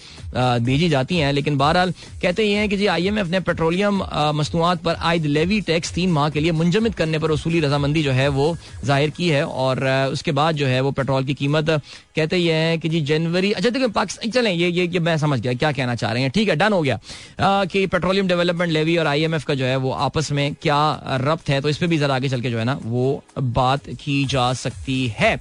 भेजी 0.65 0.89
जाती 0.89 1.17
हैं 1.17 1.31
लेकिन 1.33 1.57
बहरहाल 1.57 1.91
कहते 2.21 2.43
ये 2.43 2.57
हैं 2.57 2.69
कि 2.69 2.77
जी 2.77 2.85
आईएमएफ 2.87 3.27
ने 3.27 3.39
पेट्रोलियम 3.39 4.01
मसनूआत 4.35 4.81
पर 4.83 4.95
आयद 4.95 5.25
लेवी 5.25 5.59
टैक्स 5.61 5.93
तीन 5.93 6.11
माह 6.11 6.29
के 6.29 6.39
लिए 6.39 6.51
मुंजमद 6.51 6.95
करने 6.95 7.19
पर 7.19 7.31
उसूली 7.31 7.59
रजामंदी 7.59 8.03
जो 8.03 8.11
है 8.11 8.27
वो 8.29 8.55
ज़ाहिर 8.85 9.09
की 9.09 9.29
है 9.29 9.45
और 9.45 9.85
उसके 10.13 10.31
बाद 10.31 10.55
जो 10.55 10.67
है 10.67 10.81
वो 10.81 10.91
पेट्रोल 10.91 11.23
की 11.23 11.33
कीमत 11.33 11.69
कहते 12.15 12.37
ये 12.37 12.53
हैं 12.53 12.79
कि 12.79 12.89
जी 12.89 13.01
जनवरी 13.01 13.51
अच्छा 13.51 13.69
देखिए 13.69 13.87
पाकिस्तान 13.87 14.31
चलें 14.31 14.51
ये 14.51 14.69
ये, 14.69 14.99
मैं 14.99 15.17
समझ 15.17 15.39
गया 15.39 15.53
क्या 15.53 15.71
कहना 15.71 15.95
चाह 15.95 16.11
रहे 16.11 16.21
हैं। 16.21 16.31
ठीक 16.31 16.49
है 16.49 16.55
डन 16.55 16.73
हो 16.73 16.81
गया। 16.81 16.99
कि 17.41 17.85
पेट्रोलियम 17.87 18.27
डेवलपमेंट 18.27 18.71
लेवी 18.71 18.97
और 18.97 19.07
आईएमएफ 19.07 19.43
का 19.43 19.53
जो 19.53 19.65
है 19.65 19.75
वो 19.77 19.91
आपस 20.07 20.31
में 20.31 20.53
क्या 20.61 20.79
रब्त 21.21 21.49
है 21.49 21.61
तो 21.61 21.69
इस 21.69 21.77
पर 21.77 21.87
भी 21.87 21.97
जरा 21.97 22.15
आगे 22.15 22.29
चल 22.29 22.41
के 22.41 22.51
जो 22.51 22.59
है 22.59 22.65
ना 22.65 22.79
वो 22.83 23.23
बात 23.39 23.89
की 24.03 24.23
जा 24.25 24.51
सकती 24.53 25.05
है। 25.19 25.39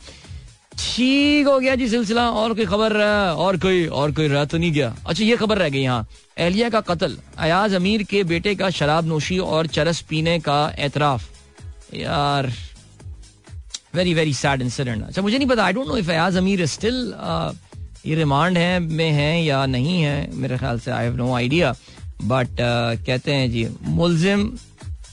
ठीक 0.73 1.47
हो 1.47 1.59
गया 1.61 1.75
जी 1.75 1.89
सिलसिला, 1.89 2.29
और 2.31 2.55
कोई 2.55 2.65
खबर, 2.67 2.97
और 3.35 3.57
कोई 3.59 3.87
और 3.87 4.13
कोई 4.13 4.29
रह 4.29 4.45
तो 4.45 4.59
नहीं 4.59 4.73
गया। 4.73 4.95
अच्छा 5.07 5.25
ये 5.25 5.37
खबर 5.37 5.59
रह 5.59 5.69
गई 5.69 5.81
यहाँ। 5.81 6.07
एहलिया 6.39 6.69
का 6.71 6.81
कत्ल, 6.83 7.17
अयाज 7.39 7.75
अमीर 7.75 8.03
के 8.03 8.23
बेटे 8.25 8.55
का 8.55 8.71
शराब 8.71 9.07
नोशी 9.07 9.39
और 9.41 9.67
चरस 9.69 10.01
पीने 10.09 10.39
का 10.41 10.61
एतराफ। 10.79 11.29
यार 11.95 12.53
वेरी 13.95 14.15
वेरी 14.15 14.35
सैड 14.35 14.63
इंसिडेंट 14.63 15.03
अच्छा 15.05 15.23
मुझे 15.23 15.37
नहीं 15.39 15.49
पता 15.49 15.65
I 15.65 15.73
don't 15.73 15.87
know 15.87 15.97
if 15.97 16.11
Ayaz 16.11 16.37
Amir 16.37 16.67
still 16.69 17.13
ये 18.07 18.15
रिमांड 18.15 18.59
है, 18.59 18.79
में 18.79 19.11
है 19.11 19.45
या 19.45 19.65
नहीं 19.67 20.01
है, 20.03 20.31
मेरे 20.35 20.59
ख्याल 20.59 20.79
से 20.81 20.91
I 20.91 21.05
have 21.05 21.17
no 21.17 21.33
idea 21.35 21.73
but 22.23 22.49
कहते 22.61 23.33
हैं 23.33 23.51
जी, 23.51 23.67
मुलजिम 23.83 24.53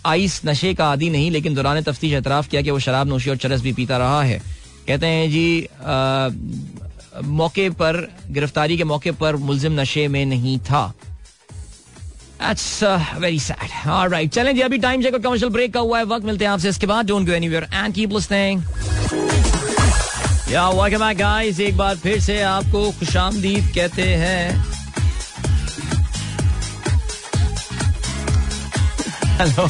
आइस 0.06 0.41
नशे 0.46 0.74
का 0.74 0.86
आदि 0.88 1.10
नहीं, 1.10 1.32
लेकिन 1.32 1.56
दौरान 1.56 1.82
तफ्तीश 1.84 2.13
एतराफ 2.13 2.48
किया 2.48 2.62
कि 2.62 2.72
वो 2.72 2.80
शराब 2.80 3.08
नोशी 3.08 3.30
और 3.30 3.38
चरस 3.38 3.62
भी 3.62 3.74
पीता 3.74 3.98
रहा 3.98 4.22
है। 4.24 4.41
कहते 4.88 5.08
हैं 5.08 5.30
जी 5.32 5.67
मौके 7.26 7.69
पर, 7.71 8.08
गिरफ्तारी 8.32 8.78
के 8.78 8.84
मौके 8.84 9.12
पर 9.13 9.36
मुलजिम 9.36 9.80
नशे 9.80 10.08
में 10.08 10.26
नहीं 10.26 10.58
था। 10.62 10.93
वेरी 12.41 13.39
सैड 13.39 13.69
राइट 14.12 14.32
चलें 14.32 14.54
जी, 14.56 14.62
अभी 14.62 14.78
टाइम 14.78 15.04
चेक 15.04 15.15
कमर्शियल 15.15 15.52
ब्रेक 15.52 15.73
का 15.73 15.80
हुआ 15.80 15.97
है, 15.97 16.06
वक्त 16.06 16.26
मिलते 16.26 16.45
हैं 16.45 16.52
आपसे 16.52 16.69
इसके 16.69 16.88
बाद। 16.88 17.06
Don't 17.08 17.28
go 17.28 17.34
anywhere 17.34 17.67
and 17.73 17.93
keep 17.93 18.12
listening 18.13 18.62
या 20.52 20.69
वेलकम 20.71 21.00
बैक 21.00 21.17
गाइस 21.17 21.60
एक 21.60 21.78
बार 21.78 21.95
फिर 21.97 22.19
से 22.21 22.41
आपको 22.43 22.91
खुशामदीद 23.00 23.71
कहते 23.76 24.04
हैं। 24.15 24.77
हेलो। 29.39 29.67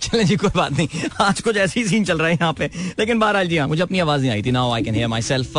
चले 0.00 0.24
जी, 0.24 0.36
कोई 0.36 0.50
बात 0.56 0.72
नहीं। 0.72 0.88
आज 1.20 1.40
कुछ 1.40 1.56
ऐसे 1.56 1.80
ही 1.80 1.86
सीन 1.86 2.04
चल 2.04 2.18
रहा 2.18 2.28
है 2.28 2.34
यहाँ 2.34 2.52
पे। 2.52 2.70
लेकिन 2.98 3.18
बहरहाल 3.18 3.48
जी 3.48 3.56
हाँ 3.56 3.66
मुझे 3.68 3.82
अपनी 3.82 3.98
आवाज़ 3.98 4.20
नहीं 4.20 4.30
आई 4.30 4.42
थी। 4.42 4.50
Now 4.50 4.72
I 4.72 4.82
can 4.82 4.94
hear 4.94 5.08
myself 5.22 5.56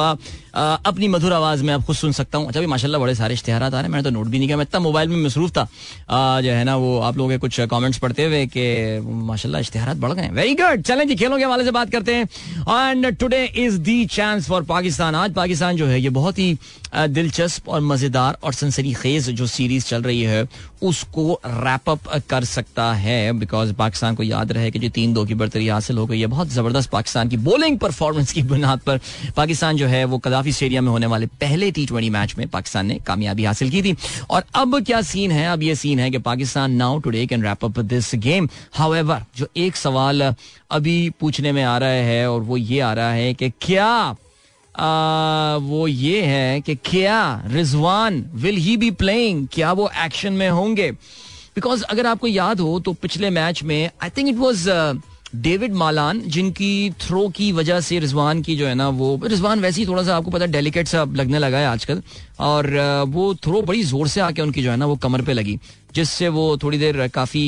अपनी 0.54 1.08
मधुर 1.08 1.34
आवाज़ 1.34 1.64
में 1.64 1.74
आप 1.74 1.86
खुद 1.86 1.96
सुन 1.96 2.12
सकता 2.12 2.38
हूँ। 2.38 2.48
अच्छा 2.48 2.60
भी 2.60 2.68
माशाल्लाह 2.68 3.02
बड़े 3.02 3.16
सारे 3.16 3.34
इश्तेहार 3.34 3.64
आ 3.64 3.68
रहे 3.68 3.82
हैं, 3.82 3.90
मैंने 3.90 4.04
तो 4.04 4.10
नोट 4.10 4.28
भी 4.28 4.38
नहीं 4.38 4.48
किया। 4.48 4.58
मैं 4.58 4.66
इतना 4.66 4.80
मोबाइल 4.80 5.10
में 5.10 5.18
मसरूफ 5.24 5.52
था। 5.52 5.64
जो 6.42 6.52
है 6.52 6.64
ना, 6.64 6.76
वो 6.76 7.00
आप 7.00 7.18
लोगों 7.18 7.30
के 7.30 7.38
कुछ 7.38 7.60
कमेंट्स 7.62 7.98
पढ़ते 8.00 8.26
हुए 8.26 8.46
कि 8.48 9.00
माशाल्लाह 9.04 9.62
इश्तेहार 9.62 9.96
बढ़ 9.96 10.14
गए 10.14 10.30
वेरी 10.32 10.56
गुड 10.56 10.82
चलें 10.84 11.08
जी, 11.08 11.16
खेलों 11.16 11.38
के 11.38 11.44
हवाले 11.44 11.64
से 11.64 11.72
बात 11.72 11.92
करते 11.92 12.16
हैं। 12.16 12.26
And 12.70 13.06
today 13.20 13.44
is 13.58 13.78
the 13.80 14.06
chance 14.08 14.48
for 14.48 14.64
Pakistan 14.66 15.16
आज 15.16 15.34
पाकिस्तान 15.34 15.76
जो 15.78 15.86
है, 15.88 16.02
ये 16.02 16.10
बहुत 16.12 16.40
ही 16.40 16.58
दिलचस्प 16.94 17.70
और 17.70 17.82
मज़ेदार 17.82 18.38
और 18.44 18.54
सनसरी 18.54 18.94
खेज 18.94 19.30
जो 19.32 19.48
सीरीज़ 19.48 19.86
चल 19.86 20.02
रही 20.02 20.22
है, 20.24 20.48
उसको 20.84 21.40
रैप 21.46 21.90
अप 21.90 22.08
कर 22.30 22.44
सकता 22.46 22.92
है। 22.96 23.32
बिकॉज़ 23.40 23.74
पाकिस्तान 23.74 24.16
को 24.16 24.24
याद 24.24 24.52
रहे 24.52 24.72
कि 24.72 24.80
जो 24.80 24.90
तीन 24.90 25.14
दो 25.14 25.26
की 25.26 25.34
बर्तरी 25.34 25.68
हासिल 25.68 25.98
हो 25.98 26.06
गई 26.06 26.20
है, 26.20 26.28
बहुत 26.28 26.48
ज़बरदस्त 26.50 26.90
पाकिस्तान 26.90 27.30
की 27.30 27.38
बॉलिंग 27.40 27.78
परफॉर्मेंस 27.80 28.32
की 28.34 28.42
बुनियाद 28.44 28.80
पर। 28.80 29.00
पाकिस्तान 29.38 29.78
जो 29.78 29.88
है, 29.88 30.04
वो 30.06 30.18
कदाफी 30.40 30.52
स्टेडियम 30.52 30.84
में 30.84 30.92
होने 30.92 31.06
वाले 31.06 31.26
पहले 31.26 31.72
टी 31.72 32.10
मैच 32.10 32.36
में 32.38 32.48
पाकिस्तान 32.48 32.86
ने 32.86 32.96
कामयाबी 33.08 33.44
हासिल 33.44 33.70
की 33.70 33.82
थी। 33.84 33.96
और 34.30 34.44
अब 34.56 34.80
क्या 34.86 35.02
सीन 35.02 35.32
है? 35.32 35.48
अब 35.48 35.64
ये 35.64 35.76
सीन 35.76 36.00
है 36.00 36.10
कि 36.12 36.18
Pakistan 36.18 36.72
now 36.72 37.00
today 37.00 37.26
can 37.28 37.44
wrap 37.44 37.66
up 37.66 37.80
this 37.80 38.16
game 38.16 38.48
however 38.74 39.26
जो 39.38 39.48
एक 39.58 39.76
सवाल 39.76 40.24
अभी 40.72 41.10
पूछने 41.20 41.52
में 41.52 41.64
आ 41.64 41.78
रहा 41.78 41.90
है 41.90 42.32
और 42.32 42.42
वो 42.42 42.58
ये 42.58 42.80
आ 42.80 42.94
रहा 42.94 43.12
है 43.12 43.34
कि 43.34 43.50
क्या 43.50 44.16
आ, 44.80 45.56
वो 45.58 45.88
ये 45.88 46.22
है 46.22 46.62
कि 46.62 46.76
क्या 46.76 47.44
Rizwan 47.46 48.24
will 48.34 48.56
he 48.56 48.78
be 48.78 48.92
playing 48.92 49.48
क्या 49.52 49.72
वो 49.72 49.90
एक्शन 49.98 50.34
में 50.34 50.50
होंगे? 50.50 50.92
बिकॉज़ 51.56 51.84
अगर 51.84 52.06
आपको 52.06 52.28
याद 52.28 52.60
हो 52.60 52.80
तो 52.80 52.94
पिछले 52.94 53.30
मैच 53.30 53.64
में 53.64 53.90
I 54.04 54.10
think 54.10 54.30
it 54.30 54.36
was 54.36 54.70
David 55.36 55.74
Malan, 55.74 56.22
जिनकी 56.28 56.90
थ्रो 57.02 57.28
की 57.30 57.52
वजह 57.52 57.80
से 57.80 58.00
रिजवान 58.00 58.42
की 58.42 58.56
जो 58.56 58.68
है 58.68 58.76
ना, 58.76 58.88
वो 58.90 59.20
रिजवान 59.24 59.60
वैसे 59.60 59.82
ही 59.82 59.88
थोड़ा 59.88 60.04
सा 60.04 60.16
आपको 60.18 60.32
पता 60.32 60.46
डेलिकेट 60.48 60.88
सा 60.88 61.04
लगने 61.04 61.40
लगा 61.40 61.58
है 61.58 61.68
आजकल। 61.68 62.02
और 62.40 62.70
वो 63.10 63.34
थ्रो 63.36 63.62
बड़ी 63.62 63.84
ज़ोर 63.84 64.08
से 64.08 64.22
आके 64.22 64.42
उनकी 64.42 64.64
जो 64.64 64.72
है 64.72 64.78
ना, 64.78 64.86
वो 64.86 64.96
कमर 64.96 65.22
पे 65.22 65.34
लगी, 65.34 65.58
जिससे 65.96 66.28
वो 66.30 66.58
थोड़ी 66.64 66.78
देर 66.78 67.08
काफ़ी 67.08 67.42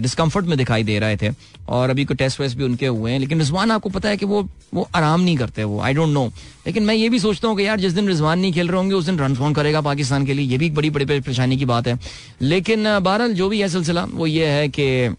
डिस्कम्फर्ट 0.00 0.46
में 0.46 0.56
दिखाई 0.58 0.82
दे 0.84 0.98
रहे 0.98 1.16
थे। 1.16 1.30
और 1.68 1.90
अभी 1.90 2.04
कोई 2.04 2.16
टेस्ट 2.16 2.40
वेस्ट 2.40 2.56
भी 2.56 2.64
उनके 2.64 2.86
हुए 2.86 3.12
हैं। 3.12 3.18
लेकिन 3.18 3.38
रिजवान 3.38 3.70
आपको 3.70 3.90
पता 3.90 4.08
है 4.08 4.16
कि 4.16 4.26
वो 4.26 4.48
वो 4.74 4.88
आराम 4.94 5.20
नहीं 5.20 5.36
करते 5.36 5.64
वो 5.64 5.80
आई 5.80 5.94
डोंट 5.94 6.08
नो 6.08 6.26
लेकिन 6.66 6.82
मैं 6.82 6.94
ये 6.94 7.08
भी 7.08 7.18
सोचता 7.18 7.48
हूँ 7.48 7.56
कि 7.56 7.66
यार, 7.66 7.80
जिस 7.80 7.92
दिन 7.92 8.08
रिजवान 8.08 8.38
नहीं 8.38 8.52
खेल 8.52 8.68
रहे 8.68 8.76
होंगे, 8.76 8.94
उस 8.94 9.04
दिन 9.04 9.18
रन 9.18 9.34
कौन 9.34 9.54
करेगा 9.54 9.80
पाकिस्तान 9.80 10.26
के 10.26 10.34
लिए। 10.34 10.46
ये 10.46 10.58
भी 10.58 10.66
एक 10.66 10.74
बड़ी 10.74 10.90
बड़ी 10.90 11.04
परेशानी 11.06 11.56
की 11.56 11.64
बात 11.64 11.88
है। 11.88 11.98
लेकिन 12.42 12.84
बहरहाल, 13.00 13.32
जो 13.32 13.48
भी 13.48 13.60
है 13.60 13.68
सिलसिला, 13.68 14.04
वो 14.04 14.26
ये 14.26 14.46
है 14.46 14.68
कि 14.68 15.14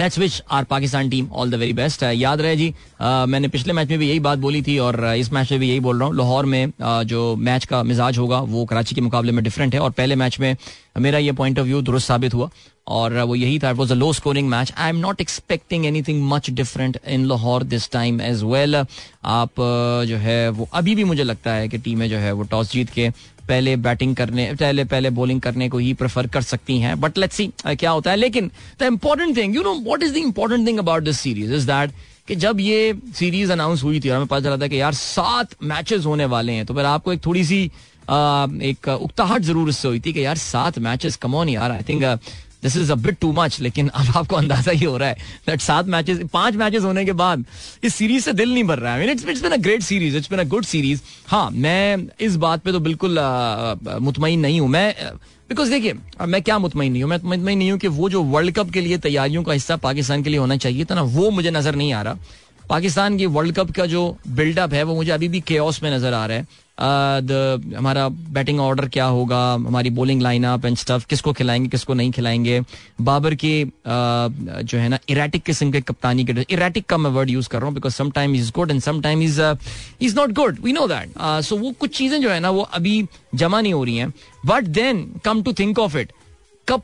let's 0.00 0.18
wish 0.18 0.40
our 0.50 0.64
Pakistan 0.64 1.08
team 1.10 1.28
all 1.32 1.50
the 1.50 1.54
very 1.54 1.72
best 1.72 2.02
याद 2.02 2.40
रहे 2.40 2.56
जी 2.56 2.72
आ, 3.00 3.26
मैंने 3.26 3.48
पिछले 3.48 3.72
मैच 3.72 3.88
में 3.90 3.98
भी 3.98 4.08
यही 4.08 4.20
बात 4.20 4.38
बोली 4.38 4.62
थी 4.62 4.78
और 4.78 5.04
इस 5.16 5.32
मैच 5.32 5.50
में 5.50 5.60
भी 5.60 5.68
यही 5.68 5.80
बोल 5.80 5.98
रहा 5.98 6.08
हूँ 6.08 6.16
लाहौर 6.16 6.46
में 6.46 6.72
आ, 6.82 7.02
जो 7.02 7.34
मैच 7.38 7.64
का 7.64 7.82
मिजाज 7.82 8.18
होगा 8.18 8.40
वो 8.54 8.64
कराची 8.64 8.94
के 8.94 9.00
मुकाबले 9.00 9.32
में 9.32 9.42
डिफरेंट 9.44 9.74
है 9.74 9.80
और 9.80 9.90
पहले 9.92 10.16
मैच 10.16 10.38
में 10.40 10.56
मेरा 11.00 11.18
ये 11.18 11.32
पॉइंट 11.32 11.58
ऑफ़ 11.58 11.66
व्यू 11.66 11.80
दुरुस्त 11.82 12.08
साबित 12.08 12.34
हुआ 12.34 12.50
और 12.88 13.18
वो 13.18 13.34
यही 13.34 13.58
था 13.58 13.70
was 13.72 13.92
a 13.92 13.96
low 13.96 14.12
scoring 14.12 14.48
match 14.48 14.72
I 14.76 14.90
am 14.90 14.96
not 14.96 15.20
expecting 15.20 15.86
anything 15.86 16.22
much 16.30 16.50
different 16.52 16.98
in 17.08 17.24
Lahore 17.26 17.62
this 17.64 17.90
time 17.90 18.20
as 18.20 18.42
well 18.44 18.76
आप 18.76 19.60
जो 20.08 20.16
है 20.16 20.48
वो 20.50 20.68
अभी 20.72 20.94
भी 20.94 21.04
मुझे 21.04 21.24
लगता 21.24 21.52
है 21.52 21.68
कि 21.68 21.78
टीमें 21.78 22.08
जो 22.10 22.18
है 22.18 22.32
वो 22.32 22.42
टॉस 22.50 22.72
जीत 22.72 22.90
के 22.90 23.08
पहले 23.48 23.76
बैटिंग 23.76 24.14
करने, 24.16 24.52
पहले 24.54 24.84
पहले 24.84 25.10
बॉलिंग 25.10 25.40
करने 25.40 25.68
को 25.68 25.78
ही 25.78 25.92
प्रेफर 25.94 26.26
कर 26.26 26.42
सकती 26.42 26.78
हैं 26.80 26.98
बट 27.00 27.18
लेट्स 27.18 27.36
सी 27.36 27.50
क्या 27.66 27.90
होता 27.90 28.10
है। 28.10 28.16
लेकिन 28.16 28.50
the 28.80 28.82
important 28.82 29.36
thing 29.36 29.56
you 29.56 29.62
know 29.62 29.74
what 29.80 30.02
is 30.02 30.12
the 30.14 30.16
important 30.16 30.66
thing 30.66 30.78
about 30.78 31.02
this 31.02 31.20
series 31.20 31.54
is 31.54 31.66
that 31.66 31.92
कि 32.28 32.34
जब 32.36 32.60
ये 32.60 32.94
सीरीज़ 33.14 33.52
अनाउंस 33.52 33.82
हुई 33.82 34.00
थी 34.00 34.08
और 34.08 34.16
हमें 34.16 34.26
पता 34.26 34.40
चला 34.40 34.56
था 34.56 34.66
कि 34.66 34.80
यार 34.80 34.94
सात 34.94 35.54
मैचेस 35.62 36.04
होने 36.06 36.24
वाले 36.34 36.52
हैं 36.52 36.66
तो 36.66 36.74
फिर 36.74 36.84
आपको 36.84 37.12
एक 37.12 37.24
थोड़ी 37.26 37.44
सी 37.44 37.64
एक 38.68 38.88
उकताहट 38.88 39.42
ज़रूर 39.42 39.68
इससे 39.68 39.88
हुई 39.88 40.00
थी 40.00 40.12
कि 40.12 40.24
यार 40.24 40.36
सात 40.38 40.78
मैचेस 40.78 41.16
कमोन 41.16 41.48
यार 41.48 41.70
I 41.70 41.82
think 41.88 42.02
this 42.64 42.76
is 42.76 42.92
a 42.92 42.96
too 43.20 43.32
much 43.32 43.60
लेकिन 43.60 43.88
अब 43.88 44.16
आपको 44.16 44.36
अंदाज़ा 44.36 44.72
ही 44.72 44.84
हो 44.84 44.96
रहा 44.96 45.08
है 45.08 45.16
दैट 45.46 45.60
सात 45.60 45.86
मैचेस 45.88 46.20
पाँच 46.32 46.56
मैचेस 46.56 46.82
होने 46.84 47.04
के 47.04 47.12
बाद 47.14 47.44
इस 47.84 47.94
सीरीज़ 47.94 48.24
से 48.24 48.32
दिल 48.32 48.52
नहीं 48.54 48.64
भर 48.64 48.78
रहा 48.78 48.94
है। 48.94 49.10
It's 49.10 49.26
it's 49.28 49.42
been 49.42 49.52
a 49.52 49.56
great 49.58 49.82
series 49.82 50.16
it's 50.16 50.30
been 50.30 50.38
a 50.38 50.44
good 50.48 50.64
series 50.64 51.00
हाँ 51.28 51.50
मैं 51.52 52.06
इस 52.20 52.36
बात 52.38 52.62
पे 52.62 52.72
तो 52.72 52.80
बिल्कुल 52.80 53.18
मुतमिन 54.02 54.40
नहीं 54.40 54.60
हूँ। 54.60 54.68
मैं 54.68 54.94
बिकॉज़ 55.48 55.70
देखिए 55.70 55.94
मैं 56.26 56.40
क्या 56.42 56.58
मुतमिन 56.58 56.92
नहीं 56.92 57.02
हूँ? 57.02 57.10
मैं 57.10 57.18
मुतमिन 57.24 57.58
नहीं 57.58 57.70
हूँ 57.70 57.78
कि 57.78 57.88
वो 57.88 58.08
जो 58.10 58.22
वर्ल्ड 58.24 58.54
कप 58.54 58.70
के 58.70 58.80
लिए 58.80 58.98
तैयारियों 58.98 59.42
का 59.42 59.52
हिस्सा 59.52 59.76
पाकिस्तान 59.76 60.22
के 60.22 60.30
लिए 60.30 60.38
होना 60.38 60.56
चाहिए 60.56 60.84
था 60.84 60.94
ना, 60.94 61.02
वो 61.02 61.30
मुझे 61.30 61.50
नज़र 61.50 61.74
नहीं 61.74 61.92
आ 61.92 62.02
रहा। 62.02 62.18
पाकिस्तान 62.68 63.16
की 63.18 63.26
वर्ल्ड 63.28 63.54
कप 63.54 63.70
का 63.70 63.86
जो 63.86 64.16
बिल्डअप 64.28 64.74
है, 64.74 64.82
वो 64.82 64.94
मुझे 64.94 65.10
अभी 65.12 65.28
भी 65.28 65.40
केओस 65.42 65.82
में 65.82 65.90
नज़र 65.90 66.12
आ 66.14 66.26
रहा 66.26 66.36
है। 66.36 66.46
द 67.22 67.74
हमारा 67.76 68.08
बैटिंग 68.08 68.60
ऑर्डर 68.60 68.88
क्या 68.88 69.04
होगा, 69.06 69.38
हमारी 69.54 69.90
बॉलिंग 69.90 70.22
लाइनअप 70.22 70.64
एंड 70.66 70.76
स्टफ़ 70.76 71.06
किसको 71.08 71.32
खिलाएँगे, 71.32 71.68
किसको 71.68 71.94
नहीं 71.94 72.10
खिलाएँगे? 72.12 72.60
बाबर 73.00 73.34
के 73.34 73.64
जो 73.86 74.78
है 74.78 74.88
ना 74.88 74.98
इराटिक 75.08 75.42
किस्म 75.42 75.70
के 75.72 75.80
कप्तानी 75.80 76.24
के 76.24 76.34
इराटिक 76.50 76.86
का 76.86 76.96
मैं 76.96 77.10
वर्ड 77.10 77.30
यूज़ 77.30 77.48
कर 77.48 77.58
रहा 77.58 77.66
हूँ 77.66 77.74
because 77.74 77.94
sometime 77.94 78.34
is 78.34 78.50
good 78.54 78.70
and 78.70 78.80
sometime 78.82 79.22
is 79.22 79.40
is 80.02 80.16
not 80.16 80.32
good 80.32 80.58
we 80.64 80.72
know 80.72 80.86
that 80.88 81.42
so 81.44 81.56
वो 81.56 81.72
कुछ 81.72 81.96
चीज़ें 81.96 82.20
जो 82.22 82.30
है 82.30 82.40
ना, 82.40 82.50
वो 82.50 82.62
अभी 82.62 83.06
जमा 83.34 83.60
नहीं 83.60 83.74
हो 83.74 83.84
रही 83.84 83.96
हैं। 83.96 84.12
But 84.46 84.64
then 84.64 85.10
come 85.24 85.42
to 85.42 85.52
think 85.52 85.78
of 85.78 85.96
it 85.98 86.12
कब 86.68 86.82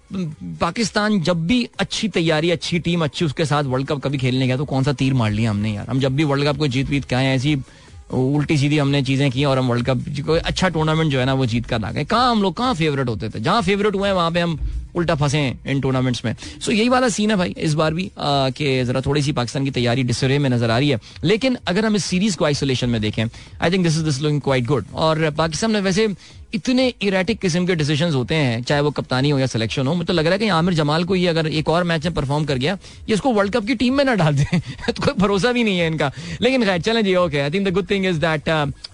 पाकिस्तान 0.61 1.21
जब 1.23 1.47
भी 1.47 1.69
अच्छी 1.81 2.09
तैयारी, 2.11 2.51
अच्छी 2.51 2.79
टीम, 2.79 3.05
अच्छी 3.05 3.25
उसके 3.25 3.45
साथ 3.45 3.65
वर्ल्ड 3.65 3.89
कप 3.89 4.01
कभी 4.01 4.19
खेलने 4.19 4.47
गया 4.47 4.57
तो 4.57 4.65
कौन 4.65 4.85
सा 4.85 4.93
तीर 4.95 5.15
मार 5.15 5.31
लिया 5.31 5.51
हमने 5.51 5.75
यार? 5.75 5.87
हम 5.91 6.01
जब 6.01 6.17
भी 6.17 6.25
वर्ल्ड 6.25 6.49
कप 6.49 6.59
को 6.59 6.67
जीत 6.69 6.89
वीत 6.91 7.05
क्या 7.05 7.19
है, 7.19 7.35
ऐसी 7.37 7.63
उल्टी 8.11 8.57
सीधी 8.59 8.79
हमने 8.79 9.03
चीज़ें 9.03 9.31
की 9.31 9.45
और 9.45 9.59
हम 9.59 9.69
वर्ल्ड 9.69 9.87
कप 9.87 10.05
कोई 10.27 10.39
अच्छा 10.41 10.69
टूर्नामेंट 10.69 11.11
जो 11.13 11.19
है 11.19 11.25
ना, 11.27 11.35
वो 11.35 11.47
जीत 11.47 11.67
कर 11.67 11.85
आ 11.85 11.91
गए 11.91 12.05
कहाँ 12.05 12.31
हम 12.31 12.43
लोग, 12.43 12.57
कहाँ 12.57 12.75
फेवरेट 12.75 13.09
होते 13.09 13.29
थे? 13.29 13.41
जहाँ 13.41 13.63
फेवरेट 13.63 13.95
हुए 13.95 14.09
हैं, 14.09 14.15
वहाँ 14.15 14.31
पे 14.31 14.41
हम 14.41 14.59
उल्टा 14.97 15.15
फंसे 15.15 15.39
हैं 15.39 15.71
इन 15.71 15.81
टूर्नामेंट्स 15.81 16.25
में। 16.25 16.35
सो 16.61 16.73
यही 16.73 16.89
वाला 16.89 17.09
सीन 17.09 17.31
है 17.31 17.37
भाई, 17.37 17.55
इस 17.59 17.75
बार 17.75 17.95
भी 17.95 18.11
कि 18.19 18.85
जरा 18.85 19.01
थोड़ी 19.01 19.23
सी 19.23 19.33
पाकिस्तान 19.33 19.65
की 19.65 19.71
तैयारी 19.71 20.03
डिसरे 20.03 20.39
में 20.39 20.51
नज़र 20.51 20.71
आ 20.71 20.79
रही 20.79 20.89
है। 20.89 20.99
लेकिन 21.25 21.57
अगर 21.67 21.87
हम 21.87 21.97
इस 21.97 22.05
सीरीज़ 22.05 22.37
को 22.37 22.45
आइसोलेशन 22.45 22.91
में 22.91 23.01
देखें 23.01 23.25
I 23.25 23.71
think 23.71 23.85
this 23.85 23.97
is 23.97 24.05
this 24.05 24.21
looking 24.23 24.41
quite 24.41 24.67
good 24.67 24.87
और 24.95 25.31
पाकिस्तान 25.39 25.71
में 25.71 25.81
वैसे 25.81 26.09
इतने 26.55 26.87
इरेटिक 27.03 27.39
किस्म 27.41 27.67
के 27.67 27.75
डिसीज़न 27.75 28.13
होते 28.13 28.35
हैं 28.35 28.63
चाहे 28.63 28.81
वो 28.81 28.91
कप्तानी 28.91 29.31
हो 29.31 29.39
या 29.39 29.47
सिलेक्शन 29.47 29.87
हो 29.87 29.95
मुझे 29.95 30.07
तो 30.07 30.13
लग 30.13 30.25
रहा 30.25 30.33
है 30.33 30.39
कि 30.39 30.49
आमिर 30.49 30.75
जमाल 30.75 31.05
को 31.05 31.17
ये 31.17 31.27
अगर 31.27 31.47
एक 31.47 31.69
और 31.69 31.85
मैच 31.85 32.05
में 32.05 32.15
परफॉर्म 32.15 32.45
कर 32.45 32.59
गया 32.59 32.79
ये 33.09 33.15
इसको 33.15 33.33
वर्ल्ड 33.33 33.53
कप 33.53 33.67
की 33.67 33.75
टीम 33.75 33.95
में 33.95 34.05
ना 34.05 34.15
डाल 34.15 34.37
दे। 34.37 34.59
तो 34.87 35.03
कोई 35.03 35.15
भरोसा 35.19 35.53
भी 35.53 35.65
नहीं 35.65 35.79
है 35.79 35.87
इनका। 35.87 36.11
लेकिन 36.41 36.65
खैर 36.65 36.81
चलें 36.81 37.03
जी 37.05 37.15
okay 37.15 37.41
I 37.41 37.51
think 37.51 37.69
the 37.69 37.73
good 37.73 37.91
thing 37.91 38.07
is 38.07 38.19
that 38.19 38.49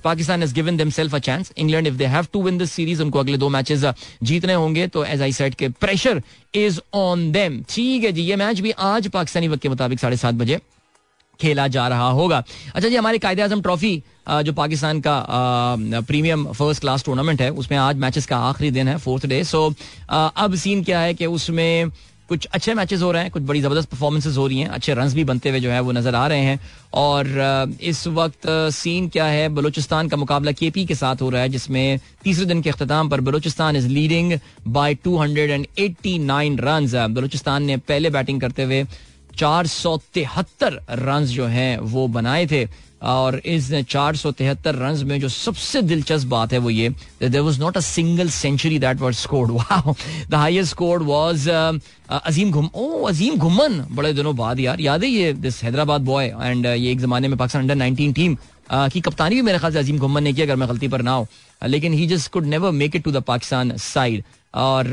Pakistan 0.04 0.42
has 0.42 0.54
given 0.54 0.76
themselves 0.90 1.14
a 1.14 1.18
chance 1.18 1.52
England 1.56 1.86
if 1.86 1.94
they 1.94 2.06
have 2.06 2.26
to 2.32 2.42
win 2.42 2.58
this 2.58 2.72
series 2.72 3.02
उनको 3.02 3.18
अगले 3.18 3.38
दो 3.38 3.48
मैचेस 3.48 3.84
uh, 3.84 3.94
जीतने 4.22 4.54
होंगे। 4.54 4.86
तो 4.86 5.04
एज 5.04 5.22
आई 5.22 5.32
सेट 5.32 5.54
के 5.54 5.68
प्रेशर 5.68 6.22
इज़ 6.54 6.80
ऑन 6.94 7.30
देम 7.32 7.62
ठीक 7.70 8.04
है 8.04 8.12
जी 8.12 8.22
ये 8.22 8.36
मैच 8.36 8.60
भी 8.60 8.70
आज 8.70 9.08
पाकिस्तानी 9.08 9.48
वक्त 9.48 9.62
के 9.62 9.68
मुताबिक 9.68 10.00
साढ़े 10.00 10.32
बजे। 10.32 10.60
खेला 11.40 11.66
जा 11.68 11.86
रहा 11.88 12.08
होगा। 12.10 12.42
अच्छा 12.74 12.88
जी, 12.88 12.96
हमारे 12.96 13.18
कायदे 13.18 13.42
आज़म 13.42 13.60
ट्रॉफी 13.62 14.02
जो 14.28 14.52
पाकिस्तान 14.54 15.00
का 15.00 15.24
प्रीमियम 16.02 16.46
फ़र्स्ट 16.52 16.80
क्लास 16.80 17.04
टूर्नामेंट 17.04 17.40
है, 17.42 17.50
उसमें 17.52 17.78
आज 17.78 17.96
मैचेस 17.98 18.26
का 18.26 18.38
आखिरी 18.48 18.70
दिन 18.72 18.88
है, 18.88 18.96
फोर्थ 18.98 19.26
डे। 19.26 19.42
सो 19.44 19.72
अब 20.10 20.54
सीन 20.56 20.84
क्या 20.84 21.00
है 21.00 21.14
कि 21.14 21.26
उसमें 21.28 21.90
कुछ 22.28 22.46
अच्छे 22.46 22.72
मैचेस 22.74 23.02
हो 23.02 23.10
रहे 23.12 23.22
हैं, 23.22 23.30
कुछ 23.30 23.42
बड़ी 23.42 23.60
ज़बरदस्त 23.60 23.88
परफॉर्मेंसेज 23.90 24.36
हो 24.36 24.46
रही 24.46 24.58
हैं, 24.58 24.68
अच्छे 24.68 24.94
रन 24.94 25.08
भी 25.14 25.24
बनते 25.24 25.50
हुए 25.50 25.60
जो 25.60 25.70
है 25.70 25.80
वो 25.80 25.92
नज़र 25.92 26.14
आ 26.14 26.26
रहे 26.26 26.40
हैं। 26.40 26.58
और 26.94 27.76
इस 27.82 28.06
वक्त 28.08 28.46
सीन 28.74 29.08
क्या 29.08 29.24
है, 29.26 29.48
बलूचिस्तान 29.54 30.08
का 30.08 30.16
मुकाबला 30.16 30.52
के 30.52 30.70
पी 30.70 30.84
के 30.86 30.94
साथ 30.96 31.22
हो 31.22 31.28
रहा 31.30 31.42
है, 31.42 31.48
जिसमें 31.48 31.98
तीसरे 32.24 32.44
दिन 32.46 32.62
के 32.62 32.70
अख्ताम 32.70 33.08
पर 33.08 33.20
Balochistan 33.20 33.76
is 33.76 33.88
leading 33.88 34.38
by 34.68 34.94
289 35.06 36.58
run 36.60 37.14
Balochistan 37.14 37.62
ने 37.62 37.76
पहले 37.78 38.10
बैटिंग 38.10 38.40
करते 38.40 38.62
हुए 38.62 38.84
चार 39.38 39.66
सौ 39.66 39.96
तिहत्तर 40.14 40.80
रन 40.90 41.24
जो 41.26 41.46
हैं, 41.46 41.78
वो 41.78 42.08
बनाए 42.08 42.46
थे। 42.46 42.66
और 43.04 43.36
इस 43.46 43.70
चार 43.88 44.16
सौ 44.16 44.30
तिहत्तर 44.32 44.74
रन 44.74 45.04
में 45.06 45.20
जो 45.20 45.28
सबसे 45.28 45.80
दिलचस्प 45.82 46.28
बात 46.28 46.52
है 46.52 46.58
वो 46.58 46.70
ये 46.70 46.88
there 47.20 47.40
was 47.40 47.60
not 47.60 47.76
a 47.76 47.80
single 47.80 48.28
century 48.30 48.78
that 48.78 49.00
was 49.00 49.16
scored 49.16 49.50
the 50.30 50.34
highest 50.34 50.70
scored 50.70 51.02
was 51.02 51.48
Azeem 51.50 52.50
घुम 52.50 52.70
ओ 52.74 53.02
अजीम 53.08 53.36
घुमन 53.36 53.84
बड़े 53.90 54.12
दिनों 54.12 54.34
बाद 54.36 54.60
यार, 54.60 54.80
याद 54.80 55.04
है 55.04 55.10
ये 55.10 55.32
दिस 55.34 55.62
हैदराबाद 55.64 56.00
बॉय 56.02 56.26
एंड 56.26 56.66
ये 56.66 56.90
एक 56.92 57.00
जमाने 57.00 57.28
में 57.28 57.36
पाकिस्तान 57.38 57.62
अंडर 57.62 57.74
नाइनटीन 57.74 58.12
टीम 58.12 58.36
की 58.72 59.00
कप्तानी 59.00 59.34
भी 59.34 59.42
मेरे 59.42 59.58
ख्याल 59.58 59.72
से 59.72 59.78
अजीम 59.78 59.98
घुमन 59.98 60.22
ने 60.22 60.32
किया 60.32 60.46
अगर 60.46 60.56
मैं 60.56 60.68
गलती 60.68 60.88
पर 60.88 61.02
ना 61.02 61.12
हो। 61.12 61.26
लेकिन 61.62 61.92
he 61.92 62.06
just 62.06 62.30
could 62.32 62.46
never 62.46 62.70
make 62.72 62.96
it 62.96 63.04
to 63.04 63.12
the 63.12 63.22
Pakistan 63.26 63.76
side 63.76 64.24
और 64.56 64.86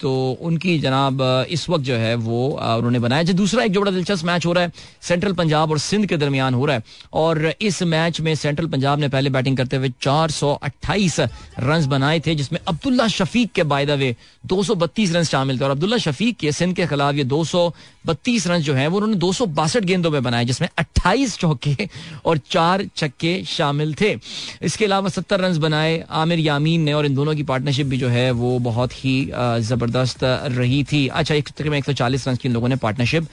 तो 0.00 0.12
उनकी 0.40 0.78
जनाब 0.78 1.22
इस 1.50 1.68
वक्त 1.70 1.84
जो 1.84 1.94
है 1.94 2.14
वो 2.16 2.46
उन्होंने 2.48 2.98
बनाया 2.98 3.22
जो 3.22 3.32
दूसरा 3.34 3.64
एक 3.64 3.72
जो 3.72 3.80
बड़ा 3.80 3.90
दिलचस्प 3.92 4.24
मैच 4.24 4.46
हो 4.46 4.52
रहा 4.52 4.64
है, 4.64 4.72
सेंट्रल 5.02 5.32
पंजाब 5.32 5.70
और 5.70 5.78
सिंध 5.78 6.06
के 6.06 6.16
दरमियान 6.16 6.54
हो 6.54 6.66
रहा 6.66 6.76
है। 6.76 6.82
और 7.12 7.52
इस 7.60 7.82
मैच 7.84 8.20
में 8.20 8.34
सेंट्रल 8.34 8.66
पंजाब 8.66 8.98
ने 8.98 9.08
पहले 9.08 9.30
बैटिंग 9.30 9.56
करते 9.56 9.76
हुए 9.76 9.92
428 10.00 11.20
रन 11.60 11.86
बनाए 11.86 12.20
थे, 12.20 12.34
जिसमें 12.34 12.58
अब्दुल्ला 12.68 13.08
शफीक 13.08 13.52
के 13.52 13.62
बाय 13.64 13.86
द 13.86 13.90
वे 13.90 14.14
232 14.44 15.12
रन 15.12 15.22
शामिल 15.24 15.60
थे। 15.60 15.64
और 15.64 15.70
अब्दुल्ला 15.70 15.96
शफीक 15.98 16.36
के 16.36 16.52
सिंध 16.52 16.74
के 16.76 16.86
खिलाफ 16.86 17.14
ये 17.14 17.24
232 17.24 18.46
रन 18.46 18.60
जो 18.60 18.74
है, 18.74 18.86
वो 18.88 18.96
उन्होंने 18.96 19.16
दो 19.16 19.32
सौ 19.32 19.46
बासठ 19.46 19.84
गेंदों 19.84 20.10
में 20.10 20.22
बनाए, 20.22 20.44
जिसमें 20.44 20.68
अट्ठाईस 20.78 21.36
चौके 21.38 21.88
और 22.26 22.38
चार 22.50 22.86
छक्के 22.96 23.42
शामिल 23.46 23.94
थे। 23.94 24.14
इसके 24.62 24.84
अलावा 24.84 25.08
सत्तर 25.08 25.40
रन 25.40 25.58
बनाए, 25.58 26.04
आमिर 26.10 26.38
यामीन 26.38 26.80
ने 26.80 26.92
और 26.92 27.06
इन 27.06 27.14
दोनों 27.14 27.34
की 27.34 27.42
पार्टनरशिप 27.42 27.86
भी 27.86 27.96
जो 27.96 28.08
है 28.08 28.30
वो 28.32 28.58
बहुत 28.60 28.85
बहुत 28.86 29.04
ही 29.04 29.62
ज़बरदस्त 29.66 30.18
रही 30.54 30.82
थी। 30.84 31.06
अच्छा 31.08 31.34
एक 31.34 31.48
तकरीबन 31.48 31.76
एक 31.76 31.84
सौ 31.84 31.92
चालीस 31.92 32.28
रन 32.28 32.36
की 32.36 32.48
लोगों 32.48 32.68
ने 32.68 32.76
पार्टनरशिप 32.76 33.26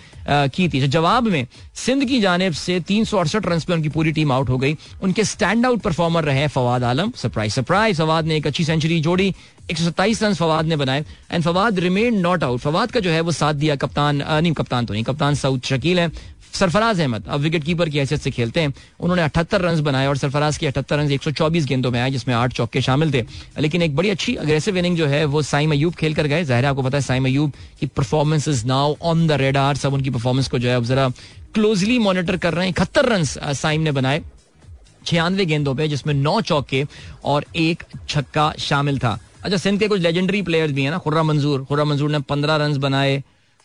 की 0.50 0.68
थी। 0.70 0.88
जवाब 0.88 1.28
में, 1.28 1.48
सिंध 1.76 2.06
की 2.06 2.20
जानब 2.22 2.54
से 2.56 2.80
तीन 2.82 3.06
सौ 3.06 3.18
अड़सठ 3.18 3.46
रन 3.46 3.60
पर 3.60 3.74
उनकी 3.74 3.90
पूरी 3.90 4.12
टीम 4.12 4.32
आउट 4.32 4.50
हो 4.50 4.58
गई। 4.58 4.76
उनके 5.04 5.24
स्टैंड 5.24 5.66
आउट 5.66 5.82
परफॉर्मर 5.82 6.24
रहे 6.24 6.48
फवाद 6.50 6.84
आलम। 6.84 7.12
सरप्राइज़ 7.16 7.54
सरप्राइज़ 7.54 7.98
फवाद 7.98 8.26
ने 8.26 8.38
एक 8.38 8.48
अच्छी 8.48 8.64
सेंचुरी 8.66 9.00
जोड़ी। 9.02 9.34
एक 9.72 9.78
सौ 9.78 9.84
सत्ताईस 9.84 10.24
रन 10.24 10.34
फवाद 10.34 10.66
ने 10.66 10.76
बनाए। 10.76 11.06
And 11.32 11.44
Fawad 11.44 11.80
remain 11.80 12.20
not 12.20 12.44
out 12.44 12.60
Fawad 12.60 12.92
का 12.92 13.00
जो 13.00 13.12
है 13.12 13.22
वो 13.22 13.32
साथ 13.32 13.54
दिया 13.54 13.76
कप्तान 13.76 14.22
नहीं, 14.24 14.54
कप्तान 14.54 14.86
तो 14.86 14.94
नहीं, 14.94 15.04
कप्तान 15.04 15.36
सऊद 15.36 15.62
शकील 15.66 16.00
है। 16.00 16.12
सरफराज 16.54 17.00
अहमद, 17.02 17.24
अब 17.28 17.40
विकेट 17.40 17.64
कीपर 17.64 17.90
की 17.90 17.98
हैसियत 17.98 18.22
से 18.22 18.32
खेलते 18.32 18.62
हैं। 18.62 18.74
उन्होंने 19.00 19.22
अठहत्तर 19.24 19.62
रन 19.62 19.82
बनाए 19.84 20.08
और 20.08 20.18
सरफराज 20.18 20.58
की 20.58 20.66
अठहत्तर 20.66 20.98
रन 20.98 21.12
एक 21.12 21.24
सौ 21.24 21.32
चौबीस 21.34 21.66
गेंदों 21.66 21.92
में 21.92 22.00
आए, 22.00 22.12
जिसमें 22.12 22.34
आठ 22.36 22.54
चौके 22.54 22.82
शामिल 22.82 23.14
थे। 23.14 23.24
लेकिन 23.60 23.82
एक 23.82 23.96
बड़ी 23.96 24.10
अच्छी 24.10 24.36
अग्रेसिव 24.36 24.78
इनिंग 24.78 24.98
जो 24.98 25.08
है, 25.08 25.24
वो 25.26 25.42
साइम 25.44 25.72
अयूब 25.72 25.94
खेल 25.96 26.16
कर 26.16 26.28
गए। 26.28 26.44
ज़ाहिर 26.44 26.66
आपको 26.66 26.84
पता 26.84 26.98
है 26.98 27.02
साइम 27.04 27.26
अयूब 27.26 27.52
की 27.80 27.88
performance 27.88 28.48
is 28.48 28.66
now 28.68 28.96
on 29.02 29.28
the 29.28 29.32
radar 29.42 29.76
सब 29.76 29.94
उनकी 29.94 30.10
परफॉर्मेंस 30.10 30.48
को 30.48 30.60
जो 30.60 30.70
है 30.70 30.76
अब 30.76 30.86
जरा 30.86 31.10
क्लोजली 31.54 31.98
मॉनिटर 32.00 32.38
कर 32.38 32.54
रहे 32.54 32.66
हैं। 32.66 32.72
इकहत्तर 32.72 33.06
रन 33.06 33.24
साइम 33.24 33.82
ने 33.82 33.92
बनाए, 33.92 34.22
छियानवे 35.06 35.46
गेंदों 35.46 35.76
पे, 35.76 35.88
जिसमें 35.88 36.14
नौ 36.14 36.40
चौके 36.44 36.86
और 37.26 37.46
एक 37.58 37.84
छक्का 38.10 38.54
शामिल 38.60 39.00
था। 39.00 39.20
अच्छा 39.44 39.58
सिंध 39.58 39.80
के 39.80 39.88
कुछ 39.88 40.02
लेजेंडरी 40.02 40.42
प्लेयर्स 40.42 40.74
भी 40.74 40.84
हैं 40.84 40.92
ना, 40.92 40.98
खुर्रा 40.98 41.24
मंजूर। 41.24 41.64
खुर्रा 41.66 41.84
मंजूर 41.84 42.12
ने 42.12 42.20
पंद्रह 42.20 42.56
रन 42.56 42.78
बनाए 42.80 43.22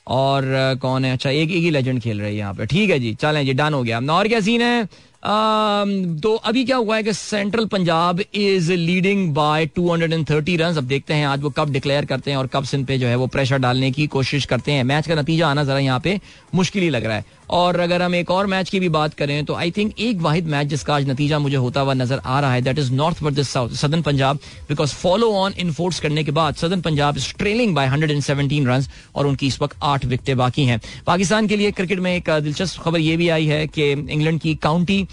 और 0.08 0.44
कौन 0.82 1.04
है? 1.04 1.12
अच्छा 1.12 1.30
एक 1.30 1.50
एक 1.50 1.62
ही 1.62 1.70
लेजेंड 1.70 2.00
खेल 2.00 2.20
रही 2.20 2.32
है 2.32 2.38
यहाँ 2.38 2.54
पे। 2.54 2.66
ठीक 2.66 2.90
है 2.90 2.98
जी, 2.98 3.14
चलें 3.14 3.44
जी 3.46 3.52
डन 3.52 3.74
हो 3.74 3.82
गया। 3.82 4.00
और 4.12 4.28
क्या 4.28 4.40
सीन 4.40 4.62
है? 4.62 4.88
तो 5.22 6.34
अभी 6.36 6.64
क्या 6.64 6.76
हुआ 6.76 6.96
है 6.96 7.02
कि 7.02 7.12
central 7.12 7.64
Punjab 7.66 8.20
is 8.20 8.72
leading 8.72 9.32
by 9.34 9.66
230 9.78 10.56
run 10.58 10.76
अब 10.76 10.84
देखते 10.84 11.14
हैं 11.14 11.26
आज 11.26 11.42
वो 11.42 11.50
कब 11.50 11.72
डिक्लेयर 11.72 12.04
करते 12.04 12.30
हैं 12.30 12.38
और 12.38 12.46
कब 12.46 12.64
सिंध 12.64 12.86
पे 12.86 12.98
जो 12.98 13.06
है 13.06 13.16
वो 13.16 13.26
प्रेशर 13.26 13.58
डालने 13.58 13.90
की 13.90 14.06
कोशिश 14.06 14.44
करते 14.44 14.72
हैं। 14.72 14.84
मैच 14.84 15.08
का 15.08 15.14
नतीजा 15.14 15.48
आना 15.48 15.64
जरा 15.64 15.78
यहाँ 15.78 16.00
पे 16.00 16.18
मुश्किल 16.54 16.82
ही 16.82 16.90
लग 16.90 17.06
रहा 17.06 17.16
है। 17.16 17.24
और 17.50 17.78
अगर 17.80 18.02
हम 18.02 18.14
एक 18.14 18.30
और 18.30 18.46
मैच 18.46 18.70
की 18.70 18.80
भी 18.80 18.88
बात 18.88 19.14
करें 19.14 19.44
तो 19.44 19.54
आई 19.54 19.70
थिंक 19.70 20.00
एक 20.00 20.20
वाहिद 20.20 20.46
मैच 20.46 20.66
जिसका 20.66 20.94
आज 20.94 21.08
नतीजा 21.10 21.38
मुझे 21.38 21.56
होता 21.56 21.80
हुआ 21.80 21.94
नज़र 21.94 22.20
आ 22.24 22.40
रहा 22.40 22.52
है 22.52 22.62
that 22.62 22.78
is 22.78 22.92
north 22.92 23.22
versus 23.22 23.48
south 23.48 23.70
southern 23.74 24.02
Punjab 24.02 24.38
because 24.68 24.94
follow 24.94 25.30
on 25.34 25.52
enforce 25.58 26.00
करने 26.00 26.24
के 26.24 26.30
बाद 26.30 26.54
southern 26.54 26.80
Punjab 26.80 27.16
is 27.16 27.32
trailing 27.38 27.74
by 27.74 27.88
117 27.90 28.66
run 28.66 28.84
और 29.14 29.26
उनकी 29.26 29.46
इस 29.46 29.60
वक्त 29.62 29.76
आठ 29.82 30.04
विकटें 30.04 30.36
बाकी 30.36 30.64
हैं। 30.64 30.80
पाकिस्तान 31.06 31.46
के 31.46 31.56
लिए 31.56 31.70
क्रिकेट 31.70 31.98
में 31.98 32.14
एक 32.16 32.30
दिलचस्प 32.30 32.80
खबर 32.82 33.00
यह 33.00 33.16
भी 33.16 33.28
आई 33.28 33.46
है 33.46 33.66
कि 33.66 33.90
इंग्लैंड 33.90 34.40
की 34.40 34.54
काउंटी 34.54 35.06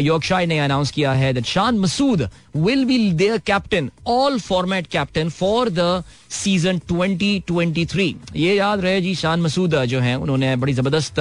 योगशाई 0.00 0.46
ने 0.46 0.58
अनाउंस 0.58 0.90
किया 0.90 1.12
है 1.12 1.32
that 1.34 1.44
Shan 1.46 1.78
Masood 1.78 2.28
will 2.56 2.84
be 2.84 2.98
their 3.12 3.38
captain 3.46 3.90
all 4.06 4.38
format 4.40 4.86
captain 4.86 5.28
for 5.30 5.70
the 5.70 6.02
season 6.32 6.80
2023 6.92 8.14
ये 8.36 8.54
याद 8.54 8.80
रहे 8.80 9.00
जी 9.00 9.14
शान 9.14 9.40
मसूद 9.40 9.74
जो 9.84 10.00
है, 10.00 10.14
उन्होंने 10.16 10.54
बड़ी 10.56 10.72
ज़बरदस्त 10.72 11.20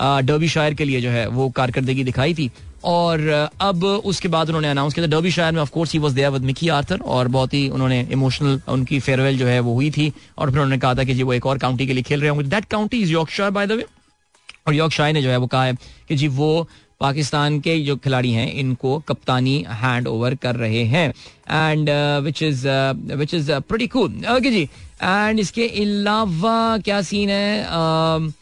डर्बी 0.00 0.48
शायर 0.48 0.74
के 0.74 0.84
लिए 0.84 1.00
जो 1.00 1.10
है, 1.10 1.26
वो 1.28 1.48
कारकर्दगी 1.50 2.04
दिखाई 2.04 2.34
थी। 2.34 2.50
और 2.84 3.20
अब 3.60 3.84
उसके 3.84 4.28
बाद 4.28 4.48
उन्होंने 4.48 4.68
अनाउंस 4.68 4.94
किया 4.94 5.06
डर्बी 5.06 5.30
शायर 5.30 5.52
में 5.52 5.60
of 5.62 5.70
course 5.70 5.92
he 5.92 5.98
was 5.98 6.12
there 6.12 6.30
with 6.30 6.42
Mickey 6.42 6.68
Arthur 6.68 7.00
और 7.06 7.28
बहुत 7.28 7.54
ही 7.54 7.68
उन्होंने 7.68 8.00
इमोशनल 8.12 8.60
उनकी 8.68 8.98
फेयरवेल 9.00 9.38
जो 9.38 9.46
है, 9.46 9.58
वो 9.60 9.74
हुई 9.74 9.90
थी। 9.90 10.12
और 10.38 10.50
फिर 10.50 10.60
उन्होंने 10.60 10.78
कहा 10.78 10.94
था 10.94 11.04
कि 11.04 11.14
जी, 11.14 11.22
वो 11.22 11.32
एक 11.32 11.46
और 11.46 11.58
काउंटी 11.58 11.86
के 11.86 11.92
लिए 11.92 12.02
खेल 12.02 12.20
रहे 12.20 12.30
होंगे। 12.30 12.48
That 12.48 12.64
county 12.64 13.00
is 13.02 13.12
Yorkshire 13.12 13.50
by 13.50 13.66
the 13.66 13.72
way 13.72 13.86
और 14.66 14.74
यॉर्कशायर 14.74 15.14
ने 15.14 15.22
जो 15.22 15.30
है, 15.30 15.36
वो 15.36 15.46
कहा 15.46 15.64
है 15.64 15.74
कि 16.08 16.16
जी, 16.16 16.28
वो 16.28 16.68
पाकिस्तान 17.02 17.58
के 17.60 17.78
जो 17.84 17.96
खिलाड़ी 17.96 18.32
हैं 18.32 18.52
इनको 18.54 18.98
कप्तानी 19.08 19.56
हैंड 19.68 20.08
ओवर 20.08 20.34
कर 20.42 20.56
रहे 20.56 20.84
हैं। 20.86 21.08
And 21.50 21.90
which 22.24 22.42
is 22.42 22.68
which 23.16 23.34
is 23.34 23.52
pretty 23.52 23.86
cool 23.88 24.22
okay 24.36 24.50
ji 24.50 24.62
and 24.62 25.40
इसके 25.40 25.68
अलावा 25.82 26.78
क्या 26.78 27.02
सीन 27.02 27.30
है? 27.30 27.66
Uh, 27.66 28.32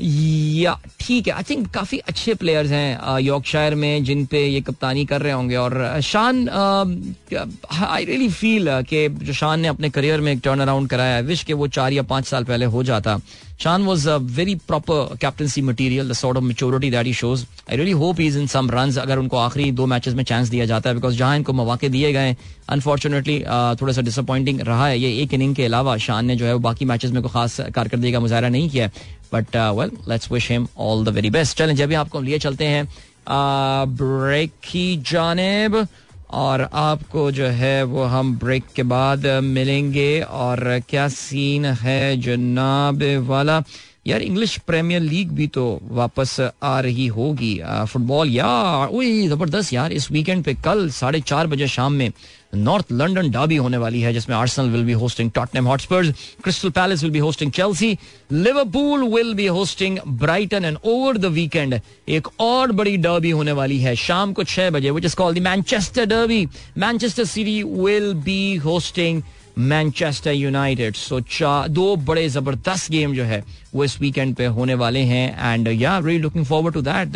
या 0.00 0.72
ठीक 1.00 1.26
है 1.28 1.32
आई 1.34 1.42
थिंक 1.50 1.66
काफ़ी 1.70 1.98
अच्छे 2.08 2.34
प्लेयर्स 2.34 2.70
हैं 2.70 3.18
यॉर्कशायर 3.20 3.74
में 3.74 4.04
जिन 4.04 4.24
पे 4.26 4.40
ये 4.46 4.60
कप्तानी 4.60 5.04
कर 5.06 5.20
रहे 5.22 5.32
होंगे। 5.32 5.56
और 5.56 6.00
शान 6.02 6.48
आई 6.48 8.04
रियली 8.04 8.28
फील 8.30 8.68
कि 8.82 9.08
जो 9.08 9.32
शान 9.32 9.60
ने 9.60 9.68
अपने 9.68 9.90
करियर 9.90 10.20
में 10.20 10.32
एक 10.32 10.40
टर्न 10.44 10.60
अराउंड 10.60 10.88
कराया 10.90 11.14
है। 11.16 11.22
विश 11.22 11.44
के 11.44 11.52
वो 11.52 11.68
चार 11.68 11.92
या 11.92 12.02
पाँच 12.02 12.26
साल 12.26 12.44
पहले 12.44 12.66
हो 12.66 12.82
जाता। 12.82 13.18
Shan 13.62 13.82
was 13.82 14.08
a 14.08 14.16
very 14.36 14.54
proper 14.68 15.16
captaincy 15.20 15.62
material 15.62 16.08
the 16.08 16.12
sort 16.12 16.36
of 16.36 16.44
maturity 16.44 16.90
that 16.90 17.06
he 17.06 17.12
shows 17.14 17.44
I 17.70 17.76
really 17.76 17.92
hope 18.00 18.20
is 18.20 18.38
in 18.38 18.46
some 18.46 18.70
run 18.70 18.92
अगर 19.00 19.18
उनको 19.18 19.36
आखिरी 19.36 19.70
दो 19.72 19.86
मैचेस 19.86 20.14
में 20.14 20.22
चांस 20.24 20.48
दिया 20.48 20.66
जाता 20.66 20.90
है 20.90 20.94
बिकॉज़ 20.94 21.16
जहाँ 21.16 21.36
इनको 21.36 21.52
मौके 21.52 21.88
दिए 21.88 22.12
गए 22.12 22.36
अनफॉर्चुनेटली 22.68 23.38
थोड़ा 23.80 23.92
सा 23.92 24.02
डिसअपॉइंटिंग 24.02 24.60
रहा 24.60 24.86
है 24.86 24.98
ये 24.98 25.12
एक 25.22 25.34
इनिंग 25.34 25.54
के 25.54 25.64
अलावा 25.64 25.96
शान 25.98 26.26
ने 26.26 26.36
जो 26.36 26.46
है 26.46 26.52
वो 26.52 26.60
बाकी 26.60 26.84
मैचेस 26.84 27.10
में 27.10 27.22
कोई 27.22 27.32
खास 27.32 27.60
कारकर्दगी 27.74 28.12
का 28.12 28.20
मुजाहरा 28.20 28.48
नहीं 28.48 28.68
किया 28.70 28.90
but 29.32 29.56
well 29.56 29.90
let's 30.08 30.32
wish 30.32 30.50
him 30.50 30.68
all 30.78 31.04
the 31.04 31.14
very 31.14 31.30
best 31.30 31.58
चलें 31.58 31.74
जब 31.76 31.88
भी 31.88 31.94
आपको 31.94 32.20
लिए 32.20 32.38
चलते 32.38 32.66
हैं 32.66 32.88
ब्रेक 33.28 34.50
की 34.64 34.96
जानब 35.06 35.86
और 36.34 36.68
आपको 36.72 37.30
जो 37.30 37.46
है 37.46 37.82
वो 37.82 38.04
हम 38.04 38.38
ब्रेक 38.38 38.64
के 38.76 38.82
बाद 38.82 39.26
मिलेंगे 39.26 40.20
और 40.20 40.80
क्या 40.88 41.08
सीन 41.08 41.64
है 41.64 42.16
जनाब 42.20 43.02
वाला? 43.28 43.62
यार 44.06 44.22
इंग्लिश 44.22 44.56
प्रीमियर 44.66 45.00
लीग 45.00 45.30
भी 45.32 45.46
तो 45.48 45.64
वापस 45.90 46.36
आ 46.62 46.78
रही 46.80 47.06
होगी 47.08 47.54
फुटबॉल 47.88 48.30
यार 48.30 48.88
ज़बरदस्त 49.28 49.72
यार, 49.72 49.92
इस 49.92 50.10
वीकेंड 50.12 50.44
पे 50.44 50.54
कल 50.64 50.88
साढ़े 50.90 51.20
चार 51.20 51.46
बजे 51.46 51.66
शाम 51.68 51.92
में 51.92 52.10
नॉर्थ 52.56 52.92
लंदन 52.92 53.30
डाबी 53.30 53.56
होने 53.56 53.76
वाली 53.76 54.00
है, 54.00 54.12
जिसमें 54.12 54.34
Arsenal 54.36 54.68
will 54.70 54.84
be 54.84 54.92
hosting 54.92 55.30
Tottenham 55.34 55.66
Hotspurs 55.68 56.10
Crystal 56.42 56.70
Palace 56.70 57.02
will 57.02 57.12
be 57.12 57.18
hosting 57.18 57.52
Chelsea 57.52 57.96
Liverpool 58.32 59.08
will 59.14 59.32
be 59.34 59.46
hosting 59.46 59.98
Brighton 60.20 60.64
and 60.64 60.78
over 60.84 61.18
the 61.18 61.32
weekend 61.38 61.80
एक 62.08 62.28
और 62.40 62.72
बड़ी 62.72 62.96
डर्बी 63.06 63.30
होने 63.30 63.52
वाली 63.52 63.78
है 63.80 63.94
शाम 64.04 64.32
को 64.32 64.44
छह 64.44 64.70
बजे 64.70 64.90
which 64.90 65.04
is 65.04 65.16
called 65.16 65.38
the 65.38 65.42
Manchester 65.42 66.04
derby 66.06 66.46
Manchester 66.78 67.24
City 67.24 67.62
will 67.62 68.12
be 68.24 68.54
hosting 68.64 69.22
Manchester 69.58 70.32
United 70.32 70.94
so 70.96 71.20
चार 71.30 71.68
दो 71.68 71.94
बड़े 71.96 72.28
ज़बरदस्त 72.28 72.90
गेम 72.90 73.14
जो 73.14 73.24
है 73.24 73.42
वो 73.74 73.84
इस 73.84 74.00
वीकेंड 74.00 74.34
पे 74.36 74.46
होने 74.46 74.74
वाले 74.74 75.00
हैं। 75.00 75.52
And 75.52 75.68
yeah 75.68 75.98
really 75.98 76.18
looking 76.18 76.44
forward 76.44 76.74
to 76.74 76.82
that 76.82 77.08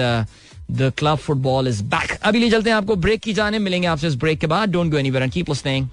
the 0.72 0.93
club 0.99 1.18
football 1.18 1.68
is 1.68 1.82
back 1.84 2.18
अभी 2.22 2.39
ले 2.39 2.51
चलते 2.51 2.70
हैं 2.70 2.76
आपको 2.76 2.97
ब्रेक 2.97 3.20
की 3.20 3.32
जाने। 3.32 3.59
मिलेंगे 3.59 3.89
आपसे 3.89 4.07
इस 4.07 4.14
ब्रेक 4.16 4.39
के 4.41 4.47
बाद। 4.47 4.68
Don't 4.68 4.91
go 4.91 4.99
anywhere 4.99 5.22
and 5.22 5.32
keep 5.32 5.49
listening 5.51 5.89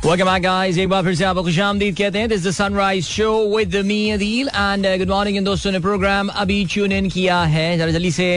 Welcome 0.00 0.28
back, 0.28 0.42
guys. 0.42 0.78
एक 0.78 0.88
बार 0.88 1.02
फिर 1.04 1.14
से 1.14 1.24
आपको 1.24 1.42
खुश 1.42 1.58
आमदीद 1.60 1.96
कहते 1.96 2.18
हैं। 2.18 2.28
This 2.28 2.46
the 2.46 2.50
sunrise 2.50 3.04
show 3.04 3.30
with 3.56 3.74
me 3.86 4.10
Adeel 4.10 4.48
and 4.48 4.86
good 4.98 5.08
morning 5.08 5.36
इन 5.36 5.44
दोस्तों 5.44 5.72
ने 5.72 5.78
प्रोग्राम 5.78 6.28
अभी 6.42 6.64
ट्यून 6.72 6.92
इन 6.92 7.08
किया 7.10 7.40
है। 7.44 7.76
जरा 7.78 7.90
जल्दी 7.92 8.10
से 8.12 8.28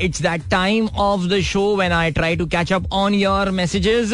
it's 0.00 0.22
that 0.22 0.48
time 0.50 0.88
of 0.88 1.26
the 1.28 1.40
show 1.50 1.64
when 1.76 1.92
I 1.92 2.10
try 2.10 2.36
to 2.36 2.46
catch 2.46 2.72
up 2.72 2.92
on 2.92 3.14
your 3.14 3.50
messages 3.50 4.12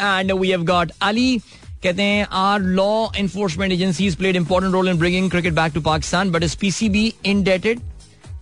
And 0.00 0.32
we 0.32 0.50
have 0.50 0.64
got 0.64 0.92
Ali 1.02 1.38
कहते 1.82 2.02
हैं 2.02 2.26
are 2.38 2.60
law 2.60 3.06
enforcement 3.18 3.72
agencies 3.72 4.16
played 4.16 4.36
important 4.36 4.72
role 4.72 4.88
in 4.88 4.98
bringing 4.98 5.30
cricket 5.30 5.52
back 5.54 5.72
to 5.74 5.80
Pakistan 5.80 6.30
but 6.30 6.42
is 6.44 6.54
PCB 6.60 7.12
indebted 7.24 7.80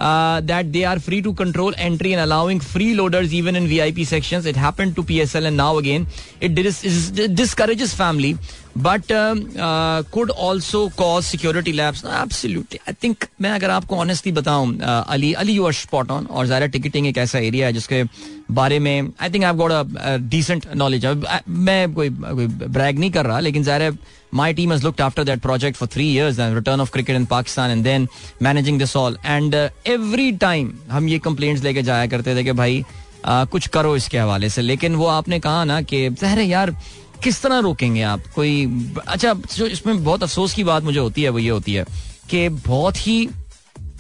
uh, 0.01 0.41
that 0.43 0.73
they 0.73 0.85
are 0.85 0.99
free 0.99 1.21
to 1.23 1.33
control 1.35 1.73
entry 1.77 2.13
and 2.13 2.23
allowing 2.23 2.61
freeloaders 2.61 3.33
even 3.33 3.57
in 3.57 3.67
VIP 3.67 4.05
sections. 4.05 4.47
It 4.47 4.57
happened 4.57 4.97
to 4.97 5.03
PSL 5.03 5.47
and 5.47 5.57
now 5.57 5.79
again 5.79 6.07
it, 6.41 6.55
dis- 6.55 7.19
it 7.19 7.35
discourages 7.35 7.95
family, 7.95 8.39
but 8.78 9.04
could 10.12 10.32
also 10.32 10.88
cause 10.98 11.24
security 11.24 11.72
lapse 11.72 12.04
absolutely 12.22 12.80
I 12.88 12.94
think 13.04 13.26
मैं 13.42 13.50
अगर 13.50 13.70
आपको 13.70 13.96
honestly 13.96 14.32
बताऊँ 14.32 14.78
Ali 14.84 15.32
Ali 15.34 15.54
you 15.54 15.66
are 15.66 15.74
spot 15.74 16.12
on 16.12 16.26
और 16.26 16.46
Zaara 16.48 16.66
ticketing 16.68 17.08
एक 17.08 17.18
ऐसा 17.18 17.40
area 17.40 17.68
है 17.68 17.74
जिसके 17.74 18.04
बारे 18.52 18.80
में 18.80 19.12
I 19.22 19.30
think 19.30 19.44
I 19.44 19.54
got 19.54 19.72
a 19.72 20.18
decent 20.30 20.66
knowledge 20.76 21.06
मैं 21.48 21.94
कोई 21.94 22.10
कोई 22.10 22.48
ब्रैग 22.48 23.00
नहीं 23.00 23.12
कर 23.12 23.26
रहा, 23.26 23.40
लेकिन 23.40 23.64
Zaara 23.64 23.92
my 24.34 24.54
team 24.54 24.74
is 24.74 24.84
looked 24.84 25.02
after 25.02 25.24
that 25.24 25.40
project 25.42 25.78
for 25.78 25.90
three 25.94 26.08
years 26.14 26.40
and 26.40 26.56
return 26.56 26.82
of 26.82 26.92
cricket 26.92 27.16
in 27.16 27.26
Pakistan 27.26 27.72
and 27.72 27.84
then 27.84 28.08
managing 28.42 28.80
this 28.80 28.96
all 28.98 29.18
and 29.26 29.56
every 29.56 30.32
time 30.42 30.74
हम 30.92 31.08
ये 31.10 31.20
complaints 31.20 31.64
लेके 31.64 31.84
जाया 31.84 32.08
करते 32.08 32.36
थे 32.36 32.44
कि 32.44 32.52
भाई 32.52 32.82
uh, 32.82 33.48
कुछ 33.48 33.68
करो 33.68 33.96
इसके 33.96 34.18
हवाले 34.18 34.50
से। 34.50 34.62
लेकिन 34.62 34.96
वो 34.96 35.08
आपने 35.08 35.40
कहा 35.40 35.64
ना 35.64 35.82
कि 35.82 36.10
जहर 36.10 36.40
यार 36.40 36.76
किस 37.24 37.42
तरह 37.42 37.60
रोकेंगे 37.60 38.02
आप? 38.02 38.22
कोई 38.36 38.66
अच्छा 39.08 39.34
जो 39.56 39.66
इसमें 39.66 40.04
बहुत 40.04 40.24
अफसोस 40.24 40.54
की 40.54 40.64
बात 40.64 40.84
मुझे 40.84 41.00
होती 41.00 41.24
है 41.24 41.30
वो 41.30 41.40
ये 41.40 41.50
होती 41.50 41.74
है 41.74 41.86
कि 42.30 42.50
बहुत 42.50 43.08
ही 43.08 43.28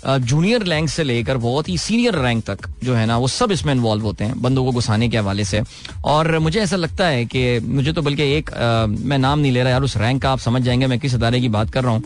जूनियर 0.05 0.63
रैंक 0.63 0.89
से 0.89 1.03
लेकर 1.03 1.37
बहुत 1.37 1.69
ही 1.69 1.77
सीनियर 1.77 2.15
रैंक 2.15 2.43
तक 2.45 2.67
जो 2.83 2.93
है 2.93 3.05
ना 3.05 3.17
वो 3.17 3.27
सब 3.27 3.51
इसमें 3.51 3.73
इन्वॉल्व 3.73 4.03
होते 4.03 4.23
हैं 4.23 4.41
बंदों 4.41 4.65
को 4.65 4.71
घुसाने 4.71 5.09
के 5.09 5.17
हवाले 5.17 5.45
से। 5.45 5.61
और 6.05 6.37
मुझे 6.39 6.59
ऐसा 6.59 6.75
लगता 6.75 7.07
है 7.07 7.25
कि 7.25 7.59
मुझे 7.59 7.93
तो 7.93 8.01
बल्कि 8.01 8.23
एक 8.37 8.53
आ, 8.53 8.85
मैं 8.85 9.17
नाम 9.17 9.39
नहीं 9.39 9.51
ले 9.51 9.63
रहा 9.63 9.71
यार 9.71 9.83
उस 9.83 9.97
रैंक 9.97 10.21
का 10.21 10.31
आप 10.31 10.39
समझ 10.39 10.61
जाएँगे 10.61 10.87
मैं 10.87 10.99
किस 10.99 11.15
अदारे 11.15 11.41
की 11.41 11.49
बात 11.49 11.69
कर 11.69 11.83
रहा 11.83 11.93
हूँ। 11.93 12.03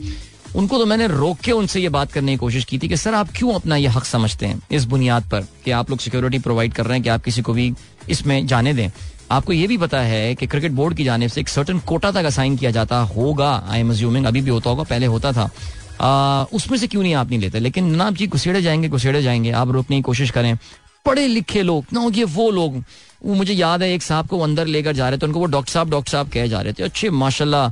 उनको 0.56 0.78
तो 0.78 0.86
मैंने 0.86 1.08
रोक 1.08 1.40
के 1.40 1.52
उनसे 1.52 1.82
ये 1.82 1.90
बात 1.90 2.12
करने 2.12 2.32
की 2.32 2.38
कोशिश 2.38 2.66
की 2.66 2.78
थी 2.80 2.88
कि 2.88 2.98
सर 2.98 3.14
आप 3.14 3.30
क्यों 3.36 3.54
अपना 3.54 3.76
ये 3.76 3.88
हक 3.88 4.06
समझते 4.06 4.46
हैं 4.46 4.62
इस 4.72 4.86
बुनियाद 4.86 5.24
पर 5.24 5.48
कि 5.66 5.72
आप 5.72 5.90
लोग 5.90 6.00
सिक्योरिटी 6.00 6.40
प्रोवाइड 6.40 6.74
कर 6.74 6.86
रहे 6.86 6.94
हैं 6.94 7.04
कि 7.04 7.10
आप 7.10 7.24
किसी 7.24 7.42
को 7.42 7.54
भी 7.54 7.74
इसमें 8.10 8.48
जाने 8.48 8.74
दें? 8.74 8.90
आपको 9.32 9.54
ये 9.54 9.68
भी 9.68 9.78
पता 9.78 10.00
है 10.00 10.36
कि 10.36 10.48
क्रिकेट 10.48 10.72
बोर्ड 10.72 10.96
की 10.98 11.04
जानब 11.04 11.30
से 11.30 11.42
एक 11.42 11.50
सर्टन 11.50 11.80
कोटा 11.80 12.12
तक 12.12 12.26
असाइन 12.26 12.58
किया 12.58 12.72
जाता 12.72 13.00
होगा। 13.00 13.52
आई 13.70 13.80
एम 13.80 13.90
अज्यूमिंग 13.92 14.26
अभी 14.26 14.42
भी 14.42 14.50
होता 14.50 14.70
होगा, 14.70 14.84
पहले 14.84 15.06
होता 15.06 15.32
था। 15.32 16.46
उसमें 16.54 16.78
से 16.78 16.88
क्यों 16.88 17.04
नहीं 17.04 17.14
आप 17.14 17.30
नहीं 17.30 17.40
लेते? 17.40 17.60
लेकिन 17.60 17.96
ना 17.96 18.10
जी, 18.12 18.28
घुसेड़े 18.28 18.62
जाएँगे 18.62 18.90
घुसेड़े 18.90 19.22
जाएँगे। 19.22 19.52
आप 19.52 19.72
रोकने 19.72 19.96
की 19.96 20.02
कोशिश 20.02 20.32
करें। 20.32 20.58
पढ़े 21.06 21.28
लिखे 21.28 21.62
लोग, 21.64 21.86
ना 21.94 22.10
ये 22.16 22.24
वो 22.24 22.50
लोग, 22.52 22.84
वो 23.26 23.34
मुझे 23.34 23.54
याद 23.54 23.82
है, 23.82 23.94
एक 23.94 24.04
साहब 24.04 24.28
को 24.28 24.40
अंदर 24.40 24.66
लेकर 24.66 24.94
जा 24.94 25.10
रहे 25.10 25.18
थे, 25.18 25.26
उनको 25.26 25.40
वो 25.40 25.46
डॉक्टर 25.46 25.72
साहब 25.72 25.90
डॉक्टर 25.90 26.12
साहब 26.12 26.30
कहे 26.30 26.48
जा 26.50 26.62
रहे 26.62 26.74
थे। 26.74 26.84
अच्छे, 26.84 27.10
माशाल्लाह 27.10 27.68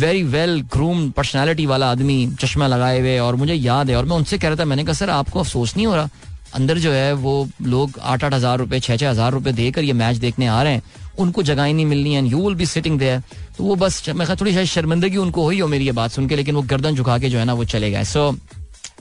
वेरी 0.00 0.22
वेल 0.22 0.60
ग्रूम 0.60 1.10
पर्सनैलिटी 1.10 1.66
वाला 1.66 1.90
आदमी, 1.90 2.36
चश्मा 2.40 2.66
लगाए 2.66 3.00
हुए, 3.00 3.18
और 3.18 3.36
मुझे 3.36 3.54
याद 3.54 3.90
है, 3.90 3.96
और 3.96 4.04
मैं 4.04 4.16
उनसे 4.16 4.38
कह 4.38 4.48
रहा 4.48 4.56
था, 4.56 4.64
मैंने 4.64 4.84
कहा, 4.84 4.92
सर, 4.92 5.10
आपको 5.10 5.40
अफसोस 5.40 5.76
नहीं 5.76 5.86
हो 5.86 5.94
रहा? 5.96 6.08
अंदर 6.54 6.78
जो 6.78 6.92
है 6.92 7.12
वो 7.14 7.48
लोग 7.64 7.98
आठ 8.00 8.24
आठ 8.24 8.34
हज़ार 8.34 8.58
रुपए 8.58 8.80
छह 8.80 8.96
छह 8.96 9.10
हज़ार 9.10 9.32
रुपए 9.32 9.52
देकर 9.52 9.84
ये 9.84 9.92
मैच 9.94 10.16
देखने 10.18 10.46
आ 10.46 10.62
रहे 10.62 10.72
हैं। 10.72 10.82
उनको 11.18 11.42
जगह 11.42 11.62
नहीं 11.64 11.86
मिलनी 11.86 12.14
and 12.14 12.32
you 12.32 12.44
will 12.44 12.54
be 12.54 12.66
sitting 12.66 12.98
there 12.98 13.22
तो 13.56 13.64
वो 13.64 13.76
बस 13.76 14.08
मैं 14.10 14.26
थोड़ी 14.30 14.52
शायद 14.54 14.66
शर्मिंदगी 14.68 15.16
उनको 15.18 15.44
हुई 15.44 15.60
हो 15.60 15.68
मेरी 15.68 15.86
ये 15.86 15.92
बात 15.92 16.10
सुन 16.10 16.28
के, 16.28 16.36
लेकिन 16.36 16.54
वो 16.54 16.62
गर्दन 16.62 16.94
झुका 16.94 17.18
के 17.18 17.28
जो 17.28 17.38
है 17.38 17.44
ना 17.44 17.52
वो 17.54 17.64
चले 17.66 17.90
गए। 17.90 18.04
सो 18.04 18.34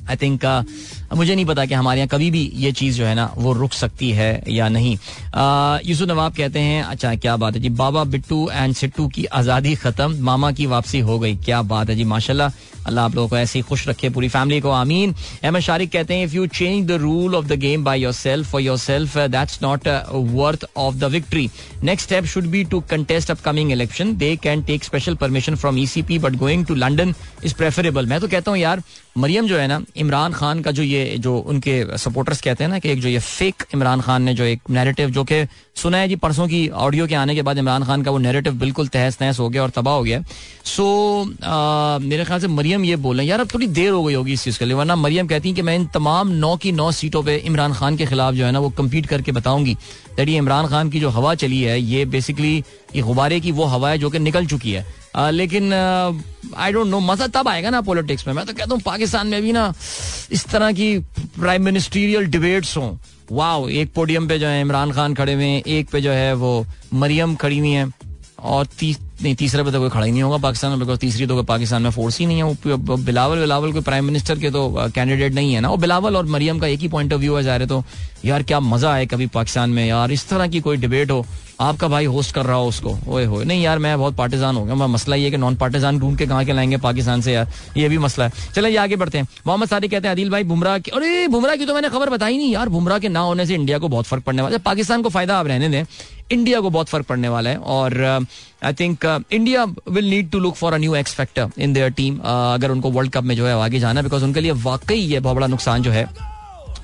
आई 0.09 0.15
थिंक 0.17 0.45
मुझे 1.13 1.33
नहीं 1.35 1.45
पता 1.45 1.65
कि 1.65 1.73
हमारे 1.73 1.99
यहाँ 1.99 2.07
कभी 2.09 2.29
भी 2.31 2.41
ये 2.55 2.71
चीज़ 2.71 2.97
जो 2.97 3.05
है 3.05 3.13
ना 3.15 3.29
वो 3.37 3.53
रुक 3.53 3.73
सकती 3.73 4.09
है 4.11 4.43
या 4.49 4.69
नहीं। 4.69 4.97
यूसुफ 5.85 6.09
नवाब 6.09 6.33
कहते 6.35 6.59
हैं 6.59 6.83
अच्छा 6.83 7.13
क्या 7.15 7.35
बात 7.37 7.55
है 7.55 7.61
जी? 7.61 7.69
बाबा 7.71 8.03
बिट्टू 8.05 8.49
एंड 8.51 8.73
सिट्टू 8.75 9.07
की 9.07 9.25
आज़ादी 9.25 9.75
खत्म, 9.75 10.23
मामा 10.23 10.51
की 10.51 10.65
वापसी 10.65 10.99
हो 10.99 11.19
गई। 11.19 11.35
क्या 11.37 11.61
बात 11.63 11.89
है 11.89 11.95
जी, 11.95 12.03
माशाल्लाह। 12.05 12.49
अल्लाह 12.87 13.05
आप 13.05 13.15
लोगों 13.15 13.27
को 13.29 13.37
ऐसे 13.37 13.59
ही 13.59 13.63
खुश 13.63 13.87
रखे, 13.87 14.09
पूरी 14.09 14.27
फैमिली 14.29 14.59
को, 14.61 14.69
आमीन। 14.71 15.13
अहमद 15.43 15.61
शारिक 15.61 15.91
कहते 15.91 16.13
हैं 16.13 16.25
if 16.25 16.35
you 16.35 16.45
change 16.47 16.87
the 16.87 16.91
rule 17.01 17.35
of 17.35 17.45
the 17.45 17.59
game 17.59 17.83
by 17.83 18.01
yourself 18.13 18.51
for 18.51 18.61
yourself 18.77 19.17
that's 19.17 19.59
not 19.63 19.87
worth 20.11 20.65
of 20.77 20.95
the 20.95 21.11
victory 21.11 21.49
next 21.83 22.07
step 22.07 22.25
should 22.33 22.47
be 22.47 22.63
to 22.71 22.79
contest 22.89 23.31
upcoming 23.31 23.71
election 23.71 24.15
they 24.17 24.35
can 24.43 24.63
take 24.63 24.83
special 24.83 25.15
permission 25.15 25.55
from 25.55 25.77
ECP 25.79 26.19
but 26.19 26.35
going 26.37 26.65
to 26.65 26.75
London 26.75 27.13
is 27.45 27.55
preferable 27.55 28.05
मैं 28.05 28.19
तो 28.19 28.27
कहता 28.27 28.51
हूँ, 28.51 28.59
यार, 28.59 28.81
मरियम 29.17 29.47
जो 29.47 29.57
है 29.57 29.67
ना, 29.67 29.81
इमरान 29.97 30.33
खान 30.33 30.61
का 30.61 30.71
जो 30.71 30.83
ये, 30.83 31.17
जो 31.19 31.37
उनके 31.37 31.97
सपोर्टर्स 31.97 32.41
कहते 32.41 32.63
हैं 32.63 32.71
ना 32.71 32.79
कि 32.79 32.89
एक 32.91 33.01
जो 33.01 33.09
ये 33.09 33.19
फेक 33.19 33.63
इमरान 33.73 34.01
खान 34.01 34.23
ने 34.23 34.33
जो 34.33 34.43
एक 34.43 34.69
नैरेटिव 34.69 35.09
जो 35.11 35.23
कि 35.23 35.45
सुना 35.75 35.97
है 35.97 36.07
जी 36.07 36.15
परसों 36.15 36.47
की 36.47 36.67
ऑडियो 36.85 37.07
के 37.07 37.15
आने 37.15 37.35
के 37.35 37.41
बाद 37.41 37.57
इमरान 37.57 37.83
खान 37.83 38.01
का 38.03 38.11
वो 38.11 38.17
नैरेटिव 38.17 38.53
बिल्कुल 38.59 38.87
तहस 38.87 39.17
नहस 39.21 39.39
हो 39.39 39.49
गया 39.49 39.63
और 39.63 39.69
तबाह 39.75 39.95
हो 39.95 40.03
गया 40.03 40.21
सो 40.65 40.85
मेरे 42.05 42.25
ख्याल 42.25 42.39
से 42.39 42.47
मरियम 42.47 42.70
ये 42.79 42.95
बोल 42.95 43.21
यार 43.21 43.39
अब 43.39 43.47
थोड़ी 43.53 43.67
देर 43.67 43.91
हो 43.91 44.03
गई 44.03 44.13
होगी 44.13 44.33
इस 44.33 44.43
चीज़ 44.43 44.59
के 44.59 44.65
लिए 44.65 44.73
वरना 44.73 44.95
मरियम 44.95 45.27
कहती 45.27 45.49
हैं 45.49 45.55
कि 45.55 45.61
मैं 45.61 45.75
इन 45.75 45.85
तमाम 45.93 46.27
नौ 46.37 46.55
की 46.57 46.71
नौ 46.71 46.91
सीटों 46.91 47.23
पर 47.23 47.31
इमरान 47.31 47.73
खान 47.73 47.97
के 47.97 48.05
खिलाफ 48.05 48.33
जो 48.33 48.45
है 48.45 48.51
ना 48.51 48.59
वो 48.59 48.69
कम्पीट 48.77 49.05
करके 49.05 49.31
बताऊँगी। 49.31 49.73
दैट 50.17 50.29
ये 50.29 50.37
इमरान 50.37 50.67
खान 50.67 50.89
की 50.89 50.99
जो 50.99 51.09
हवा 51.09 51.35
चली 51.35 51.61
है 51.61 51.79
ये 51.81 52.05
बेसिकली 52.05 52.57
ये 52.95 53.01
गुब्बारे 53.01 53.39
की 53.39 53.51
वो 53.51 53.65
हवा 53.65 53.89
है 53.89 53.97
जो 53.97 54.09
कि 54.09 54.19
निकल 54.19 54.45
चुकी 54.45 54.71
है। 54.71 54.85
आ, 55.15 55.29
लेकिन 55.29 55.73
आई 55.73 56.71
डोंट 56.71 56.87
नो 56.87 56.99
मज़ा 56.99 57.27
तब 57.27 57.47
आएगा 57.47 57.69
ना 57.69 57.81
पॉलिटिक्स 57.81 58.27
में। 58.27 58.33
मैं 58.33 58.45
तो 58.45 58.53
कहता 58.53 58.73
हूँ 58.73 58.81
पाकिस्तान 58.81 59.27
में 59.27 59.41
भी 59.41 59.51
ना 59.51 59.73
इस 60.31 60.45
तरह 60.47 60.71
की 60.71 60.97
प्राइम 61.39 61.63
मिनिस्ट्रियल 61.65 62.25
डिबेट्स 62.27 62.77
हों। 62.77 62.95
वाओ 63.31 63.67
एक 63.69 63.93
पोडियम 63.93 64.27
पे 64.27 64.37
जो 64.39 64.47
है 64.47 64.61
इमरान 64.61 64.91
खान 64.91 65.13
खड़े 65.15 65.33
हुए 65.33 65.45
हैं 65.45 65.63
एक 65.63 65.89
पे 65.89 66.01
जो 66.01 66.11
है 66.11 66.33
वो 66.35 66.65
मरियम 66.93 67.35
खड़ी 67.35 67.57
हुई 67.59 67.71
है। 67.71 67.85
और 68.41 68.65
ती, 68.79 68.95
नहीं 69.23 69.35
तीसरे 69.35 69.63
पे 69.63 69.71
तो 69.71 69.79
कोई 69.79 69.89
खड़ा 69.89 70.05
ही 70.05 70.11
नहीं 70.11 70.21
होगा 70.23 70.37
पाकिस्तान 70.43 70.71
में 70.71 70.79
बिकॉज़ 70.79 70.99
तीसरी 70.99 71.25
तो 71.27 71.43
पाकिस्तान 71.43 71.81
में 71.81 71.89
फोर्स 71.91 72.19
ही 72.19 72.25
नहीं 72.25 72.37
है। 72.37 72.43
वो 72.43 72.97
बिलावल 72.97 73.39
बिलावल 73.39 73.71
कोई 73.71 73.81
प्राइम 73.81 74.05
मिनिस्टर 74.05 74.39
के 74.39 74.49
तो 74.51 74.89
कैंडिडेट 74.95 75.33
नहीं 75.33 75.53
है 75.53 75.59
ना। 75.61 75.69
वो 75.69 75.77
बिलावल 75.77 76.17
और 76.17 76.25
मरियम 76.27 76.59
का 76.59 76.67
एक 76.67 76.79
ही 76.79 76.87
पॉइंट 76.87 77.13
ऑफ़ 77.13 77.21
व्यू 77.21 77.35
है 77.35 77.43
जा 77.43 77.55
रहे 77.57 77.67
तो 77.67 77.83
यार 78.25 78.43
क्या 78.43 78.59
मज़ा 78.59 78.93
आए 78.93 79.05
कभी 79.05 79.27
पाकिस्तान 79.29 79.69
में 79.69 79.85
यार। 79.85 80.11
इस 80.11 80.27
तरह 80.29 80.47
की 80.47 80.59
कोई 80.59 80.77
डिबेट 80.77 81.11
हो 81.11 81.25
आपका 81.61 81.87
भाई 81.87 82.05
होस्ट 82.05 82.33
कर 82.35 82.45
रहा 82.45 82.55
हो 82.55 82.67
उसको 82.67 82.95
ओए 83.07 83.25
हो 83.25 83.41
नहीं 83.43 83.63
यार 83.63 83.79
मैं 83.79 83.97
बहुत 83.99 84.15
पार्टिजान 84.17 84.55
हो 84.55 84.63
गया 84.65 84.87
मसला 84.87 85.15
ये 85.15 85.29
कि 85.31 85.37
नॉन 85.37 85.55
पार्टिजान 85.55 85.99
ढूंढ 85.99 86.17
के 86.17 86.25
कहाँ 86.27 86.45
के 86.45 86.53
लाएँगे 86.53 86.77
पाकिस्तान 86.79 87.21
से 87.21 87.33
यार। 87.33 87.51
ये 87.77 87.89
भी 87.89 87.97
मसला 87.97 88.25
है। 88.25 88.31
चले 88.55 88.69
ये 88.69 88.77
आगे 88.77 88.95
बढ़ते 88.95 89.17
हैं। 89.17 89.27
मोहम्मद 89.47 89.69
सादी 89.69 89.87
कहते 89.87 90.07
हैं 90.07 90.15
अदिल 90.15 90.29
भाई 90.29 90.43
बुमराह 90.43 90.77
अरे 90.93 91.27
बुमराह 91.27 91.55
की 91.55 91.65
तो 91.65 91.73
मैंने 91.73 91.89
खबर 91.89 92.09
बताई 92.09 92.37
नहीं 92.37 92.51
यार। 92.53 92.69
बुमराह 92.69 92.99
के 92.99 93.09
ना 93.09 93.19
होने 93.19 93.45
से 93.45 93.55
इंडिया 93.55 93.77
को 93.77 93.87
बहुत 93.87 94.05
फ़र्क 94.05 94.23
पड़ने 94.23 94.41
वाला 94.41 94.57
पाकिस्तान 94.65 95.01
को 95.01 95.09
फ़ायदा 95.09 95.37
आप 95.39 95.47
रहने 95.47 95.69
दें। 95.69 95.83
इंडिया 96.31 96.59
को 96.61 96.69
बहुत 96.69 96.89
फ़र्क 96.89 97.05
पड़ने 97.05 97.29
वाला 97.29 97.49
है 97.49 97.57
और 97.57 97.99
I 98.63 98.73
think 98.73 99.05
India 99.31 99.63
will 99.89 100.09
need 100.09 100.29
to 100.31 100.39
look 100.39 100.55
for 100.55 100.73
a 100.73 100.77
new 100.77 100.95
X 100.95 101.15
factor 101.15 101.61
in 101.61 101.73
their 101.73 101.91
team 101.91 102.19
अगर 102.25 102.71
उनको 102.71 102.91
वर्ल्ड 102.91 103.11
कप 103.11 103.23
में 103.23 103.35
जो 103.35 103.47
है 103.47 103.53
आगे 103.61 103.79
जाना 103.79 104.01
बिकॉज़ 104.01 104.23
उनके 104.23 104.41
लिए 104.41 104.51
वाकई 104.63 104.95
ये 104.95 105.19
बहुत 105.19 105.35
बड़ा 105.35 105.47
नुकसान 105.47 105.81
जो 105.81 105.91
है 105.91 106.30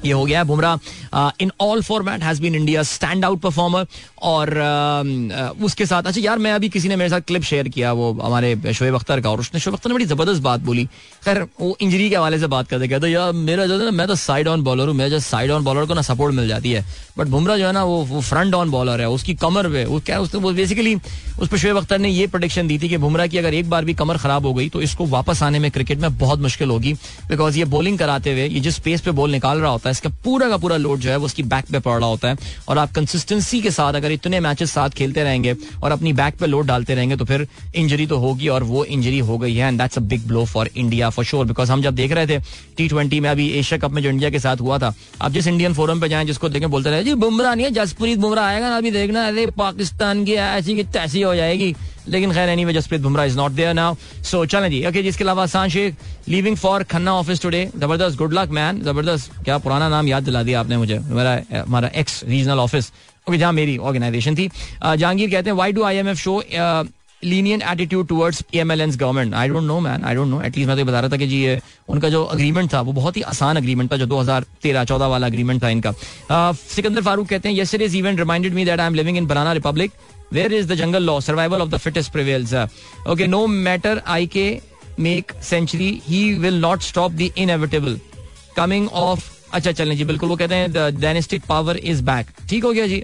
ये 0.06 0.12
हो 0.12 0.26
गया 0.26 0.44
Bumrah. 0.44 1.32
In 1.42 1.52
all 1.62 1.82
format 1.84 2.24
has 2.24 2.42
been 2.42 2.56
India 2.56 2.84
stand 2.86 3.26
out 3.26 3.40
performer 3.42 3.86
और 4.24 4.50
uh, 4.50 5.64
उसके 5.66 5.86
साथ 5.86 6.04
अच्छा 6.04 6.22
यार 6.22 6.38
मैं 6.40 6.52
अभी 6.52 6.70
किसी 6.70 6.88
ने 6.88 6.96
मेरे 6.96 7.10
साथ 7.10 7.22
क्लिप 7.28 7.44
शेयर 7.44 7.68
किया 7.70 7.92
वो 7.94 8.12
हमारे 8.14 8.74
शोएब 8.74 8.96
अख्तर 8.96 9.22
का 9.22 9.32
और 9.32 9.40
उसने 9.40 9.60
शोएब 9.60 9.76
अख्तर 9.76 9.90
ने 9.90 9.94
बड़ी 9.94 10.06
ज़बरदस्त 10.06 10.42
बात 10.42 10.60
बोली। 10.62 10.86
खैर 11.26 11.42
वो 11.60 11.76
इंजरी 11.82 12.10
के 12.10 12.16
हवाले 12.16 12.40
से 12.40 12.48
बात 12.48 12.68
करते 12.68 12.88
कहते 12.88 13.08
यार 13.08 13.32
मेरा 13.34 13.66
जो 13.66 13.78
है 13.80 13.86
ना 13.86 13.92
मैं 13.92 14.08
तो 14.08 14.16
साइड 14.18 14.48
ऑन 14.48 14.64
बॉलर 14.64 14.88
हूँ 14.88 14.96
मेरा 14.96 15.10
जो 15.10 15.20
साइड 15.20 15.52
ऑन 15.52 15.64
बॉलर 15.64 15.86
को 15.86 15.94
ना 15.94 16.02
सपोर्ट 16.02 16.36
मिल 16.36 16.48
जाती 16.48 16.72
है। 16.72 16.86
बट 17.18 17.28
बुमराह 17.28 17.58
जो 17.58 17.66
है 17.66 17.72
ना 17.74 17.84
वो 17.84 18.04
वो 18.06 18.22
फ्रंट 18.22 18.54
ऑन 18.54 18.72
बॉलर 18.72 19.02
है 19.02 19.10
उसकी 19.10 19.34
कमर 19.36 19.68
पे 19.70 19.86
वो 19.86 20.00
क्या 20.06 20.20
उसने 20.20 20.54
बेसिकली 20.54 20.96
उस 20.96 21.48
पर 21.50 21.58
शोएब 21.58 21.78
अख्तर 21.78 22.00
ने 22.00 22.10
ये 22.10 22.28
प्रोडिक्शन 22.28 22.68
दी 22.68 22.78
थी 22.80 22.90
कि 22.90 22.98
बुमराह 22.98 23.28
की 23.28 23.38
अगर 23.38 23.54
एक 23.54 23.70
बार 23.70 23.86
भी 23.86 23.94
कमर 23.94 24.18
खराब 24.18 24.46
हो 24.46 24.54
गई 24.54 24.70
तो 24.70 24.82
इसको 24.82 25.06
वापस 25.08 25.44
आने 25.44 25.60
में 25.60 25.70
क्रिकेट 25.72 26.00
में 26.00 26.18
बहुत 26.18 26.40
मुश्किल 26.40 26.70
होगी। 26.70 26.94
बिकॉज़ 27.30 27.58
ये 27.58 27.66
बॉलिंग 27.68 27.98
कराते 28.00 28.32
हुए 28.32 28.48
ये 28.48 28.60
जिस 28.60 28.80
पेस 28.80 29.02
पे 29.02 29.12
बॉल 29.12 29.32
निकाल 29.32 29.60
रहा 29.60 29.72
होता 29.72 29.87
है। 29.88 29.92
इसका 29.92 30.10
पूरा 30.24 30.50
का 30.50 30.58
पूरा 30.58 30.78
लोड 30.78 31.00
जो 31.00 31.10
है 31.10 31.18
वो 31.18 31.26
उसकी 31.26 31.44
बैक 31.46 31.66
पे 31.72 31.80
पड़ 31.80 32.00
रहा 32.00 32.10
होता 32.10 32.30
है। 32.30 32.38
और 32.68 32.78
आप 32.78 32.92
कंसिस्टेंसी 32.92 33.62
के 33.62 33.72
साथ 33.72 33.94
अगर 33.94 34.12
इतने 34.12 34.40
मैचेस 34.40 34.72
साथ 34.72 34.90
खेलते 34.90 35.24
रहेंगे 35.24 35.56
और 35.84 35.92
अपनी 35.92 36.14
बैक 36.14 36.36
पे 36.36 36.48
लोड 36.48 36.66
डालते 36.66 36.96
रहेंगे 36.96 37.16
तो 37.16 37.26
फिर 37.26 37.48
इंजरी 37.76 38.08
तो 38.08 38.18
होगी 38.18 38.48
और 38.48 38.64
वो 38.64 38.84
इंजरी 38.86 39.20
हो 39.20 39.38
गई 39.38 39.56
है। 39.56 39.68
And 39.68 39.82
that's 39.82 39.98
a 39.98 40.02
big 40.04 40.28
blow 40.28 40.46
for 40.46 40.70
India 40.76 41.10
for 41.10 41.26
sure 41.26 41.46
because 41.46 41.72
हम 41.72 41.82
जब 41.82 41.96
देख 41.96 42.12
रहे 42.12 42.28
थे 42.28 42.40
टी 42.80 43.20
में 43.20 43.30
अभी 43.30 43.48
एशिया 43.50 43.78
कप 43.80 43.92
में 43.92 44.02
जो 44.04 44.10
इंडिया 44.10 44.30
के 44.30 44.40
साथ 44.40 44.58
हुआ 44.58 44.78
था, 44.80 44.94
आप 45.22 45.32
जिस 45.32 45.48
इंडियन 45.48 45.74
फोरम 45.74 46.02
पे 46.02 46.10
जाए, 46.10 46.26
जिसको 46.26 46.50
देखें, 46.50 46.70
बोलते 46.72 46.90
रहे, 46.90 47.04
जी, 47.04 47.14
बुमराह 47.14 47.56
नहीं 47.56 47.66
है, 47.66 47.72
जसप्रीत 47.72 48.20
बुमराह 48.20 48.46
आएगा 48.46 48.70
ना, 48.70 48.78
अभी 48.78 48.92
देखना 48.92 49.28
अरे, 49.28 49.46
पाकिस्तान 49.58 50.24
की 50.26 50.34
ऐसी 50.34 50.76
की 50.76 50.84
तैसी 50.84 51.22
हो 51.22 51.36
जाएगी। 51.36 51.76
लेकिन 52.10 52.34
खैर 52.34 52.50
any 52.50 52.74
Jasprit 52.74 53.02
Bumrah 53.02 53.26
is 53.26 53.38
not 53.38 53.52
there 53.52 53.74
now 53.74 53.96
so 54.24 54.46
चलें 54.46 54.70
जी। 54.72 54.86
ओके 54.88 55.04
जिसके 55.04 55.24
अलावा 55.24 55.44
Ahsan 55.44 55.70
Sheikh 55.70 55.96
leaving 56.30 56.58
for 56.58 56.84
Khanna 56.86 57.14
office 57.16 57.42
today 57.42 57.66
ज़बरदस्त 57.76 58.18
गुड 58.18 58.34
लक 58.34 58.50
मैन 58.52 58.82
ज़बरदस्त। 58.84 59.32
क्या 59.46 59.58
पुराना 59.60 59.90
नाम 59.90 60.08
याद 60.08 60.24
दिला 60.24 60.44
दिया 60.44 60.60
आपने 60.60 60.78
मुझे? 60.78 61.00
मेरा, 61.00 61.40
हमारा 61.56 61.92
एक्स 61.96 62.24
रीजनल 62.28 62.60
ऑफ़िस 62.60 62.92
ओके 63.28 63.38
जहाँ 63.38 63.54
मेरी 63.54 63.78
ऑर्गेनाइजेशन 63.80 64.36
थी। 64.36 64.50
जहांगीर 64.86 65.30
कहते 65.32 65.50
हैं 65.50 65.58
why 65.58 65.72
do 65.72 65.84
I 65.84 65.96
M 65.98 66.08
F 66.08 66.18
show 66.18 66.42
lenient 67.24 67.62
attitude 67.62 68.08
towards 68.08 68.42
PMLN 68.42 68.92
government 68.92 69.34
I 69.34 69.48
don't 69.50 69.64
know 69.64 69.80
man 69.80 70.04
I 70.06 70.16
don't 70.16 70.28
know 70.30 70.42
at least 70.42 70.68
मैं 70.68 70.76
तो 70.76 70.80
ये 70.80 70.84
बता 70.86 71.00
रहा 71.00 71.10
था 71.10 71.18
कि 71.18 71.28
जी, 71.28 71.38
ये 71.38 71.60
उनका 71.90 72.10
जो 72.10 72.24
अग्रीमेंट 72.26 72.74
था, 72.74 72.82
वो 72.82 72.92
बहुत 72.94 73.18
ही 73.18 73.22
आसान 73.24 73.58
अग्रीमेंट 73.58 73.92
था, 73.92 73.98
जो 73.98 74.06
2013 74.06 74.84
14 74.84 75.08
वाला 75.10 75.28
अग्रीमेंट 75.28 75.64
था 75.64 75.70
इनका। 75.70 75.92
सिकंदर 76.54 77.02
फारूक 77.02 77.28
कहते 77.30 77.50
हैं 77.50 77.56
yesterday's 77.56 77.96
event 77.96 78.20
reminded 78.20 78.54
me 78.54 78.66
that 78.66 78.80
I 78.80 78.88
am 78.88 78.96
living 78.96 79.18
in 79.18 79.26
banana 79.28 79.54
republic 79.54 79.92
where 80.34 80.54
is 80.54 80.68
the 80.68 80.76
jungle 80.76 81.04
law 81.04 81.20
survival 81.20 81.62
of 81.62 81.70
the 81.70 81.78
fittest 81.78 82.12
prevails 82.12 82.54
okay 83.10 83.28
no 83.28 83.46
matter 83.48 84.02
I 84.08 84.28
K 84.28 84.50
make 85.00 85.32
century 85.44 85.90
he 86.08 86.34
will 86.34 86.60
not 86.62 86.82
stop 86.82 87.12
the 87.12 87.32
inevitable 87.38 88.00
coming 88.58 88.88
of 88.90 89.36
अच्छा 89.54 89.72
चलें 89.72 89.96
जी, 89.98 90.04
बिल्कुल, 90.04 90.30
वो 90.30 90.36
कहते 90.36 90.56
हैं 90.56 91.00
dynastic 91.00 91.44
power 91.50 91.78
is 91.78 92.02
back 92.04 92.28
ठीक 92.50 92.64
हो 92.64 92.72
गया 92.72 92.88
जी 92.88 93.02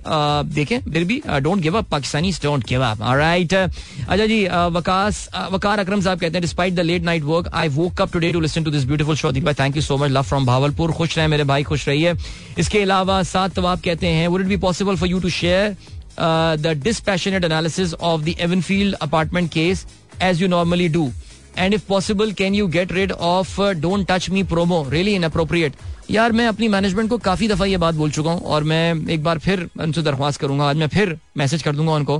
देखें, 0.55 0.79
फिर 0.91 1.03
भी 1.03 1.21
don't 1.41 1.61
give 1.61 1.77
up 1.77 1.87
Pakistani 1.89 2.31
don't 2.43 2.65
give 2.69 2.83
up 2.85 3.01
alright 3.01 3.53
अच्छा 3.53 4.25
जी 4.25 4.43
वकास 4.77 5.27
वकार 5.51 5.79
अकरम 5.79 6.01
साहब 6.01 6.19
कहते 6.19 6.33
हैं 6.33 6.41
despite 6.41 6.73
the 6.73 6.79
late 6.79 7.03
night 7.03 7.23
work 7.23 7.47
I 7.53 7.69
woke 7.77 8.01
up 8.01 8.11
today 8.13 8.31
to 8.31 8.39
listen 8.39 8.63
to 8.63 8.71
this 8.71 8.83
beautiful 8.85 9.15
show 9.15 9.31
भाई 9.31 9.53
thank 9.59 9.75
you 9.75 9.81
so 9.81 9.97
much 9.97 10.11
love 10.11 10.23
from 10.23 10.45
Bahawalpur 10.45 10.91
खुश 10.91 11.17
रहे 11.17 11.27
मेरे 11.27 11.43
भाई, 11.43 11.63
खुश 11.63 11.87
रहिए। 11.87 12.13
इसके 12.59 12.81
अलावा 12.81 13.21
सात 13.31 13.55
तवाब 13.55 13.81
कहते 13.85 14.07
हैं 14.07 14.27
would 14.27 14.41
it 14.41 14.47
be 14.47 14.57
possible 14.67 14.95
for 14.95 15.09
you 15.09 15.19
to 15.19 15.29
share 15.39 15.75
the 16.19 16.73
dispassionate 16.83 17.43
analysis 17.45 17.93
of 17.93 18.21
the 18.21 18.35
Avenfield 18.39 18.95
apartment 19.01 19.51
case 19.51 19.85
as 20.21 20.41
you 20.41 20.47
normally 20.47 20.87
do 20.89 21.11
and 21.57 21.73
if 21.73 21.87
possible 21.87 22.31
can 22.33 22.55
you 22.55 22.67
get 22.67 22.91
rid 22.91 23.11
of 23.11 23.61
don't 23.81 24.07
touch 24.11 24.29
me 24.29 24.43
promo 24.43 24.85
really 24.89 25.15
inappropriate 25.23 25.75
यार, 26.11 26.31
मैं 26.31 26.47
अपनी 26.47 26.67
management 26.67 27.09
को 27.09 27.17
काफ़ी 27.17 27.47
दफ़ा 27.47 27.65
ये 27.65 27.77
बात 27.77 27.95
बोल 27.95 28.11
चुका 28.11 28.31
हूँ, 28.31 28.41
और 28.41 28.63
मैं 28.63 29.09
एक 29.09 29.23
बार 29.23 29.39
फिर 29.39 29.67
उनसे 29.79 30.01
दरख्वास्त 30.01 30.39
करूँगा। 30.41 30.65
आज 30.69 30.75
मैं 30.77 30.87
फिर 30.87 31.17
मैसेज 31.37 31.61
कर 31.63 31.75
दूँगा 31.75 31.93
उनको 31.93 32.17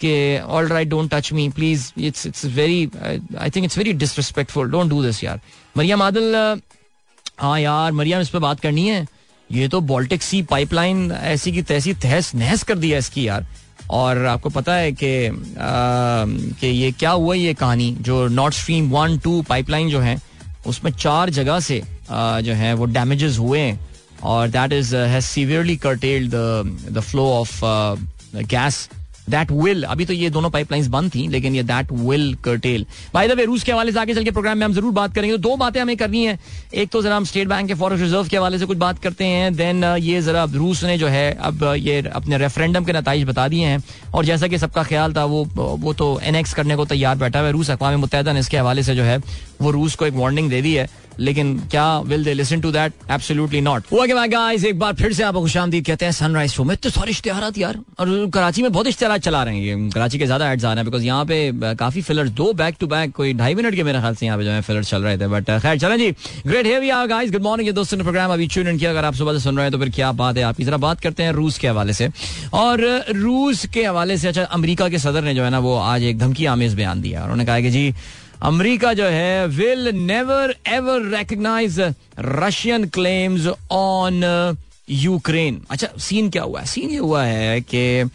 कि 0.00 0.38
all 0.38 0.68
right 0.68 0.88
don't 0.88 1.10
touch 1.14 1.32
me 1.32 1.48
please 1.50 1.90
it's 1.98 2.26
it's 2.26 2.44
very 2.46 2.88
I 3.02 3.50
think 3.50 3.64
it's 3.64 3.78
very 3.78 3.92
disrespectful 3.92 4.70
don't 4.70 4.90
do 4.90 5.02
this 5.04 5.22
यार। 5.24 5.40
मरियम 5.76 6.02
आदल 6.02 6.60
हाँ 7.40 7.58
यार 7.60 7.92
मरियम 7.92 8.20
इस 8.20 8.28
पर 8.28 8.38
बात 8.38 8.60
करनी 8.60 8.88
है। 8.88 9.06
ये 9.52 9.68
तो 9.68 9.80
बॉल्टिक 9.80 10.22
सी 10.22 10.42
पाइपलाइन 10.42 11.10
ऐसी 11.12 11.52
की 11.52 11.62
तैसी 11.62 11.94
तहस 11.94 12.34
नहस 12.34 12.62
कर 12.62 12.78
दिया 12.78 12.98
इसकी 12.98 13.26
यार। 13.28 13.46
और 13.90 14.24
आपको 14.26 14.50
पता 14.50 14.74
है 14.74 14.92
कि 14.92 15.30
कि 16.60 16.66
ये 16.66 16.90
क्या 16.92 17.10
हुआ 17.10 17.34
ये 17.34 17.54
कहानी? 17.54 17.90
जो 18.00 18.26
north 18.28 18.54
stream 18.54 18.90
one 18.90 19.18
two 19.18 19.40
pipeline 19.48 19.88
जो 19.90 20.00
है 20.00 20.18
उसमें 20.66 20.90
चार 20.92 21.30
जगह 21.30 21.60
से 21.60 21.82
आ, 22.10 22.40
जो 22.40 22.52
है 22.54 22.74
वो 22.74 22.84
डैमेजेस 22.86 23.38
हुए 23.38 23.60
हैं। 23.60 23.80
और 24.22 24.48
that 24.48 24.72
is 24.72 24.94
has 24.96 25.24
severely 25.24 25.76
curtailed 25.76 26.32
the 26.92 27.00
flow 27.00 27.26
of 27.32 27.60
gas 28.36 28.88
that 29.28 29.50
will 29.52 29.82
अभी 29.84 30.04
तो 30.04 30.12
ये 30.12 30.30
दोनों 30.30 30.50
पाइपलाइंस 30.50 30.86
बंद 30.88 31.14
थी, 31.14 31.26
लेकिन 31.28 31.54
ये 31.54 31.62
that 31.64 31.92
will 31.92 32.34
curtail 32.44 32.86
by 33.14 33.28
the 33.28 33.32
way 33.32 33.44
रूस 33.44 33.62
के 33.62 33.72
हवाले 33.72 33.92
से 33.92 34.00
आगे 34.00 34.14
चल 34.14 34.24
के 34.24 34.30
प्रोग्राम 34.30 34.58
में 34.58 34.64
हम 34.64 34.72
ज़रूर 34.72 34.92
बात 34.92 35.14
करेंगे। 35.14 35.36
तो 35.36 35.38
दो 35.40 35.56
बातें 35.56 35.80
हमें 35.80 35.96
करनी 35.96 36.24
है। 36.24 36.38
एक 36.74 36.90
तो 36.90 37.02
जरा 37.02 37.16
हम 37.16 37.24
स्टेट 37.24 37.48
बैंक 37.48 37.68
के 37.68 37.74
फॉरेस्ट 37.76 38.02
रिज़र्व 38.02 38.28
के 38.28 38.36
हवाले 38.36 38.58
से 38.58 38.66
कुछ 38.66 38.78
बात 38.78 38.98
करते 38.98 39.24
हैं 39.26 39.54
देन 39.56 39.84
ये 39.84 40.20
जरा 40.22 40.44
रूस 40.54 40.84
ने 40.84 40.96
जो 40.98 41.08
है, 41.08 41.30
अब 41.32 41.64
ये 41.76 42.00
अपने 42.12 42.38
रेफरेंडम 42.38 42.84
के 42.84 42.92
नतज 42.92 43.24
बता 43.28 43.48
दिए 43.48 43.66
हैं। 43.66 43.82
और 44.14 44.24
जैसा 44.24 44.46
कि 44.48 44.58
सबका 44.58 44.82
ख्याल 44.84 45.12
था, 45.14 45.24
वो 45.24 45.44
वो 45.56 45.92
तो 45.94 46.18
एनेक्स 46.24 46.54
करने 46.54 46.76
को 46.76 46.84
तैयार 46.86 47.16
बैठा 47.18 47.38
हुआ 47.38 47.46
है। 47.46 47.52
रूस 47.52 47.70
अकवा 47.70 47.96
मुतहदा 47.98 48.32
ने 48.32 48.40
इसके 48.40 48.58
हवाले 48.58 48.82
से 48.82 48.94
जो 48.94 49.02
है, 49.02 49.18
वो 49.62 49.70
रूस 49.70 49.94
को 49.94 50.06
एक 50.06 50.14
वार्निंग 50.14 50.50
दे 50.50 50.62
दी 50.62 50.74
है। 50.74 50.88
लेकिन 51.18 51.58
क्या 51.70 51.86
will 52.00 52.24
they 52.24 52.34
listen 52.34 52.60
to 52.60 52.70
that 52.72 52.92
absolutely 53.10 53.60
not 53.60 53.92
okay 53.92 54.14
my 54.14 54.28
guys 54.28 54.64
एक 54.64 54.78
बार 54.78 54.94
फिर 54.94 55.12
से 55.12 55.22
आपको 55.22 55.40
खुशामदीद 55.40 55.86
कहते 55.86 56.04
हैं 56.04 56.12
सनराइज 56.12 56.50
शो 56.52 56.64
में। 56.64 56.76
तो 56.76 56.90
सारे 56.90 57.10
इश्तेहार 57.10 57.52
यार। 57.58 57.78
और 57.98 58.08
कराची 58.34 58.62
में 58.62 58.70
बहुत 58.72 58.86
इश्तेहार 58.86 59.18
चला 59.18 59.42
रहे 59.42 59.60
हैं 59.60 59.90
कराची 59.90 60.18
के 60.18 60.26
ज़्यादा 60.26 60.50
एड्स 60.52 60.64
आ 60.64 60.68
रहे 60.68 60.76
हैं 60.76 60.84
बिकॉज़ 60.84 61.04
यहाँ 61.04 61.24
पे 61.24 61.74
काफ़ी 61.76 62.02
फिलर 62.02 62.28
दो 62.30 62.52
बैक 62.54 62.76
टू 62.80 62.86
बैक 62.86 63.12
कोई 63.14 63.32
ढाई 63.34 63.54
मिनट 63.54 63.74
के 63.74 63.82
मेरे 63.82 64.00
ख्याल 64.00 64.14
से 64.14 64.26
यहाँ 64.26 64.38
पे 64.38 64.44
जो 64.44 64.50
है 64.50 64.60
फिलर 64.62 64.84
चल 64.84 65.02
रहे 65.02 65.18
थे। 65.18 65.26
बट 65.28 65.50
खैर, 65.52 65.78
चलें 65.78 65.98
जी। 65.98 66.10
ग्रेट 66.46 66.66
है 66.66 66.90
आर 66.90 67.06
गाइस 67.06 67.30
गुड 67.32 67.42
मॉर्निंग 67.42 67.66
ये 67.68 67.72
दोस्तों 67.72 67.96
ने 67.96 68.02
प्रोग्राम 68.02 68.32
अभी 68.32 68.46
ट्यून 68.48 68.76
किया। 68.78 68.90
अगर 68.90 69.04
आप 69.04 69.14
सुबह 69.14 69.32
से 69.32 69.40
सुन 69.40 69.56
रहे 69.56 69.64
हैं 69.64 69.72
तो 69.72 69.78
फिर 69.78 69.90
क्या 69.90 70.12
बात 70.12 70.36
है 70.36 70.42
आपकी? 70.44 70.64
जरा 70.64 70.76
बात 70.78 71.00
करते 71.00 71.22
हैं 71.22 71.32
रूस 71.32 71.58
के 71.58 71.68
हवाले 71.68 71.92
से। 71.92 72.08
और 72.54 72.80
रूस 73.16 73.66
के 73.66 73.84
हवाले 73.84 74.16
से 74.18 74.28
अच्छा 74.28 74.44
अमरीका 74.44 74.88
के 74.88 74.98
सदर 74.98 75.22
ने 75.22 75.34
जो 75.34 75.44
है 75.44 75.50
ना, 75.50 75.58
वो 75.58 75.76
आज 75.76 76.02
एक 76.04 76.18
धमकी 76.18 76.46
आमेज 76.46 76.74
बयान 76.74 77.00
दिया। 77.00 77.22
उन्होंने 77.22 77.44
कहा 77.44 77.60
कि 77.60 77.70
जी 77.70 77.92
अमेरिका 78.42 78.92
जो 78.94 79.04
है 79.04 79.46
will 79.46 79.88
never 79.96 80.54
ever 80.66 81.16
recognize 81.16 81.80
Russian 82.18 82.88
claims 82.88 83.46
on 83.70 84.56
Ukraine 84.90 85.60
अच्छा 85.70 85.88
सीन 85.98 86.30
क्या 86.30 86.42
हुआ? 86.42 86.60
है 86.60 86.66
सीन 86.66 86.90
ये 86.90 86.98
हुआ 86.98 87.24
है 87.24 87.60
कि 87.60 88.10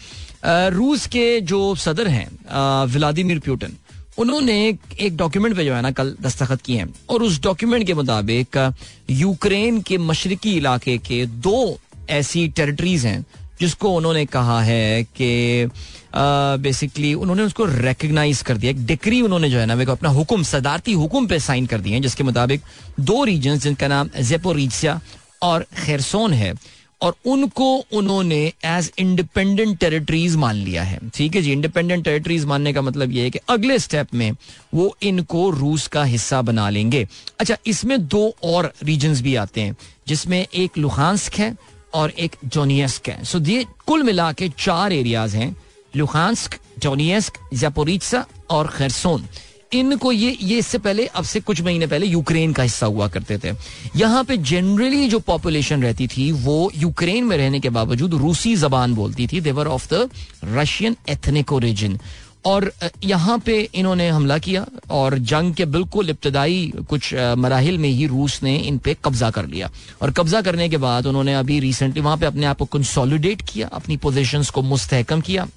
रूस 0.46 1.08
के 1.08 1.42
जो 1.42 1.76
सदर 1.76 2.08
हैं 2.08 2.86
व्लादिमिर 2.86 3.40
प्यूटन 3.40 3.74
उन्होंने 4.18 4.78
एक 5.00 5.18
डॉक्यूमेंट 5.18 5.56
पे 5.56 5.66
जो 5.66 5.74
है 5.74 5.82
ना, 5.82 5.92
कल 5.92 6.16
दस्तखत 6.22 6.62
किए 6.62 6.78
हैं। 6.78 6.94
और 7.10 7.24
उस 7.24 7.42
डॉक्यूमेंट 7.42 7.86
के 7.88 7.94
मुताबिक 7.94 8.74
यूक्रेन 9.10 9.82
के 9.82 9.98
मशरकी 9.98 10.56
इलाके 10.58 10.98
के 10.98 11.26
दो 11.26 11.80
ऐसी 12.10 12.48
टेरिटरीज 12.48 13.06
हैं 13.06 13.26
जिसको 13.64 13.95
उन्होंने 13.95 14.26
कहा 14.28 14.61
है 14.64 15.03
कि 15.03 15.70
बेसिकली 16.16 17.14
उन्होंने 17.16 17.43
उसको 17.43 17.66
रिकग्नाइज 17.68 18.41
कर 18.41 18.57
दिया। 18.57 18.72
एक 18.72 18.86
डिक्री 18.86 19.22
उन्होंने 19.22 19.49
जो 19.49 19.59
है 19.59 19.66
ना 19.66 19.82
अपना 19.91 20.09
हुक्म, 20.09 20.43
सदारती 20.43 20.93
हुक्म 20.93 21.28
पे 21.28 21.39
साइन 21.41 21.66
कर 21.66 21.82
दिए 21.82 21.93
हैं, 21.93 22.01
जिसके 22.01 22.24
मुताबिक 22.24 22.61
दो 22.99 23.24
रीजन 23.26 23.59
जिनका 23.59 23.88
नाम 23.88 24.09
जेपोरिजिया 24.22 24.99
और 25.41 25.66
खैरसोन 25.78 26.34
है, 26.34 26.53
और 27.01 27.16
उनको 27.26 27.66
उन्होंने 27.93 28.41
एज 28.66 28.91
इंडिपेंडेंट 28.99 29.78
टेरिटरीज 29.80 30.36
मान 30.36 30.55
लिया 30.55 30.84
है। 30.84 30.99
ठीक 31.09 31.36
है 31.36 31.41
जी 31.41 31.51
इंडिपेंडेंट 31.51 32.03
टेरिटरीज 32.05 32.45
मानने 32.45 32.74
का 32.74 32.82
मतलब 32.82 33.11
ये 33.11 33.24
है 33.24 33.30
कि 33.30 33.39
अगले 33.49 33.80
स्टेप 33.80 34.14
में 34.14 34.32
वो 34.74 34.95
इनको 35.03 35.49
रूस 35.51 35.88
का 35.88 36.03
हिस्सा 36.05 36.41
बना 36.41 36.70
लेंगे। 36.70 37.07
अच्छा 37.39 37.57
इसमें 37.68 38.07
दो 38.07 38.34
और 38.43 38.72
रीजन 38.84 39.22
भी 39.22 39.36
आते 39.36 39.61
हैं, 39.61 39.76
जिसमें 40.07 40.45
एक 40.45 40.78
लुहानस्क 40.78 41.36
है 41.36 41.55
और 41.94 42.12
एक 42.20 42.36
जोनियस्क 42.46 43.10
है। 43.10 43.24
सो 43.24 43.39
ये 43.41 43.66
कुल 43.88 44.04
मिला 44.04 44.32
के 44.34 44.50
चार 44.60 44.94
एरियाज़ 44.94 45.38
हैं 45.38 45.56
लुहानस्क 45.96 46.60
जोनियस्क 46.80 47.39
जपोरिचा 47.54 48.26
और 48.50 48.68
खैरसोन 48.68 49.28
इनको 49.74 50.12
ये 50.12 50.38
ये 50.41 50.58
इससे 50.58 50.78
पहले, 50.78 51.06
अब 51.06 51.24
से 51.24 51.39
कुछ 51.39 51.62
महीने 51.62 51.88
पहले 51.88 52.06
यूक्रेन 52.06 52.52
का 52.54 52.64
हिस्सा 52.64 52.86
हुआ 52.86 53.08
करते 53.08 53.38
थे। 53.38 53.52
यहाँ 53.96 54.24
पे 54.24 54.38
जनरली 54.38 55.08
जो 55.10 55.20
पॉपुलेशन 55.20 55.84
रहती 55.84 56.08
थी, 56.08 56.32
वो 56.32 56.72
यूक्रेन 56.76 57.24
में 57.24 57.36
रहने 57.38 57.60
के 57.60 57.70
बावजूद 57.70 58.14
रूसी 58.14 58.56
जबान 58.56 58.94
बोलती 58.94 59.28
थी। 59.28 59.39
They were 59.41 59.68
of 59.68 59.88
the 59.94 60.10
Russian 60.44 60.96
ethnic 61.10 61.54
origin 61.54 62.00
और 62.46 62.72
यहाँ 63.04 63.38
पे 63.39 63.58
इन्होंने 63.76 64.08
हमला 64.10 64.38
किया 64.38 64.66
और 64.91 65.18
जंग 65.18 65.54
के 65.54 65.66
बिल्कुल 65.66 66.10
इब्तदाई 66.10 66.72
कुछ 66.89 67.14
मराहल 67.38 67.78
में 67.78 67.89
ही 67.89 68.08
रूस 68.08 68.41
ने 68.44 68.56
इन 68.58 68.78
पे 68.78 68.96
कब्जा 69.06 69.30
कर 69.30 69.46
लिया। 69.46 69.70
और 70.02 70.12
कब्जा 70.12 70.41
करने 70.41 70.70
के 70.70 70.78
बाद 70.78 71.06
उन्होंने 71.08 71.34
अभी 71.36 71.60
रिसेंटली 71.60 72.02
वहाँ 72.02 72.18
पे 72.18 72.26
अपने 72.26 72.46
आप 72.46 72.58
को 72.58 72.66
कंसोलिडेट 72.68 73.41
किया, 73.50 73.68
अपनी 73.68 73.98
पोजीशंस 73.98 74.50
को 74.50 74.62
मुस्तहकम 74.62 75.22
किया। 75.22 75.48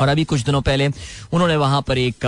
और 0.00 0.08
अभी 0.08 0.24
कुछ 0.24 0.40
दिनों 0.40 0.60
पहले 0.62 0.86
उन्होंने 1.32 1.56
वहाँ 1.56 1.80
पर 1.82 1.98
एक 1.98 2.24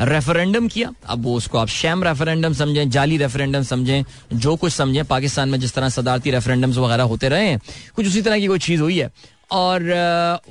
रेफरेंडम 0.00 0.68
किया। 0.68 0.90
अब 1.06 1.22
वो 1.22 1.34
उसको 1.36 1.58
आप 1.58 1.68
शैम 1.68 2.04
रेफरेंडम 2.04 2.52
समझें, 2.52 2.90
जाली 2.90 3.16
रेफरेंडम 3.16 3.62
समझें, 3.62 4.04
जो 4.32 4.54
कुछ 4.56 4.72
समझें। 4.72 5.04
पाकिस्तान 5.04 5.48
में 5.48 5.58
जिस 5.60 5.74
तरह 5.74 5.88
सदारती 5.88 6.30
रेफरेंडम्स 6.30 6.76
वगैरह 6.76 7.02
होते 7.02 7.28
रहे 7.28 7.48
हैं, 7.48 7.60
कुछ 7.96 8.06
उसी 8.06 8.22
तरह 8.22 8.38
की 8.40 8.46
कोई 8.46 8.58
चीज़ 8.58 8.80
हुई 8.80 8.98
है। 8.98 9.10
और 9.52 9.82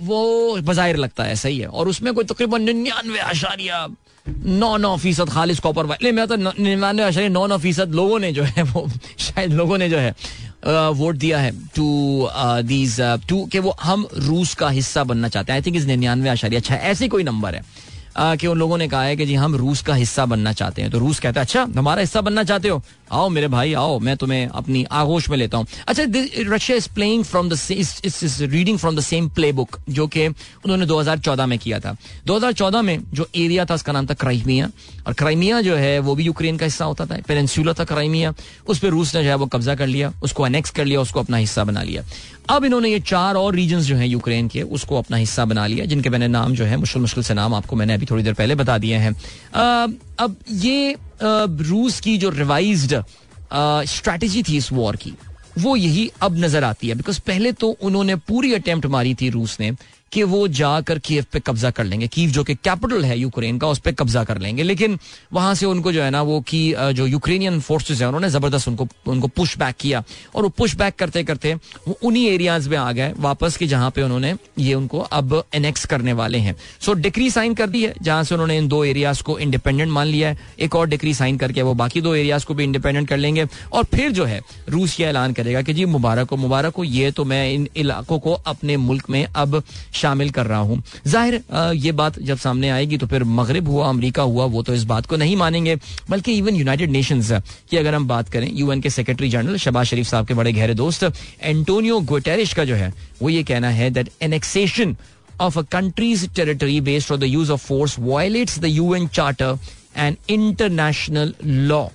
वो 0.01 0.61
बाहिर 0.61 0.95
लगता 0.97 1.23
है, 1.23 1.35
सही 1.35 1.59
है। 1.59 1.67
और 1.67 1.87
उसमें 1.87 2.13
कोई 2.13 2.23
तकरीबन 2.25 2.61
निन्यानवे 2.61 3.19
आशारिया, 3.19 3.87
नौ 4.45 4.75
नौ 4.77 4.95
फ़ीसद 4.97 5.29
खालिश 5.29 5.59
कॉपर 5.59 5.85
वाले 5.85 6.11
मैं 6.11 6.27
तो 6.27 6.35
निन्यानवे 6.35 7.03
आशारिया, 7.03 7.29
नौ 7.29 7.45
नौ 7.47 7.57
फ़ीसद 7.57 7.95
लोगों 7.95 8.19
ने 8.19 8.31
जो 8.33 8.43
है 8.43 8.63
वो, 8.63 8.87
शायद 9.19 9.53
लोगों 9.53 9.77
ने 9.77 9.89
जो 9.89 9.97
है 9.97 10.13
वोट 10.93 11.15
दिया 11.15 11.39
है 11.39 11.51
टू 11.75 12.29
दीज 12.67 12.99
टू 13.29 13.45
के 13.51 13.59
वो 13.59 13.75
हम 13.81 14.07
रूस 14.13 14.53
का 14.55 14.69
हिस्सा 14.69 15.03
बनना 15.03 15.27
चाहते 15.27 15.51
हैं। 15.51 15.59
आई 15.59 15.65
थिंक 15.65 15.75
इस 15.77 15.85
निन्यानवे 15.85 16.29
आशारिया 16.29 16.59
अच्छा 16.59 16.75
ऐसे 16.75 17.07
कोई 17.07 17.23
नंबर 17.23 17.55
है। 17.55 17.61
कि 18.21 18.47
उन 18.47 18.57
लोगों 18.57 18.77
ने 18.77 18.87
कहा 18.87 19.03
है 19.03 19.15
कि 19.15 19.25
जी, 19.25 19.35
हम 19.35 19.55
रूस 19.55 19.81
का 19.81 19.93
हिस्सा 19.93 20.25
बनना 20.25 20.53
चाहते 20.53 20.81
हैं। 20.81 20.91
तो 20.91 20.99
रूस 20.99 21.19
कहता 21.19 21.39
है 21.39 21.45
अच्छा 21.45 21.67
हमारा 21.77 22.01
हिस्सा 22.01 22.21
बनना 22.21 22.43
चाहते 22.43 22.69
हो? 22.69 22.81
आओ 23.11 23.29
मेरे 23.29 23.47
भाई, 23.47 23.73
आओ, 23.73 23.99
मैं 23.99 24.17
तुम्हें 24.17 24.47
अपनी 24.47 24.83
आगोश 24.83 25.29
में 25.29 25.37
लेता 25.37 25.57
हूँ। 25.57 25.67
अच्छा 25.87 26.03
Russia 26.55 26.77
is 26.77 26.89
playing 26.95 27.23
from 27.23 27.49
the 27.49 27.57
reading 28.41 28.77
from 28.77 28.95
the 28.95 28.99
same 28.99 29.29
playbook 29.51 29.77
जो 29.89 30.07
कि 30.07 30.27
उन्होंने 30.27 30.85
2014 30.85 31.45
में 31.45 31.59
किया 31.59 31.79
था। 31.79 31.95
2014 32.25 32.81
में 32.81 32.99
जो 33.13 33.27
एरिया 33.35 33.65
था, 33.65 33.73
उसका 33.73 33.93
नाम 33.93 34.05
था 34.05 34.13
क्राइमिया 34.13 34.69
और 35.07 35.13
क्राइमिया 35.13 35.61
जो 35.61 35.75
है, 35.75 35.99
वो 35.99 36.15
भी 36.15 36.23
यूक्रेन 36.23 36.57
का 36.57 36.65
हिस्सा 36.65 36.85
होता 36.85 37.05
था। 37.05 37.17
पेनसुला 37.27 37.73
था 37.73 37.83
क्राइमिया 37.83 38.33
उस 38.67 38.79
पर 38.79 38.87
रूस 38.87 39.15
ने 39.15 39.23
जो 39.23 39.29
है, 39.29 39.35
वो 39.35 39.45
कब्जा 39.45 39.75
कर 39.75 39.87
लिया, 39.87 40.13
उसको 40.23 40.43
अनेक्स 40.43 40.69
कर 40.69 40.85
लिया, 40.85 41.01
उसको 41.01 41.19
अपना 41.19 41.37
हिस्सा 41.37 41.63
बना 41.63 41.83
लिया। 41.83 42.03
अब 42.49 42.65
इन्होंने 42.65 42.89
ये 42.89 42.99
चार 42.99 43.35
और 43.35 43.55
रीजन 43.55 43.79
जो 43.81 43.95
है 43.95 44.07
यूक्रेन 44.07 44.47
के, 44.47 44.61
उसको 44.61 44.97
अपना 44.97 45.17
हिस्सा 45.17 45.45
बना 45.45 45.65
लिया, 45.67 45.85
जिनके 45.85 46.09
मैंने 46.09 46.27
नाम 46.27 46.53
जो 46.55 46.65
है, 46.65 46.77
मुश्किल 46.77 47.01
मुश्किल 47.01 47.23
से 47.23 47.33
नाम 47.33 47.53
आपको 47.53 47.75
मैंने 47.75 47.93
अभी 47.93 48.05
थोड़ी 48.05 48.23
देर 48.23 48.33
पहले 48.33 48.55
बता 48.55 48.77
दिए 48.77 48.95
हैं। 48.95 49.15
अब 50.19 50.35
ये 50.49 50.95
रूस 51.21 51.99
की 51.99 52.17
जो 52.17 52.29
रिवाइज 52.31 52.93
स्ट्रैटेजी 53.53 54.43
थी 54.43 54.57
इस 54.57 54.71
वॉर 54.71 54.95
की, 54.95 55.13
वो 55.59 55.75
यही 55.75 56.09
अब 56.21 56.37
नज़र 56.39 56.63
आती 56.63 56.87
है 56.87 56.95
बिकॉज़ 56.95 57.19
पहले 57.27 57.51
तो 57.51 57.69
उन्होंने 57.81 58.15
पूरी 58.27 58.53
अटेम्प्ट 58.53 58.85
मारी 58.87 59.13
थी 59.15 59.29
रूस 59.29 59.59
ने 59.59 59.71
कि 60.11 60.23
वो 60.23 60.47
जाकर 60.49 60.99
कीव 60.99 61.25
पे 61.31 61.39
कब्जा 61.39 61.69
कर 61.71 61.83
लेंगे। 61.83 62.07
कीव 62.07 62.29
जो 62.29 62.43
कि 62.43 62.55
कैपिटल 62.55 63.05
है 63.05 63.17
यूक्रेन 63.19 63.57
का, 63.59 63.67
उस 63.67 63.79
पर 63.79 63.91
कब्जा 63.91 64.23
कर 64.23 64.37
लेंगे। 64.37 64.63
लेकिन 64.63 64.97
वहाँ 65.33 65.53
से 65.55 65.65
उनको 65.65 65.91
जो 65.91 66.01
है 66.03 66.09
ना, 66.11 66.21
वो 66.21 66.39
की 66.41 66.73
जो 66.93 67.05
यूक्रेनियन 67.07 67.59
फोर्सेज 67.59 68.01
है, 68.01 68.07
उन्होंने 68.07 68.29
ज़बरदस्त 68.29 68.67
उनको 68.67 68.87
उनको 69.07 69.27
पुश 69.27 69.57
बैक 69.57 69.75
किया। 69.75 70.03
और 70.35 70.43
वो 70.43 70.49
पुश 70.49 70.75
बैक 70.75 70.95
करते 70.95 71.23
करते 71.23 71.53
वो 71.87 71.97
उन्हीं 72.03 72.27
एरियाज़ 72.27 72.69
में 72.69 72.77
आ 72.77 72.91
गए, 72.91 73.13
वापस 73.17 73.57
की 73.57 73.67
जहाँ 73.67 73.91
पे 73.91 74.01
उन्होंने 74.01 74.33
ये 74.59 74.73
उनको 74.73 74.99
अब 74.99 75.43
एनेक्स 75.53 75.85
करने 75.85 76.13
वाले 76.13 76.37
हैं। 76.37 76.55
सो 76.81 76.93
डिक्री 76.95 77.29
साइन 77.31 77.53
कर 77.53 77.69
दी 77.69 77.83
है, 77.85 77.93
जहाँ 78.01 78.23
से 78.23 78.35
उन्होंने 78.35 78.57
इन 78.57 78.67
दो 78.67 78.83
एरियाज़ 78.85 79.23
को 79.23 79.37
इंडिपेंडेंट 79.39 79.91
मान 79.91 80.07
लिया 80.07 80.29
है। 80.29 80.37
एक 80.59 80.75
और 80.75 80.87
डिक्री 80.87 81.13
साइन 81.13 81.37
करके 81.37 81.61
वो 81.61 81.73
बाकी 81.73 82.01
दो 82.01 82.15
एरियाज़ 82.15 82.45
को 82.45 82.53
भी 82.53 82.63
इंडिपेंडेंट 82.63 83.07
कर 83.09 83.17
लेंगे। 83.17 83.45
और 83.73 83.83
फिर 83.85 84.11
जो 84.11 84.25
है 84.25 84.41
रूस 84.69 84.99
ये 84.99 85.07
ऐलान 85.07 85.33
करेगा 85.33 85.61
कि 85.61 85.73
जी, 85.73 85.85
मुबारक 85.87 86.29
हो 86.29 86.37
मुबारक 86.37 86.75
हो, 86.75 86.83
ये 86.83 87.11
तो 87.11 87.25
मैं 87.25 87.51
इन 87.51 87.67
इलाकों 87.75 88.19
को 88.19 88.33
अपने 88.33 88.77
मुल्क 88.77 89.09
में 89.09 89.25
अब 89.25 89.63
शामिल 90.01 90.29
कर 90.37 90.45
रहा 90.45 90.59
हूँ 90.59 90.81
ज़ाहिर 91.07 91.41
ये 91.75 91.91
बात 92.01 92.19
जब 92.29 92.37
सामने 92.37 92.69
आएगी 92.69 92.97
तो 92.97 93.07
फिर 93.07 93.23
मगरब 93.39 93.67
हुआ 93.67 93.89
अमरीका 93.89 94.23
हुआ 94.23 94.45
वो 94.55 94.63
तो 94.63 94.73
इस 94.73 94.83
बात 94.93 95.05
को 95.05 95.17
नहीं 95.17 95.35
मानेंगे 95.37 95.75
बल्कि 96.09 96.37
इवन 96.37 96.55
यूनाइटेड 96.55 96.91
नेशंस 96.91 97.31
की 97.69 97.77
अगर 97.77 97.95
हम 97.95 98.07
बात 98.07 98.29
करें 98.29 98.49
यूएन 98.51 98.81
के 98.81 98.89
सेक्रेटरी 98.89 99.29
जनरल 99.29 99.57
शबाज 99.67 99.85
शरीफ 99.87 100.07
साहब 100.07 100.27
के 100.27 100.33
बड़े 100.41 100.53
गहरे 100.53 100.73
दोस्त 100.81 101.03
एंटोनियो 101.41 101.99
गुटेरिश 102.13 102.53
का 102.53 102.65
जो 102.65 102.75
है 102.75 102.93
वो 103.21 103.29
ये 103.29 103.43
कहना 103.43 103.69
है 103.79 103.89
that 103.91 104.09
annexation 104.21 104.95
of 105.39 105.57
a 105.57 105.63
country's 105.63 106.27
territory 106.29 106.79
based 106.81 107.11
on 107.11 107.19
the 107.19 107.27
use 107.27 107.49
of 107.49 107.61
force 107.61 107.95
violates 107.95 108.57
the 108.57 108.69
UN 108.71 109.09
Charter 109.09 109.57
and 109.95 110.17
international 110.27 111.31
law. 111.41 111.91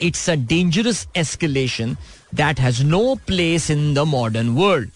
It's 0.00 0.26
a 0.28 0.36
dangerous 0.36 1.06
escalation 1.14 1.96
that 2.32 2.58
has 2.58 2.82
no 2.84 3.16
place 3.16 3.70
in 3.70 3.94
the 3.94 4.04
modern 4.06 4.54
world. 4.54 4.88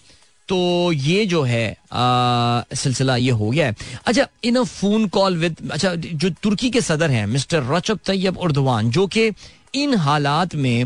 तो 0.51 0.91
ये 0.91 1.25
जो 1.25 1.41
है 1.43 1.77
सिलसिला 1.87 3.15
ये 3.15 3.31
हो 3.31 3.49
गया 3.49 3.65
है। 3.67 3.75
अच्छा 4.05 4.27
in 4.43 4.55
a 4.55 4.63
phone 4.63 5.07
call 5.07 5.37
with 5.37 5.69
अच्छा 5.71 5.93
जो 5.95 6.29
तुर्की 6.43 6.69
के 6.69 6.81
सदर 6.81 7.11
हैं 7.11 7.25
मिस्टर 7.27 7.63
रचब 7.69 7.99
तैयब 8.05 8.37
उर्दवान 8.37 8.89
जो 8.91 9.07
कि 9.07 9.31
इन 9.75 9.95
हालात 9.97 10.55
में 10.55 10.83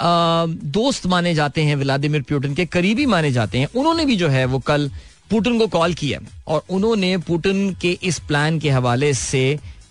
आ, 0.00 0.46
दोस्त 0.46 1.06
माने 1.06 1.34
जाते 1.34 1.62
हैं 1.62 1.76
व्लादिमिर 1.76 2.22
पुतिन 2.22 2.54
के 2.54 2.66
करीबी 2.66 3.06
माने 3.06 3.30
जाते 3.32 3.58
हैं। 3.58 3.68
उन्होंने 3.76 4.04
भी 4.04 4.16
जो 4.16 4.28
है 4.28 4.44
वो 4.44 4.58
कल 4.58 4.90
पुटिन 5.30 5.58
को 5.58 5.66
कॉल 5.68 5.94
किया 5.94 6.20
और 6.46 6.62
उन्होंने 6.70 7.16
पुटिन 7.26 7.74
के 7.74 7.90
इस 8.02 8.18
प्लान 8.28 8.58
के 8.58 8.70
हवाले 8.70 9.12
से 9.14 9.42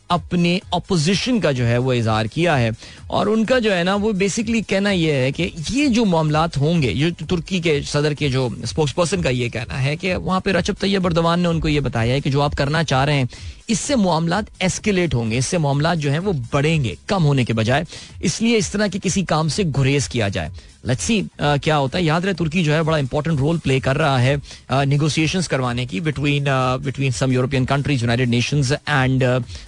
अपने 0.09 0.59
अपोजिशन 0.73 1.39
का 1.39 1.51
जो 1.51 1.63
है 1.63 1.77
वो 1.77 1.93
इजहार 1.93 2.27
किया 2.27 2.55
है। 2.55 2.71
और 3.09 3.29
उनका 3.29 3.59
जो 3.59 3.71
है 3.71 3.83
ना, 3.83 3.95
वो 3.95 4.13
बेसिकली 4.13 4.61
कहना 4.61 4.91
यह 4.91 5.15
है 5.15 5.31
कि 5.31 5.51
ये 5.71 5.87
जो 5.87 6.05
मामला 6.05 6.47
होंगे, 6.57 6.91
ये 6.91 7.11
तुर्की 7.11 7.59
के 7.59 7.81
सदर 7.81 8.13
के 8.13 8.29
जो 8.29 8.49
स्पोक्स 8.65 8.91
पर्सन 8.91 9.21
का 9.21 9.29
ये 9.29 9.49
कहना 9.49 9.77
है 9.77 9.95
कि 9.95 10.13
वहाँ 10.15 10.41
पे 10.41 10.51
रचब 10.51 10.75
तैयब 10.81 11.03
बर्दवान 11.03 11.39
ने 11.39 11.47
उनको 11.47 11.67
ये 11.67 11.81
बताया 11.81 12.13
है 12.13 12.21
कि 12.21 12.29
जो 12.29 12.41
आप 12.41 12.53
करना 12.53 12.83
चाह 12.83 13.03
रहे 13.03 13.17
हैं 13.17 13.29
इससे 13.70 13.95
मामला 13.95 14.41
एस्केलेट 14.61 15.13
होंगे 15.13 15.38
इससे 15.38 15.57
मामला 15.57 15.93
जो 15.95 16.09
है 16.11 16.20
वो 16.20 16.34
बढ़ेंगे 16.53 16.97
कम 17.09 17.24
होने 17.24 17.45
के 17.45 17.53
बजाय। 17.53 17.86
इसलिए 18.24 18.57
इस 18.57 18.72
तरह 18.72 18.88
के 18.88 18.99
किसी 18.99 19.24
काम 19.26 19.47
से 19.49 19.63
गुरेज 19.63 20.07
किया 20.07 20.30
जाए। 20.30 20.51
लेट्स 20.86 21.03
सी 21.03 21.22
uh, 21.22 21.59
क्या 21.63 21.76
होता 21.76 21.97
है। 21.97 22.03
याद 22.05 22.26
रहे 22.26 22.34
तुर्की 22.34 22.63
जो 22.63 22.74
है 22.74 22.82
बड़ा 22.84 22.97
इंपॉर्टेंट 22.97 23.39
रोल 23.39 23.57
प्ले 23.59 23.80
कर 23.80 23.95
रहा 23.95 24.18
है 24.18 24.86
निगोसिएशन 24.86 25.41
uh, 25.41 25.47
करवाने 25.47 25.86
की 25.86 25.99
between 26.01 26.45
between 26.84 27.11
some 27.11 27.32
European 27.32 27.65
countries 27.65 28.01
United 28.01 28.30
Nations 28.30 28.72
and 28.72 29.24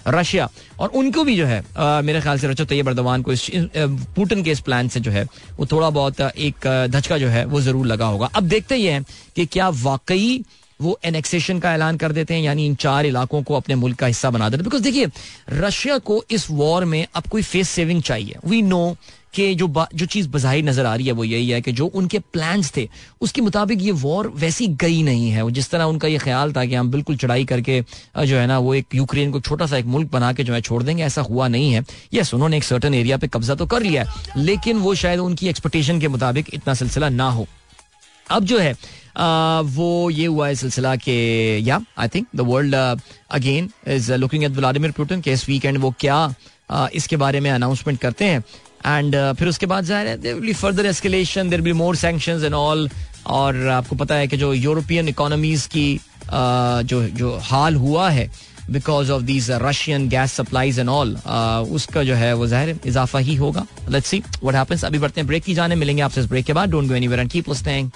Russia 0.08 0.48
और 0.78 0.88
उनको 0.90 1.24
भी 1.24 1.36
जो 1.36 1.46
है 1.46 1.62
uh, 1.62 2.02
मेरे 2.04 2.20
ख्याल 2.20 2.38
से 2.38 2.48
रचो 2.48 2.64
तैयब 2.64 2.86
बर्दवान 2.86 3.22
को 3.22 3.32
इस 3.32 3.50
पुटिन 3.76 4.42
के 4.42 4.50
इस 4.50 4.60
प्लान 4.60 4.88
से 4.88 5.00
जो 5.00 5.10
है 5.10 5.26
वो 5.58 5.66
थोड़ा 5.72 5.90
बहुत 5.90 6.20
एक 6.20 6.66
धचका 6.90 7.18
जो 7.18 7.28
है 7.28 7.44
वो 7.44 7.60
ज़रूर 7.60 7.86
लगा 7.86 8.06
होगा। 8.06 8.30
अब 8.34 8.48
देखते 8.48 8.74
ही 8.74 8.86
हैं 8.86 9.04
कि 9.36 9.46
क्या 9.46 9.68
वाकई 9.68 10.42
वो 10.80 10.98
एनेक्सेशन 11.04 11.58
का 11.58 11.74
ऐलान 11.74 11.96
कर 11.96 12.12
देते 12.12 12.34
हैं, 12.34 12.42
यानी 12.42 12.66
इन 12.66 12.74
चार 12.76 13.06
इलाकों 13.06 13.42
को 13.42 13.54
अपने 13.54 13.74
मुल्क 13.76 13.98
का 13.98 14.06
हिस्सा 14.06 14.30
बना 14.30 14.48
देते 14.48 14.64
बिकॉज़ 14.64 14.82
देखिए 14.82 15.06
रशिया 15.50 15.98
को 16.00 16.22
इस 16.30 16.50
वॉर 16.50 16.84
में 16.84 17.06
अब 17.14 17.26
कोई 17.26 17.42
फेस 17.44 17.68
सेविंग 17.70 18.02
चाहिए। 18.02 18.36
वी 18.46 18.62
नो 18.64 18.96
कि 19.34 19.54
जो 19.54 19.66
जो 19.94 20.06
चीज़ 20.06 20.28
बजाहिर 20.28 20.64
नज़र 20.64 20.86
आ 20.86 20.94
रही 20.94 21.06
है, 21.06 21.12
वो 21.12 21.24
यही 21.24 21.50
है 21.50 21.60
कि 21.60 21.72
जो 21.72 21.86
उनके 21.86 22.18
प्लान्स 22.32 22.72
थे, 22.76 22.88
उसके 23.20 23.40
मुताबिक 23.40 23.82
ये 23.82 23.92
वॉर 23.92 24.28
वैसी 24.36 24.66
गई 24.76 25.02
नहीं 25.02 25.30
है। 25.30 25.50
जिस 25.50 25.70
तरह 25.70 25.84
उनका 25.84 26.08
ये 26.08 26.18
ख्याल 26.18 26.52
था 26.52 26.64
कि 26.64 26.74
हम 26.74 26.90
बिल्कुल 26.90 27.16
चढ़ाई 27.16 27.44
करके 27.44 27.80
जो 27.80 28.36
है 28.36 28.46
ना, 28.46 28.58
वो 28.58 28.74
एक 28.74 28.94
यूक्रेन 28.94 29.30
को 29.30 29.40
छोटा 29.40 29.66
सा 29.66 29.76
एक 29.76 29.86
मुल्क 29.86 30.10
बना 30.12 30.32
के 30.32 30.44
जो 30.44 30.54
है 30.54 30.60
छोड़ 30.60 30.82
देंगे, 30.82 31.02
ऐसा 31.02 31.22
हुआ 31.22 31.48
नहीं 31.48 31.72
है। 31.72 31.84
यस 32.14 32.34
उन्होंने 32.34 32.56
एक 32.56 32.64
सर्टन 32.64 32.94
एरिया 32.94 33.16
पे 33.16 33.28
कब्जा 33.28 33.54
तो 33.54 33.66
कर 33.66 33.82
लिया 33.82 34.02
है, 34.02 34.42
लेकिन 34.44 34.78
वो 34.78 34.94
शायद 34.96 35.20
उनकी 35.20 35.48
एक्सपेक्टेशन 35.48 36.00
के 36.00 36.08
मुताबिक 36.08 36.54
इतना 36.54 36.74
सिलसिला 36.74 37.08
ना 37.08 37.30
हो। 37.30 37.46
अब 38.26 38.44
जो 38.44 38.58
है 38.58 38.74
वो 39.16 40.10
ये 40.10 40.26
हुआ 40.26 40.48
है 40.48 40.54
सिलसिला 40.54 40.94
के 40.96 41.18
या 41.58 41.80
I 41.98 42.08
think 42.08 42.26
the 42.36 42.40
world 42.48 42.74
again 42.74 43.70
is 43.88 44.12
looking 44.14 44.44
at 44.44 44.50
Vladimir 44.52 44.90
Putin 44.96 45.20
के 45.20 45.32
इस 45.32 45.48
वीकेंड 45.48 45.78
वो 45.78 45.94
क्या 46.00 46.34
इसके 46.94 47.16
बारे 47.16 47.40
में 47.40 47.50
अनाउंसमेंट 47.50 47.98
करते 48.00 48.24
हैं। 48.24 48.44
एंड 48.86 49.14
uh, 49.16 49.34
फिर 49.38 49.48
उसके 49.48 49.66
बाद 49.66 49.84
ज़ाहिर 49.84 50.08
है 50.08 50.16
will 50.34 50.40
be 50.40 50.52
further 50.52 50.86
escalation 50.86 51.48
there 51.50 51.62
be 51.62 51.72
more 51.72 51.96
sanctions 51.96 52.44
and 52.44 52.54
all 52.54 52.88
और 53.26 53.66
आपको 53.68 53.96
पता 53.96 54.14
है 54.14 54.28
कि 54.28 54.36
जो 54.36 54.52
यूरोपियन 54.54 55.08
इकोनॉमीज 55.08 55.66
की 55.74 56.00
जो 56.32 57.02
जो 57.08 57.36
हाल 57.42 57.74
हुआ 57.76 58.08
है 58.10 58.30
because 58.70 59.10
of 59.12 59.22
these 59.22 59.50
Russian 59.62 60.08
gas 60.08 60.32
supplies 60.32 60.78
and 60.78 60.88
all 60.88 61.16
उसका 61.74 62.02
जो 62.04 62.14
है 62.14 62.32
वो 62.34 62.46
ज़ाहिर 62.46 62.78
इजाफा 62.86 63.18
ही 63.18 63.34
होगा। 63.34 63.66
लेट्स 63.88 64.08
सी 64.08 64.22
व्हाट 64.42 64.54
हैपेंस 64.54 64.84
अभी 64.84 64.98
बढ़ते 64.98 65.20
हैं। 65.20 65.26
ब्रेक 65.28 65.44
की 65.44 65.54
जाने 65.54 65.74
मिलेंगे 65.74 66.02
आपसे 66.02 66.20
इस 66.20 66.26
ब्रेक 66.28 66.44
के 66.46 66.52
बाद। 66.52 66.70
Don't 66.70 66.88
go 66.88 66.94
anywhere 66.94 67.20
and 67.20 67.30
keep 67.30 67.48
listening 67.48 67.90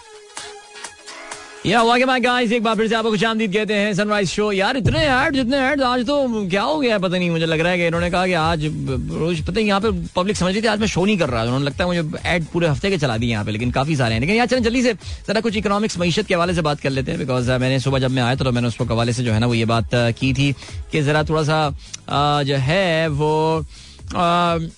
या 1.67 1.83
वाके 1.83 2.05
माय 2.05 2.21
गाइस 2.21 2.51
एक 2.53 2.63
बार 2.63 2.75
फिर 2.77 2.89
से 2.89 2.95
आपको 2.95 3.11
खुश 3.11 3.23
कहते 3.23 3.75
हैं 3.75 3.93
सनराइज 3.95 4.29
शो 4.29 4.51
यार, 4.53 4.77
इतने 4.77 4.99
ऐड 5.01 5.35
जितने 5.35 5.57
ऐड 5.57 5.83
आज 5.83 6.05
तो 6.07 6.47
क्या 6.49 6.63
हो 6.63 6.79
गया 6.81 6.99
पता 6.99 7.19
नहीं, 7.19 7.31
मुझे 7.31 7.47
लग 7.47 7.61
रहा 7.61 7.73
है 7.73 7.79
कि 7.79 7.87
इन्होंने 7.87 8.11
कहा 8.11 8.27
कि 8.27 8.33
आज 8.33 8.65
रोज, 8.65 9.41
पता 9.41 9.53
नहीं, 9.53 9.67
यहाँ 9.67 9.81
पे 9.81 9.91
पब्लिक 10.17 10.37
समझ 10.37 10.53
रही 10.53 10.63
थी 10.63 10.67
आज 10.67 10.81
मैं 10.81 10.87
शो 10.87 11.05
नहीं 11.05 11.19
कर 11.19 11.29
रहा। 11.29 11.43
उन्होंने 11.43 11.65
लगता 11.65 11.85
है 11.85 11.89
मुझे 11.91 12.19
ऐड 12.27 12.45
पूरे 12.53 12.69
हफ़्ते 12.69 12.91
के 12.91 12.99
चला 12.99 13.17
दिए 13.17 13.31
यहाँ 13.31 13.45
पे, 13.45 13.51
लेकिन 13.51 13.71
काफ़ी 13.71 13.97
सारे 13.97 14.15
हैं। 14.15 14.21
लेकिन 14.21 14.37
यार, 14.37 14.47
चलें, 14.47 14.63
जल्दी 14.63 14.83
से 14.83 14.93
जरा 15.29 15.41
कुछ 15.41 15.57
इकोनॉमिक्स 15.57 15.99
मीशत 15.99 16.27
के 16.27 16.35
हवाले 16.35 16.55
से 16.55 16.63
बात 16.63 16.81
कर 16.81 16.91
लेते 16.91 17.11
हैं 17.11 17.21
बिकॉज़ 17.21 17.51
मैंने 17.53 17.81
सुबह 17.81 17.99
जब 17.99 18.11
मैं 18.11 18.23
आया 18.23 18.35
तो 18.35 18.53
मैंने 18.53 18.69
उसको 18.69 18.85
हवाले 18.85 19.13
से 19.13 19.25
जो 19.25 19.33
है 19.33 19.41
ना, 19.41 19.47
वो 19.47 19.55
ये 19.55 19.65
बात 19.65 19.89
की 20.19 20.33
थी 20.35 20.53
कि 20.93 21.03
जरा 21.03 21.23
थोड़ा 21.25 21.43
सा 21.43 22.43
जो 22.45 22.57
है 22.69 23.09
वो 23.09 23.65
I 24.13 24.69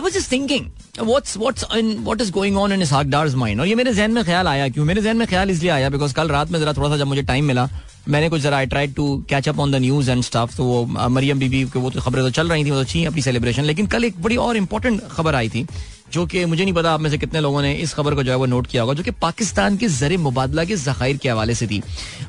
was 0.00 0.12
just 0.12 0.32
thinking 0.32 0.66
what's 1.00 1.36
what's 1.36 1.64
in 1.76 1.96
what 2.04 2.20
is 2.20 2.30
going 2.32 2.56
on 2.58 2.72
in 2.72 2.82
इस 2.82 2.92
हाकडार्स 2.92 3.34
माइंड 3.34 3.60
और 3.60 3.66
ये 3.66 3.74
मेरे 3.74 3.92
जहन 3.94 4.10
में 4.12 4.24
ख्याल 4.24 4.48
आया 4.48 4.68
क्यों? 4.68 4.84
मेरे 4.84 5.02
जहन 5.02 5.16
में 5.16 5.26
ख्याल 5.28 5.50
इसलिए 5.50 5.70
आया 5.70 5.90
बिकॉज़ 5.90 6.14
कल 6.14 6.28
रात 6.28 6.50
में 6.50 6.58
जरा 6.60 6.72
थोड़ा 6.72 6.88
सा 6.88 6.96
जब 6.96 7.06
मुझे 7.06 7.22
टाइम 7.22 7.44
मिला, 7.44 7.68
मैंने 8.08 8.28
कुछ 8.28 8.40
जरा 8.42 8.56
I 8.56 8.66
try 8.66 8.86
to 8.96 9.06
catch 9.30 9.48
up 9.48 9.58
on 9.60 9.72
the 9.72 9.76
news 9.76 10.10
and 10.10 10.22
stuff 10.24 10.56
तो 10.56 10.64
वो 10.64 10.84
मरियम 10.86 11.38
बीबी 11.38 11.62
के 11.64 11.78
वो 11.78 11.90
तो 11.90 12.00
खबरें 12.00 12.24
तो 12.24 12.30
चल 12.30 12.48
रही 12.48 12.64
थी, 12.64 12.70
वो 12.70 12.76
तो 12.76 12.82
अच्छी 12.82 13.04
अपनी 13.04 13.22
सेलिब्रेशन 13.22 13.64
लेकिन 13.64 13.86
कल 13.86 14.04
एक 14.04 14.22
बड़ी 14.22 14.36
और 14.38 14.56
इंपॉर्टेंट 14.56 15.02
खबर 15.10 15.34
आई 15.34 15.48
थी। 15.48 15.66
जो 16.12 16.24
कि 16.26 16.44
मुझे 16.44 16.62
नहीं 16.64 16.74
पता 16.74 16.92
आप 16.92 17.00
में 17.00 17.10
से 17.10 17.18
कितने 17.18 17.40
लोगों 17.40 17.62
ने 17.62 17.72
इस 17.76 17.94
खबर 17.94 18.14
को 18.14 18.22
जो 18.22 18.32
है 18.32 18.36
वो 18.38 18.46
नोट 18.46 18.66
किया 18.66 18.82
होगा, 18.82 18.94
जो 18.94 19.02
कि 19.02 19.10
पाकिस्तान 19.20 19.76
के 19.76 19.88
जर 19.88 20.16
मुबादला 20.18 20.64
के 20.64 20.76
जखायर 20.76 21.16
के 21.16 21.28
हवाले 21.28 21.54
से 21.54 21.66
थी। 21.66 21.82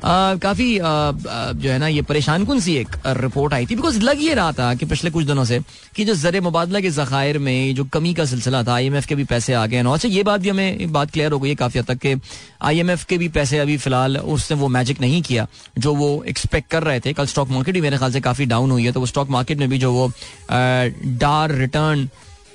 काफ़ी 0.04 0.78
जो 0.78 1.70
है 1.70 1.78
ना, 1.78 1.88
ये 1.88 2.02
परेशान 2.02 2.44
कन 2.46 2.60
सी 2.60 2.74
एक 2.76 2.96
रिपोर्ट 3.06 3.54
आई 3.54 3.66
थी? 3.66 3.76
बिकॉज़ 3.76 4.00
लग 4.00 4.22
ये 4.22 4.34
रहा 4.34 4.52
था 4.52 4.74
कि 4.74 4.86
पिछले 4.86 5.10
कुछ 5.10 5.26
दिनों 5.26 5.44
से 5.44 5.60
कि 5.96 6.04
जो 6.04 6.14
जर 6.16 6.40
मुबादला 6.40 6.80
के 6.80 6.90
जखायर 6.90 7.38
में 7.38 7.74
जो 7.74 7.84
कमी 7.92 8.14
का 8.14 8.24
सिलसिला 8.24 8.62
था 8.64 8.74
आई 8.74 8.86
एम 8.86 8.96
एफ़ 8.96 9.06
के 9.06 9.14
भी 9.14 9.24
पैसे 9.26 9.54
आ 9.54 9.66
गए 9.66 9.82
अच्छा 9.90 10.08
ये 10.08 10.22
बात 10.22 10.40
भी 10.40 10.48
हमें 10.48 10.92
बात 10.92 11.10
क्लियर 11.10 11.32
हो 11.32 11.38
गई 11.40 11.48
है 11.48 11.54
काफ़ी 11.54 11.80
हद 11.80 11.86
तक 11.86 11.98
कि 11.98 12.14
आई 12.62 12.82
के 13.08 13.18
भी 13.18 13.28
पैसे 13.30 13.58
अभी 13.58 13.76
फ़िलहाल 13.78 14.16
उसने 14.16 14.56
वो 14.56 14.68
मैजिक 14.68 15.00
नहीं 15.00 15.22
किया, 15.22 15.46
जो 15.78 15.94
वो 15.94 16.22
एक्सपेक्ट 16.28 16.70
कर 16.70 16.82
रहे 16.82 17.00
थे। 17.00 17.12
कल 17.12 17.26
स्टॉक 17.26 17.50
मार्केट 17.50 17.74
भी 17.74 17.80
मेरे 17.80 17.98
ख्याल 17.98 18.12
से 18.12 18.20
काफ़ी 18.20 18.46
डाउन 18.46 18.70
हुई 18.70 18.84
है 18.84 18.92
तो 18.92 19.00
वो 19.00 19.06
स्टॉक 19.06 19.30
मार्केट 19.30 19.58
में 19.58 19.68
भी 19.68 19.78
जो 19.78 19.92
वो 19.92 20.10
डार 20.50 21.54
रिटर्न 21.54 22.08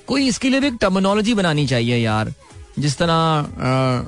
कोई 0.08 0.28
इसके 0.28 0.50
लिए 0.50 0.60
भी 0.60 0.68
एक 0.68 0.78
टर्मिनोलॉजी 0.82 1.34
बनानी 1.34 1.66
चाहिए 1.68 1.98
यार। 1.98 2.34
जिस 2.80 2.98
तरह 2.98 4.08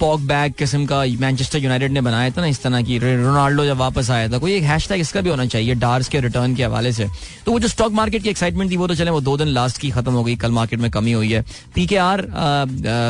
पॉक 0.00 0.20
बैग 0.20 0.52
किस्म 0.52 0.86
का 0.86 1.02
मैनचेस्टर 1.20 1.58
यूनाइटेड 1.58 1.92
ने 1.92 2.00
बनाया 2.00 2.30
था 2.30 2.40
ना, 2.40 2.46
इस 2.46 2.62
तरह 2.62 2.82
की 2.82 2.98
रोनाल्डो 2.98 3.64
जब 3.64 3.76
वापस 3.76 4.10
आया 4.10 4.28
था, 4.28 4.38
कोई 4.38 4.52
एक 4.54 4.62
हैश 4.62 4.90
इसका 4.92 5.20
भी 5.20 5.30
होना 5.30 5.46
चाहिए 5.46 5.74
डार्स 5.74 6.08
के 6.08 6.20
रिटर्न 6.20 6.54
के 6.54 6.64
हवाले 6.64 6.92
से। 6.92 7.06
तो 7.46 7.52
वो 7.52 7.58
जो 7.60 7.68
स्टॉक 7.68 7.92
मार्केट 7.92 8.22
की 8.22 8.28
एक्साइटमेंट 8.30 8.70
थी, 8.70 8.76
वो 8.76 8.86
तो 8.88 8.94
चले, 8.94 9.10
वो 9.10 9.20
दो 9.20 9.36
दिन 9.36 9.48
लास्ट 9.48 9.78
की 9.78 9.90
खत्म 9.90 10.12
हो 10.12 10.24
गई, 10.24 10.36
कल 10.36 10.50
मार्केट 10.50 10.80
में 10.80 10.90
कमी 10.90 11.12
हुई 11.12 11.32
है। 11.32 11.44
पी 11.74 11.86
के 11.86 11.96
आर 11.96 12.26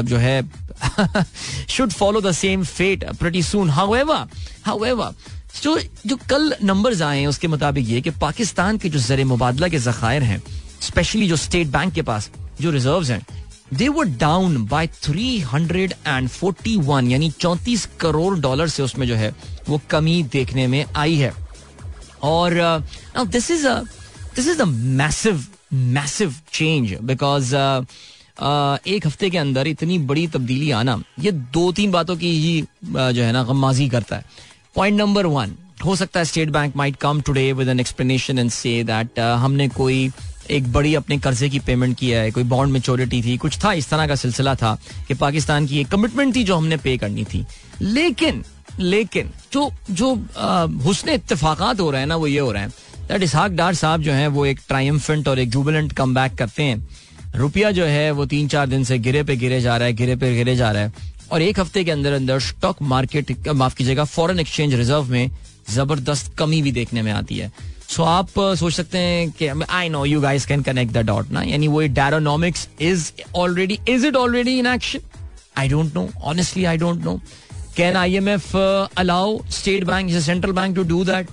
जो 0.05 0.17
है 0.17 0.43
should 1.69 1.93
follow 1.93 2.21
the 2.21 2.33
same 2.33 2.65
fate 2.65 3.05
pretty 3.19 3.43
soon 3.43 3.71
however 3.71 4.27
however 4.65 5.15
जो 5.63 5.79
जो 6.07 6.17
कल 6.31 6.55
नंबर्स 6.65 7.03
आए 7.03 7.21
हैं, 7.21 7.27
उसके 7.27 7.49
मुताबिक 7.49 7.89
ये 7.89 8.01
कि 8.01 8.11
पाकिस्तान 8.21 8.79
के 8.79 8.89
जो 8.89 8.99
जर 9.01 9.25
मुबादला 9.27 9.69
के 9.69 9.79
जखायर 9.81 10.23
हैं 10.23 10.43
स्पेशली 10.83 11.29
जो 11.29 11.37
स्टेट 11.37 11.67
बैंक 11.67 11.95
के 11.95 12.03
पास 12.03 12.31
जो 12.61 12.71
रिज़र्व 12.71 13.05
हैं 13.05 13.27
दे 13.75 13.89
वर 13.89 14.05
डाउन 14.21 14.67
बाय 14.67 14.89
341 15.07 17.11
यानी 17.11 17.31
चौंतीस 17.31 17.89
करोड़ 18.01 18.39
डॉलर 18.39 18.69
से 18.69 18.83
उसमें 18.83 19.07
जो 19.07 19.15
है 19.15 19.35
वो 19.69 19.81
कमी 19.91 20.23
देखने 20.33 20.67
में 20.67 20.85
आई 20.97 21.17
है। 21.17 21.33
और 22.23 22.55
this 23.19 23.51
is 23.51 23.67
this 24.37 24.49
is 24.49 24.63
a 24.63 24.65
massive 24.65 25.47
massive 25.73 26.35
change 26.53 26.97
because 27.03 27.55
एक 28.89 29.07
हफ़्ते 29.07 29.31
के 29.31 29.39
अंदर 29.39 29.67
इतनी 29.67 29.99
बड़ी 29.99 30.27
तब्दीली 30.27 30.71
आना 30.71 31.03
ये 31.21 31.33
दो 31.33 31.73
तीन 31.73 31.91
बातों 31.91 32.17
की 32.17 32.39
ही 32.39 32.63
uh, 32.63 33.13
जो 33.13 33.23
है 33.23 33.33
ना 33.33 33.45
गमाजी 33.45 33.89
करता 33.89 34.17
है। 34.17 34.25
पॉइंट 34.77 34.99
नंबर 34.99 35.27
वन 35.27 35.55
हो 35.85 35.97
सकता 35.97 36.21
है 36.21 36.25
State 36.25 36.51
Bank 36.51 36.77
might 36.77 36.97
come 36.97 37.21
today 37.21 37.53
with 37.53 37.69
an 37.69 37.81
explanation 37.81 38.39
and 38.39 38.51
say 38.51 38.85
that 38.85 39.21
हमने 39.21 39.69
कोई 39.69 40.11
एक 40.53 40.73
बड़ी 40.73 40.95
अपने 40.95 41.19
कर्जे 41.19 41.49
की 41.49 41.59
पेमेंट 41.59 41.99
किया 41.99 42.21
है, 42.21 42.31
कोई 42.31 42.45
बॉन्ड 42.45 42.73
मेचोरिटी 42.73 43.23
थी, 43.23 43.37
कुछ 43.37 43.65
था, 43.65 43.73
इस 43.73 43.89
तरह 43.89 44.07
का 44.07 44.15
सिलसिला 44.15 44.55
था 44.55 44.79
कि 45.09 45.15
पाकिस्तान 45.15 45.67
की 45.67 45.81
एक 45.81 45.89
कमिटमेंट 45.89 46.37
थी 46.37 46.45
जो 46.45 46.57
हमने 46.57 46.77
पे 46.77 46.99
करनी 46.99 47.25
थी। 47.25 47.47
लेकिन 47.81 48.45
लेकिन, 48.81 49.31
जो 49.53 49.73
जो 49.91 50.15
हुसन 50.85 51.09
इतफाक़ात 51.09 51.81
हो 51.81 51.91
रहे 51.91 52.01
हैं 52.01 52.09
ना, 52.09 52.17
वो 52.17 52.27
ये 52.27 52.39
हो 52.39 52.53
रहे 52.53 52.63
हैं। 52.63 52.71
दैट 53.09 53.23
इसहाक 53.23 53.51
डार 53.51 53.75
साहब 53.75 54.03
जो 54.03 54.13
है, 54.13 54.27
वो 54.27 54.47
एक 54.47 54.61
ट्रायम्फेंट 54.69 55.29
और 55.29 55.39
एक 55.39 55.51
जूबलेंट 55.51 55.93
कम 55.93 56.29
करते 56.29 56.63
हैं। 56.63 56.89
रुपया 57.37 57.71
जो 57.71 57.85
है, 57.85 58.11
वो 58.11 58.27
तीन 58.27 58.49
चार 58.49 58.67
दिन 58.67 58.85
से 58.85 58.99
गिरे 58.99 59.23
पे 59.23 59.37
गिरे 59.37 59.61
जा 59.61 59.77
रहा 59.77 59.87
है, 59.87 59.93
गिरे 59.93 60.17
पे 60.17 60.35
गिरे 60.37 60.57
जा 60.57 60.71
रहा 60.73 60.83
है। 60.83 60.93
और 61.33 61.43
एक 61.43 61.61
हफ़्ते 61.61 61.85
के 61.85 61.91
अंदर 61.91 62.13
अंदर 62.13 62.39
स्टॉक 62.39 62.83
मार्केट 62.83 63.49
माफ़ 63.49 63.75
कीजिएगा 63.75 64.05
फॉरेन 64.05 64.41
एक्सचेंज 64.41 64.75
रिज़र्व 64.75 65.05
में 65.05 65.31
ज़बरदस्त 65.71 66.37
कमी 66.39 66.63
भी 66.63 66.73
देखने 66.73 67.03
में 67.03 67.13
आती 67.13 67.37
है। 67.37 67.53
सो 67.93 68.03
आप 68.03 68.29
सोच 68.59 68.73
सकते 68.73 68.99
हैं 68.99 69.31
कि 69.31 69.47
I 69.69 69.89
know 69.89 70.05
you 70.05 70.21
guys 70.21 70.47
can 70.47 70.63
connect 70.63 70.93
the 70.93 71.07
dot 71.07 71.31
ना 71.31 71.43
यानी 71.43 71.69
वो 71.69 71.81
Daronomics 71.95 72.69
is 72.81 73.11
already 73.37 73.79
is 73.89 74.07
it 74.07 74.17
already 74.17 74.59
in 74.59 74.67
action 74.67 75.01
I 75.59 75.69
don't 75.69 75.95
know 75.95 76.09
honestly 76.23 76.65
I 76.65 76.77
don't 76.77 77.05
know 77.05 77.21
can 77.77 77.97
I 77.97 78.15
M 78.17 78.29
F 78.29 78.57
allow 78.57 79.39
State 79.51 79.85
Bank 79.85 80.11
central 80.21 80.53
bank 80.53 80.77
to 80.77 80.83
do 80.85 81.05
that 81.05 81.29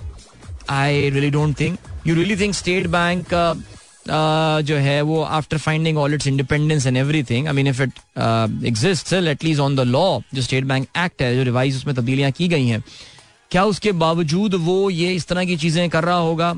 I 0.70 1.10
really 1.10 1.30
don't 1.30 1.60
think 1.60 1.78
you 2.06 2.14
really 2.14 2.36
think 2.36 2.54
State 2.54 2.86
Bank 2.86 3.34
जो 4.08 4.76
है, 4.76 5.00
वो 5.02 5.22
after 5.22 5.58
finding 5.58 5.98
all 5.98 6.14
its 6.14 6.26
independence 6.26 6.86
and 6.86 6.96
everything 7.22 7.46
I 7.46 7.52
mean 7.52 7.66
if 7.66 7.82
it 7.82 7.98
exist 8.66 9.12
at least 9.12 9.60
on 9.60 9.76
the 9.76 9.80
law 9.80 10.20
जो 10.34 10.42
state 10.42 10.64
bank 10.64 10.86
act 10.98 11.22
है, 11.22 11.34
जो 11.36 11.42
revise 11.42 11.76
उसमें 11.76 11.94
तब्दीलियाँ 11.96 12.30
की 12.30 12.48
गई 12.48 12.66
हैं 12.66 12.82
क्या 13.50 13.64
उसके 13.64 13.92
बावजूद 13.92 14.54
वो 14.54 14.90
ये 14.90 15.14
इस 15.14 15.26
तरह 15.26 15.44
की 15.44 15.56
चीज़ें 15.56 15.88
कर 15.90 16.04
रहा 16.04 16.16
होगा? 16.16 16.54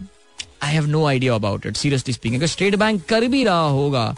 I 0.63 0.73
have 0.73 0.87
no 0.87 1.07
idea 1.07 1.35
about 1.35 1.67
it 1.67 1.77
seriously 1.77 2.15
speaking 2.15 2.41
अगर 2.41 2.47
स्टेट 2.49 2.75
बैंक 2.77 3.05
कर 3.05 3.27
भी 3.29 3.43
रहा 3.45 3.67
होगा 3.71 4.15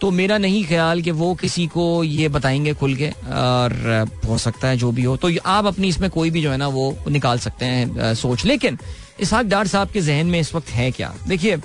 तो 0.00 0.10
मेरा 0.10 0.38
नहीं 0.38 0.64
ख्याल 0.64 1.02
कि 1.02 1.10
वो 1.10 1.34
किसी 1.34 1.66
को 1.66 1.82
ये 2.04 2.28
बताएँगे 2.28 2.72
खुल 2.74 2.94
के, 2.94 3.08
और 3.08 4.08
हो 4.28 4.38
सकता 4.38 4.68
है 4.68 4.76
जो 4.76 4.90
भी 4.92 5.02
हो। 5.02 5.16
तो 5.16 5.30
आप 5.46 5.66
अपनी 5.66 5.88
इसमें 5.88 6.08
कोई 6.10 6.30
भी 6.30 6.42
जो 6.42 6.50
है 6.50 6.56
ना, 6.56 6.68
वो 6.68 6.96
निकाल 7.08 7.38
सकते 7.38 7.64
हैं 7.64 8.14
सोच। 8.14 8.44
लेकिन 8.44 8.78
इसहाक 9.20 9.46
डार 9.46 9.66
साहब 9.66 9.90
के 9.90 10.00
जहन 10.00 10.26
में 10.26 10.38
इस 10.40 10.54
वक्त 10.54 10.70
है 10.70 10.90
क्या? 10.90 11.12
देखिए 11.28 11.56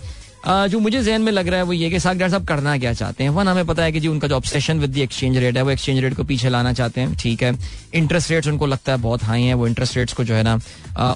जो 0.48 0.80
मुझे 0.80 1.02
जहन 1.04 1.22
में 1.22 1.32
लग 1.32 1.48
रहा 1.48 1.60
है 1.60 1.64
वो 1.66 1.74
ये 1.74 1.90
कि 1.90 2.00
साग 2.00 2.18
डॉक्टर 2.18 2.30
साहब 2.32 2.46
करना 2.48 2.78
क्या 2.78 2.94
चाहते 2.94 3.24
हैं? 3.24 3.30
वन 3.32 3.48
हमें 3.48 3.66
पता 3.66 3.84
है 3.84 3.92
कि 3.92 4.00
जी 4.00 4.08
उनका 4.08 4.28
जो 4.28 4.36
obsession 4.36 4.80
with 4.80 4.92
the 4.92 4.98
exchange 4.98 5.38
rate 5.38 5.58
है, 5.58 5.62
वो 5.64 5.70
एक्सचेंज 5.72 6.00
रेट 6.00 6.16
को 6.16 6.24
पीछे 6.24 6.50
लाना 6.50 6.74
चाहते 6.74 7.02
हैं। 7.02 7.16
ठीक 7.16 7.44
है। 7.44 7.54
इंटरेस्ट 7.94 8.32
रेट्स 8.32 8.48
उनको 8.48 8.66
लगता 8.66 8.92
है 8.92 8.98
बहुत 8.98 9.24
हाई 9.24 9.44
है, 9.44 9.54
वो 9.54 9.68
इंटरेस्ट 9.68 9.98
रेट्स 9.98 10.14
को 10.14 10.24
जो 10.24 10.34
है 10.36 10.44
ना 10.44 10.60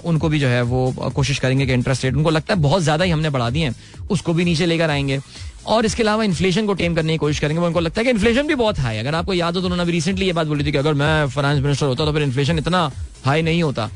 उनको 0.06 0.30
भी 0.30 0.40
जो 0.40 0.48
है 0.48 0.62
वो 0.64 1.12
कोशिश 1.16 1.40
करेंगे 1.40 1.66
कि 1.66 1.74
इंटरेस्ट 1.74 2.06
रेट 2.06 2.16
उनको 2.16 2.30
लगता 2.30 2.54
है 2.54 2.60
बहुत 2.62 2.82
ज़्यादा 2.84 3.06
ही 3.06 3.12
हमने 3.12 3.30
बढ़ा 3.30 3.50
दिए 3.50 3.64
हैं। 3.64 3.76
उसको 4.12 4.34
भी 4.34 4.46
नीचे 4.46 4.66
लेकर 4.66 4.90
आएँगे। 4.90 5.20
और 5.68 5.86
इसके 5.86 6.04
अलावा 6.04 6.24
इन्फ्लेशन 6.24 6.66
को 6.66 6.74
टेम 6.74 6.96
करने 6.96 7.12
की 7.12 7.18
कोशिश 7.18 7.40
करेंगे 7.40 7.62
उनको 7.64 7.80
लगता 7.80 8.02
है 8.02 8.06
कि 8.06 8.12
इन्फ्लेशन 8.12 8.48
भी 8.48 8.56
बहुत 8.56 8.80
हाई 8.80 8.96
है। 8.96 9.02
अगर 9.02 9.16
आपको 9.16 9.34
याद 9.34 9.56
हो 9.56 9.62
तो 9.62 9.66
उन्होंने 9.66 9.84
अभी 9.84 9.92
रिसेंटली 9.92 10.26
ये 10.26 10.34
बात 10.34 10.48
बोली 10.48 10.66
थी 10.66 10.72
कि 10.72 10.78
अगर 10.78 10.94
मैं 10.94 11.28
फाइनेंस 11.30 11.64
मिनिस्टर 11.64 11.86
होता 11.86 12.06
तो 12.06 12.14
फिर 12.14 12.24
इन्फ्लेशन 12.24 12.60
इतना 12.60 12.92
हाई 13.26 13.42
नहीं 13.42 13.64
होता। 13.64 13.90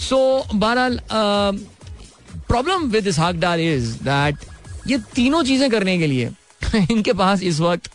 सो 0.00 0.18
बहरहाल 0.54 1.00
प्रॉब्लम 2.48 2.84
विद 2.90 3.06
इज़ 3.06 3.20
दैट 4.04 4.36
ये 4.86 4.98
तीनों 5.14 5.42
चीज़ें 5.42 5.70
करने 5.70 5.98
के 5.98 6.06
लिए 6.06 6.30
इनके 6.90 7.12
पास 7.12 7.42
इस 7.42 7.60
वक्त 7.60 7.90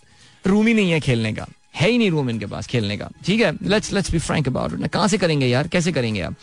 रूम 0.47 0.67
ही 0.67 0.73
नहीं 0.73 0.91
है 0.91 0.99
खेलने 0.99 1.33
का। 1.33 1.47
है 1.75 1.89
ही 1.89 1.97
नहीं 1.97 2.09
रूम 2.11 2.29
इनके 2.29 2.45
पास 2.45 2.67
खेलने 2.67 2.97
का। 2.97 3.09
ठीक 3.25 3.41
है? 3.41 3.51
Let's 3.63 3.93
let's 3.93 4.11
be 4.11 4.19
frank 4.19 4.47
about 4.47 4.73
it 4.73 4.87
कहाँ 4.87 5.07
से 5.07 5.17
करेंगे 5.17 5.47
यार? 5.47 5.67
कैसे 5.67 5.91
करेंगे 5.91 6.21
आप? 6.21 6.35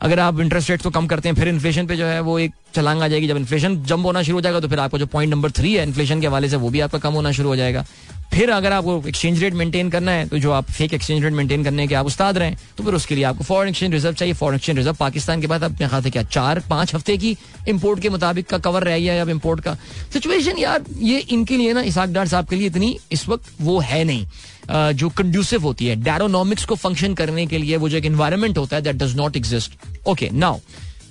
अगर 0.00 0.18
आप 0.20 0.40
इंटरेस्ट 0.40 0.70
रेट 0.70 0.82
को 0.82 0.90
कम 0.90 1.06
करते 1.06 1.28
हैं, 1.28 1.36
फिर 1.36 1.48
इन्फ्लेशन 1.48 1.86
पे 1.86 1.96
जो 1.96 2.06
है 2.06 2.20
वो 2.20 2.38
एक 2.38 2.52
चलांग 2.74 3.02
आ 3.02 3.08
जाएगी। 3.08 3.28
जब 3.28 3.36
इन्फ्लेशन 3.36 3.76
जंप 3.84 4.06
होना 4.06 4.22
शुरू 4.22 4.36
हो 4.36 4.40
जाएगा 4.40 4.60
तो 4.60 4.68
फिर 4.68 4.78
आपको 4.78 4.98
जो 4.98 5.06
पॉइंट 5.06 5.30
नंबर 5.30 5.50
थ्री 5.50 5.74
है 5.74 5.82
इन्फ्लेशन 5.82 6.20
के 6.20 6.26
हवाले 6.26 6.48
से 6.48 6.56
वो 6.56 6.68
भी 6.70 6.80
आपका 6.80 6.98
कम 6.98 7.12
होना 7.12 7.32
शुरू 7.32 7.48
हो 7.48 7.56
जाएगा। 7.56 7.84
फिर 8.32 8.50
अगर 8.50 8.72
आपको 8.72 9.02
एक्सचेंज 9.08 9.42
रेट 9.42 9.54
मेंटेन 9.54 9.90
करना 9.90 10.12
है 10.12 10.26
तो 10.28 10.38
जो 10.38 10.50
आप 10.52 10.70
फेक 10.70 10.94
एक्सचेंज 10.94 11.22
रेट 11.24 11.32
मेंटेन 11.32 11.64
करने 11.64 11.86
के 11.88 11.94
आप 11.94 12.06
उस्ताद 12.06 12.38
रहे 12.38 12.54
तो 12.78 12.84
फिर 12.84 12.94
उसके 12.94 13.14
लिए 13.14 13.24
आपको 13.24 13.44
फॉरन 13.44 13.68
एक्सचेंज 13.68 13.92
रिज़र्व 13.92 14.14
चाहिए। 14.14 14.34
फॉरन 14.34 14.56
एक्सचेंज 14.56 14.78
रिज़र्व 14.78 14.96
पाकिस्तान 14.96 15.40
के 15.40 15.46
बाद 15.46 15.64
अपने 15.64 15.88
खाते 15.88 16.10
क्या? 16.10 16.22
चार, 16.24 16.60
पाँच 16.70 16.94
हफ़्ते 16.94 17.16
की 17.16 17.36
इम्पोर्ट 17.68 18.00
के 18.00 18.08
मुताबिक 18.08 18.46
का 18.46 18.58
कवर 18.58 18.84
रह 18.84 18.98
गया 18.98 19.20
अब 19.22 19.28
इम्पोर्ट 19.30 19.60
का। 19.60 19.74
सिचुएशन 20.12 20.58
यार, 20.58 20.84
ये 20.98 21.18
इनके 21.18 21.56
लिए 21.56 21.72
ना, 21.72 21.82
इसाक 21.82 22.08
डार 22.10 22.28
साहब 22.28 22.46
के 22.46 22.56
लिए 22.56 22.66
इतनी 22.66 22.96
इस 23.12 23.28
वक्त 23.28 23.52
वो 23.60 23.78
है 23.80 24.02
नहीं। 24.04 24.92
जो 24.94 25.08
कंड्यूसिव 25.10 25.62
होती 25.62 25.86
है 25.86 25.96
डायरोनॉमिक्स 26.02 26.64
को 26.64 26.74
फ़ंक्शन 26.76 27.14
करने 27.14 27.46
के 27.46 27.58
लिए 27.58 27.76
वो 27.76 27.88
जो 27.88 27.96
एक 27.96 28.04
इन्वायरमेंट 28.06 28.58
होता 28.58 28.76
है 28.76 28.82
that 28.82 28.96
does 28.96 29.16
not 29.16 29.36
exist 29.36 29.72
okay 30.08 30.28
now 30.32 30.58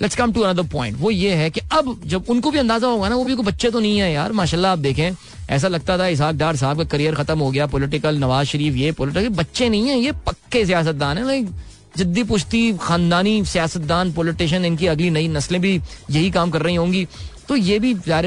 let's 0.01 0.16
come 0.16 0.32
to 0.34 0.41
another 0.41 0.64
point 0.68 0.97
वो 0.99 1.11
ये 1.11 1.34
है 1.36 1.49
कि 1.49 1.61
अब 1.72 1.99
जब 2.05 2.30
उनको 2.30 2.51
भी 2.51 2.59
अंदाज़ा 2.59 2.88
होगा 2.88 3.09
ना, 3.09 3.16
वो 3.16 3.24
भी 3.24 3.36
कोई 3.36 3.45
बच्चे 3.45 3.70
तो 3.72 3.80
नहीं 3.80 3.99
है 3.99 4.11
यार, 4.14 4.32
माशाल्लाह 4.32 4.72
आप 4.72 4.80
देखें। 4.80 5.11
ऐसा 5.50 5.68
लगता 5.68 5.98
था 5.98 6.08
इसहाक 6.08 6.36
डार 6.36 6.56
साहब 6.56 6.78
का 6.78 6.84
करियर 6.84 7.16
खत्म 7.16 7.39
हो 7.39 7.50
गया 7.52 7.66
पॉलिटिकल 7.68 8.18
नवाज़ 8.20 8.48
शरीफ 8.48 8.76
ये 8.76 8.91
पॉलिटिकल 8.91 9.30
बच्चे 9.36 9.70
नहीं 9.70 9.88
है, 9.88 9.98
ये 10.00 10.12
पक्के 10.28 10.66
सियासतदान 10.66 11.18
है 11.18 11.26
लाइक 11.28 11.50
जिद्दी 11.98 12.24
पुश्ती 12.24 12.62
खानदानी 12.82 13.44
सियासतदान 13.46 14.14
पॉलिटिशियन 14.14 14.66
इनकी 14.66 14.88
अगली 14.88 15.10
नई 15.10 15.28
नस्लें 15.28 15.62
भी 15.62 15.80
यही 16.12 16.32
काम 16.32 16.52
कर 16.52 16.62
रही 16.62 16.76
होंगी। 16.76 17.06
तो 17.48 17.56
ये 17.56 17.80
भी 17.80 17.96
यार 18.08 18.26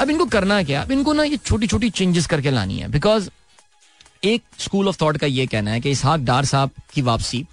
अब 0.00 0.10
इनको 0.10 0.24
करना 0.26 0.62
क्या? 0.62 0.82
अब 0.82 0.92
इनको 0.92 1.12
ना 1.12 1.22
ये 1.24 1.36
छोटी 1.36 1.66
छोटी 1.66 1.90
चेंजेस 1.90 2.26
करके 2.26 2.50
लानी 2.50 2.78
है 2.78 2.88
बिकॉज़ 2.90 3.28
एक 4.24 4.42
स्कूल 4.58 4.88
ऑफ़ 4.88 5.00
थॉट 5.00 5.16
का 5.16 5.26
ये 5.26 5.46
कहना 5.46 5.70
है 5.70 5.80
कि 5.80 5.90
इसहाक 5.90 6.20
डार 6.20 6.44
साहब 6.44 6.70
की 6.94 7.02
वापसी 7.02 7.44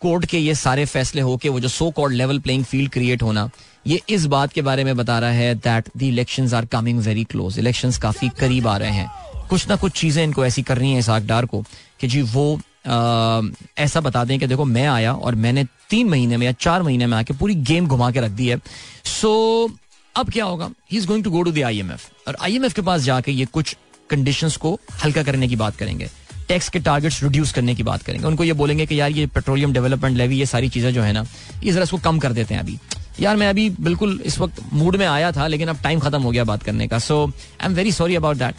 कोर्ट 0.00 0.24
के 0.26 0.38
ये 0.38 0.54
सारे 0.54 0.84
फैसले 0.84 1.22
हो 1.22 1.36
के 1.36 1.48
वो 1.48 1.60
जो 1.60 1.68
so 1.68 1.90
called 1.90 2.14
level 2.14 2.38
playing 2.38 2.64
field 2.64 2.90
create 2.92 3.22
होना 3.22 3.48
ये 3.86 4.00
इस 4.08 4.26
बात 4.26 4.52
के 4.52 4.62
बारे 4.62 4.84
में 4.84 4.96
बता 4.96 5.18
रहा 5.18 5.30
है 5.30 5.54
that 5.54 5.88
the 5.96 6.02
elections 6.02 6.54
are 6.54 6.66
coming 6.66 7.00
very 7.00 7.24
close 7.24 7.58
elections 7.58 7.98
काफ़ी 7.98 8.28
करीब 8.28 8.66
आ 8.66 8.76
रहे 8.76 8.90
हैं। 8.90 9.10
कुछ 9.48 9.68
ना 9.68 9.76
कुछ 9.76 9.92
चीज़ें 9.92 10.22
इनको 10.24 10.44
ऐसी 10.46 10.62
करनी 10.62 10.92
है 10.92 10.98
इस 10.98 11.08
आकदार 11.08 11.46
को 11.46 11.62
कि 12.00 12.06
जी 12.06 12.22
वो 12.22 12.60
आ, 12.86 13.42
ऐसा 13.78 14.00
बता 14.00 14.24
दें 14.24 14.38
कि 14.40 14.46
देखो 14.46 14.64
मैं 14.64 14.86
आया 14.86 15.12
और 15.14 15.34
मैंने 15.34 15.64
तीन 15.90 16.08
महीने 16.08 16.36
में 16.36 16.46
या 16.46 16.52
चार 16.52 16.82
महीने 16.82 17.06
में 17.06 17.16
आके 17.18 17.34
पूरी 17.34 17.54
गेम 17.54 17.86
घुमा 17.86 18.10
के 18.10 18.20
रख 18.20 18.30
दी 18.30 18.48
है। 18.48 18.60
सो 19.04 19.70
अब 20.14 20.30
क्या 20.30 20.44
होगा? 20.44 20.70
He 20.92 20.98
is 20.98 21.06
going 21.06 21.24
to 21.24 21.30
go 21.30 21.42
to 21.42 21.52
the 21.52 21.62
IMF 21.62 22.08
और 22.28 22.36
आईएमएफ 22.40 22.72
के 22.72 22.82
पास 22.82 23.00
जाके 23.00 23.32
ये 23.32 23.44
कुछ 23.44 23.76
कंडीशंस 24.10 24.56
को 24.56 24.78
हल्का 25.04 25.22
करने 25.22 25.48
की 25.48 25.56
बात 25.56 25.76
करेंगे। 25.76 26.08
टैक्स 26.50 26.68
के 26.68 26.78
टारगेट्स 26.80 27.22
रिड्यूस 27.22 27.52
करने 27.52 27.74
की 27.74 27.82
बात 27.82 28.02
करेंगे। 28.02 28.26
उनको 28.26 28.44
ये 28.44 28.52
बोलेंगे 28.54 28.86
कि 28.86 29.00
यार 29.00 29.10
ये 29.12 29.26
पेट्रोलियम 29.34 29.72
डेवलपमेंट 29.72 30.16
लेवी 30.16 30.38
ये 30.38 30.46
सारी 30.46 30.68
चीज़ें 30.68 30.92
जो 30.94 31.02
है 31.02 31.12
ना, 31.12 31.24
ये 31.64 31.72
जरा 31.72 31.82
इसको 31.82 31.98
कम 32.00 32.18
कर 32.18 32.32
देते 32.32 32.54
हैं 32.54 32.62
अभी। 32.62 32.78
यार 33.20 33.36
मैं 33.36 33.48
अभी 33.48 33.68
बिल्कुल 33.80 34.20
इस 34.26 34.38
वक्त 34.38 34.60
मूड 34.72 34.96
में 34.96 35.06
आया 35.06 35.30
था, 35.32 35.46
लेकिन 35.46 35.68
अब 35.68 35.78
टाइम 35.82 36.00
खत्म 36.00 36.22
हो 36.22 36.30
गया 36.30 36.44
बात 36.44 36.62
करने 36.62 36.88
का। 36.88 36.98
So 36.98 37.24
I 37.26 37.66
am 37.66 37.74
very 37.74 37.92
sorry 37.92 38.14
about 38.16 38.36
that 38.36 38.54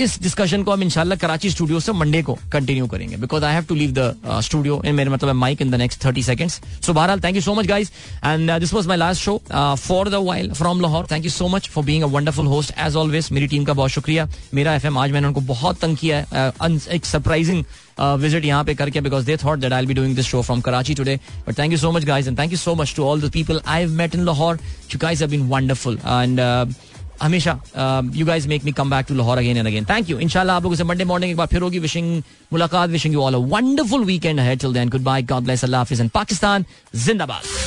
इस 0.00 0.18
डिस्कशन 0.22 0.62
को 0.62 0.72
हम 0.72 0.82
इंशाल्लाह 0.82 1.18
कराची 1.18 1.50
स्टूडियो 1.50 1.80
से 1.80 1.92
मंडे 1.92 2.22
को 2.22 2.36
कंटिन्यू 2.52 2.86
करेंगे। 2.86 3.16
Because 3.16 3.44
I 3.44 3.54
have 3.54 3.64
to 3.68 3.74
leave 3.74 3.92
the 3.98 4.40
studio 4.44 4.80
in 4.86 4.94
मेरे 4.94 5.10
मतलब 5.10 5.34
mike 5.34 5.62
in 5.62 5.70
the 5.70 5.74
next 5.74 6.04
thirty 6.04 6.22
seconds 6.22 6.60
so 6.86 6.92
बहरहाल 6.92 7.20
thank 7.20 7.36
you 7.36 7.42
so 7.42 7.54
much 7.54 7.66
guys 7.66 7.90
and 8.24 8.50
this 8.50 8.74
was 8.74 8.86
my 8.86 8.96
last 8.96 9.22
show 9.22 9.40
for 9.52 10.08
the 10.08 10.20
while 10.26 10.52
from 10.52 10.80
Lahore 10.80 11.06
thank 11.10 11.24
you 11.24 11.30
so 11.30 11.48
much 11.48 11.68
for 11.68 11.84
being 11.84 12.04
a 12.04 12.06
wonderful 12.16 12.46
host 12.46 12.72
as 12.78 12.96
always 12.96 13.28
मेरी 13.32 13.46
team 13.46 13.64
का 13.64 13.72
बहुत 13.72 13.90
शुक्रिया। 13.90 14.28
मेरा 14.54 14.74
FM 14.74 14.98
आज 14.98 15.12
मैंने 15.12 15.26
उनको 15.26 15.40
बहुत 15.54 15.80
तंग 15.80 15.96
किया 15.96 16.18
है 16.18 16.52
uh, 16.52 16.88
एक 16.88 17.04
सरप्राइजिंग 17.04 17.64
विज़िट 17.98 18.44
यहाँ 18.44 18.64
पे 18.64 18.74
करके 18.74 19.00
because 19.00 19.26
they 19.26 19.36
thought 19.44 19.58
that 19.58 19.72
I 19.72 19.86
be 19.86 19.94
doing 19.94 20.16
this 20.16 20.26
show 20.26 20.40
from 20.42 20.60
Karachi 20.60 20.94
today 20.94 21.18
but 21.46 21.58
thank 21.58 21.72
you 21.72 21.78
so 21.78 21.92
much 21.92 22.04
guys 22.04 22.28
and 22.28 22.38
thank 22.38 22.52
you 22.52 22.58
so 22.58 22.74
much 22.74 22.92
to 22.96 23.04
all 23.04 23.20
the 23.20 23.30
people 23.32 23.60
I 23.66 23.80
have 23.80 23.92
met 23.92 24.14
in 24.14 24.24
Lahore 24.24 24.58
you 24.92 24.98
guys 25.02 25.22
have 25.22 25.30
been 25.30 25.48
wonderful 25.48 25.98
and 25.98 26.40
हमेशा 27.22 27.58
you 28.14 28.26
guys 28.26 28.48
make 28.48 28.64
me 28.64 28.72
come 28.72 28.90
back 28.90 29.06
to 29.08 29.14
Lahore 29.14 29.38
again 29.38 29.56
and 29.56 29.66
again 29.66 29.84
thank 29.90 30.10
you 30.10 30.18
इंशाल्लाह 30.18 30.56
आप 30.56 30.62
लोगों 30.62 30.76
से 30.76 30.84
Monday 30.84 31.04
morning 31.12 31.30
एक 31.30 31.36
बार 31.36 31.46
फिर 31.46 31.62
होगी 31.62 31.78
wishing 31.78 32.10
मुलाकात 32.52 32.90
wishing 32.90 33.14
you 33.14 33.22
all 33.22 33.34
a 33.34 33.44
wonderful 33.54 34.04
weekend 34.04 34.40
है 34.40 34.56
till 34.56 34.72
then 34.72 34.88
goodbye 35.04 35.22
God 35.32 35.44
bless 35.44 35.64
अल्लाह 35.64 35.80
हाफिज 35.80 36.00
एंड 36.00 36.10
पाकिस्तान 36.10 36.64
जिंदाबाद 37.06 37.64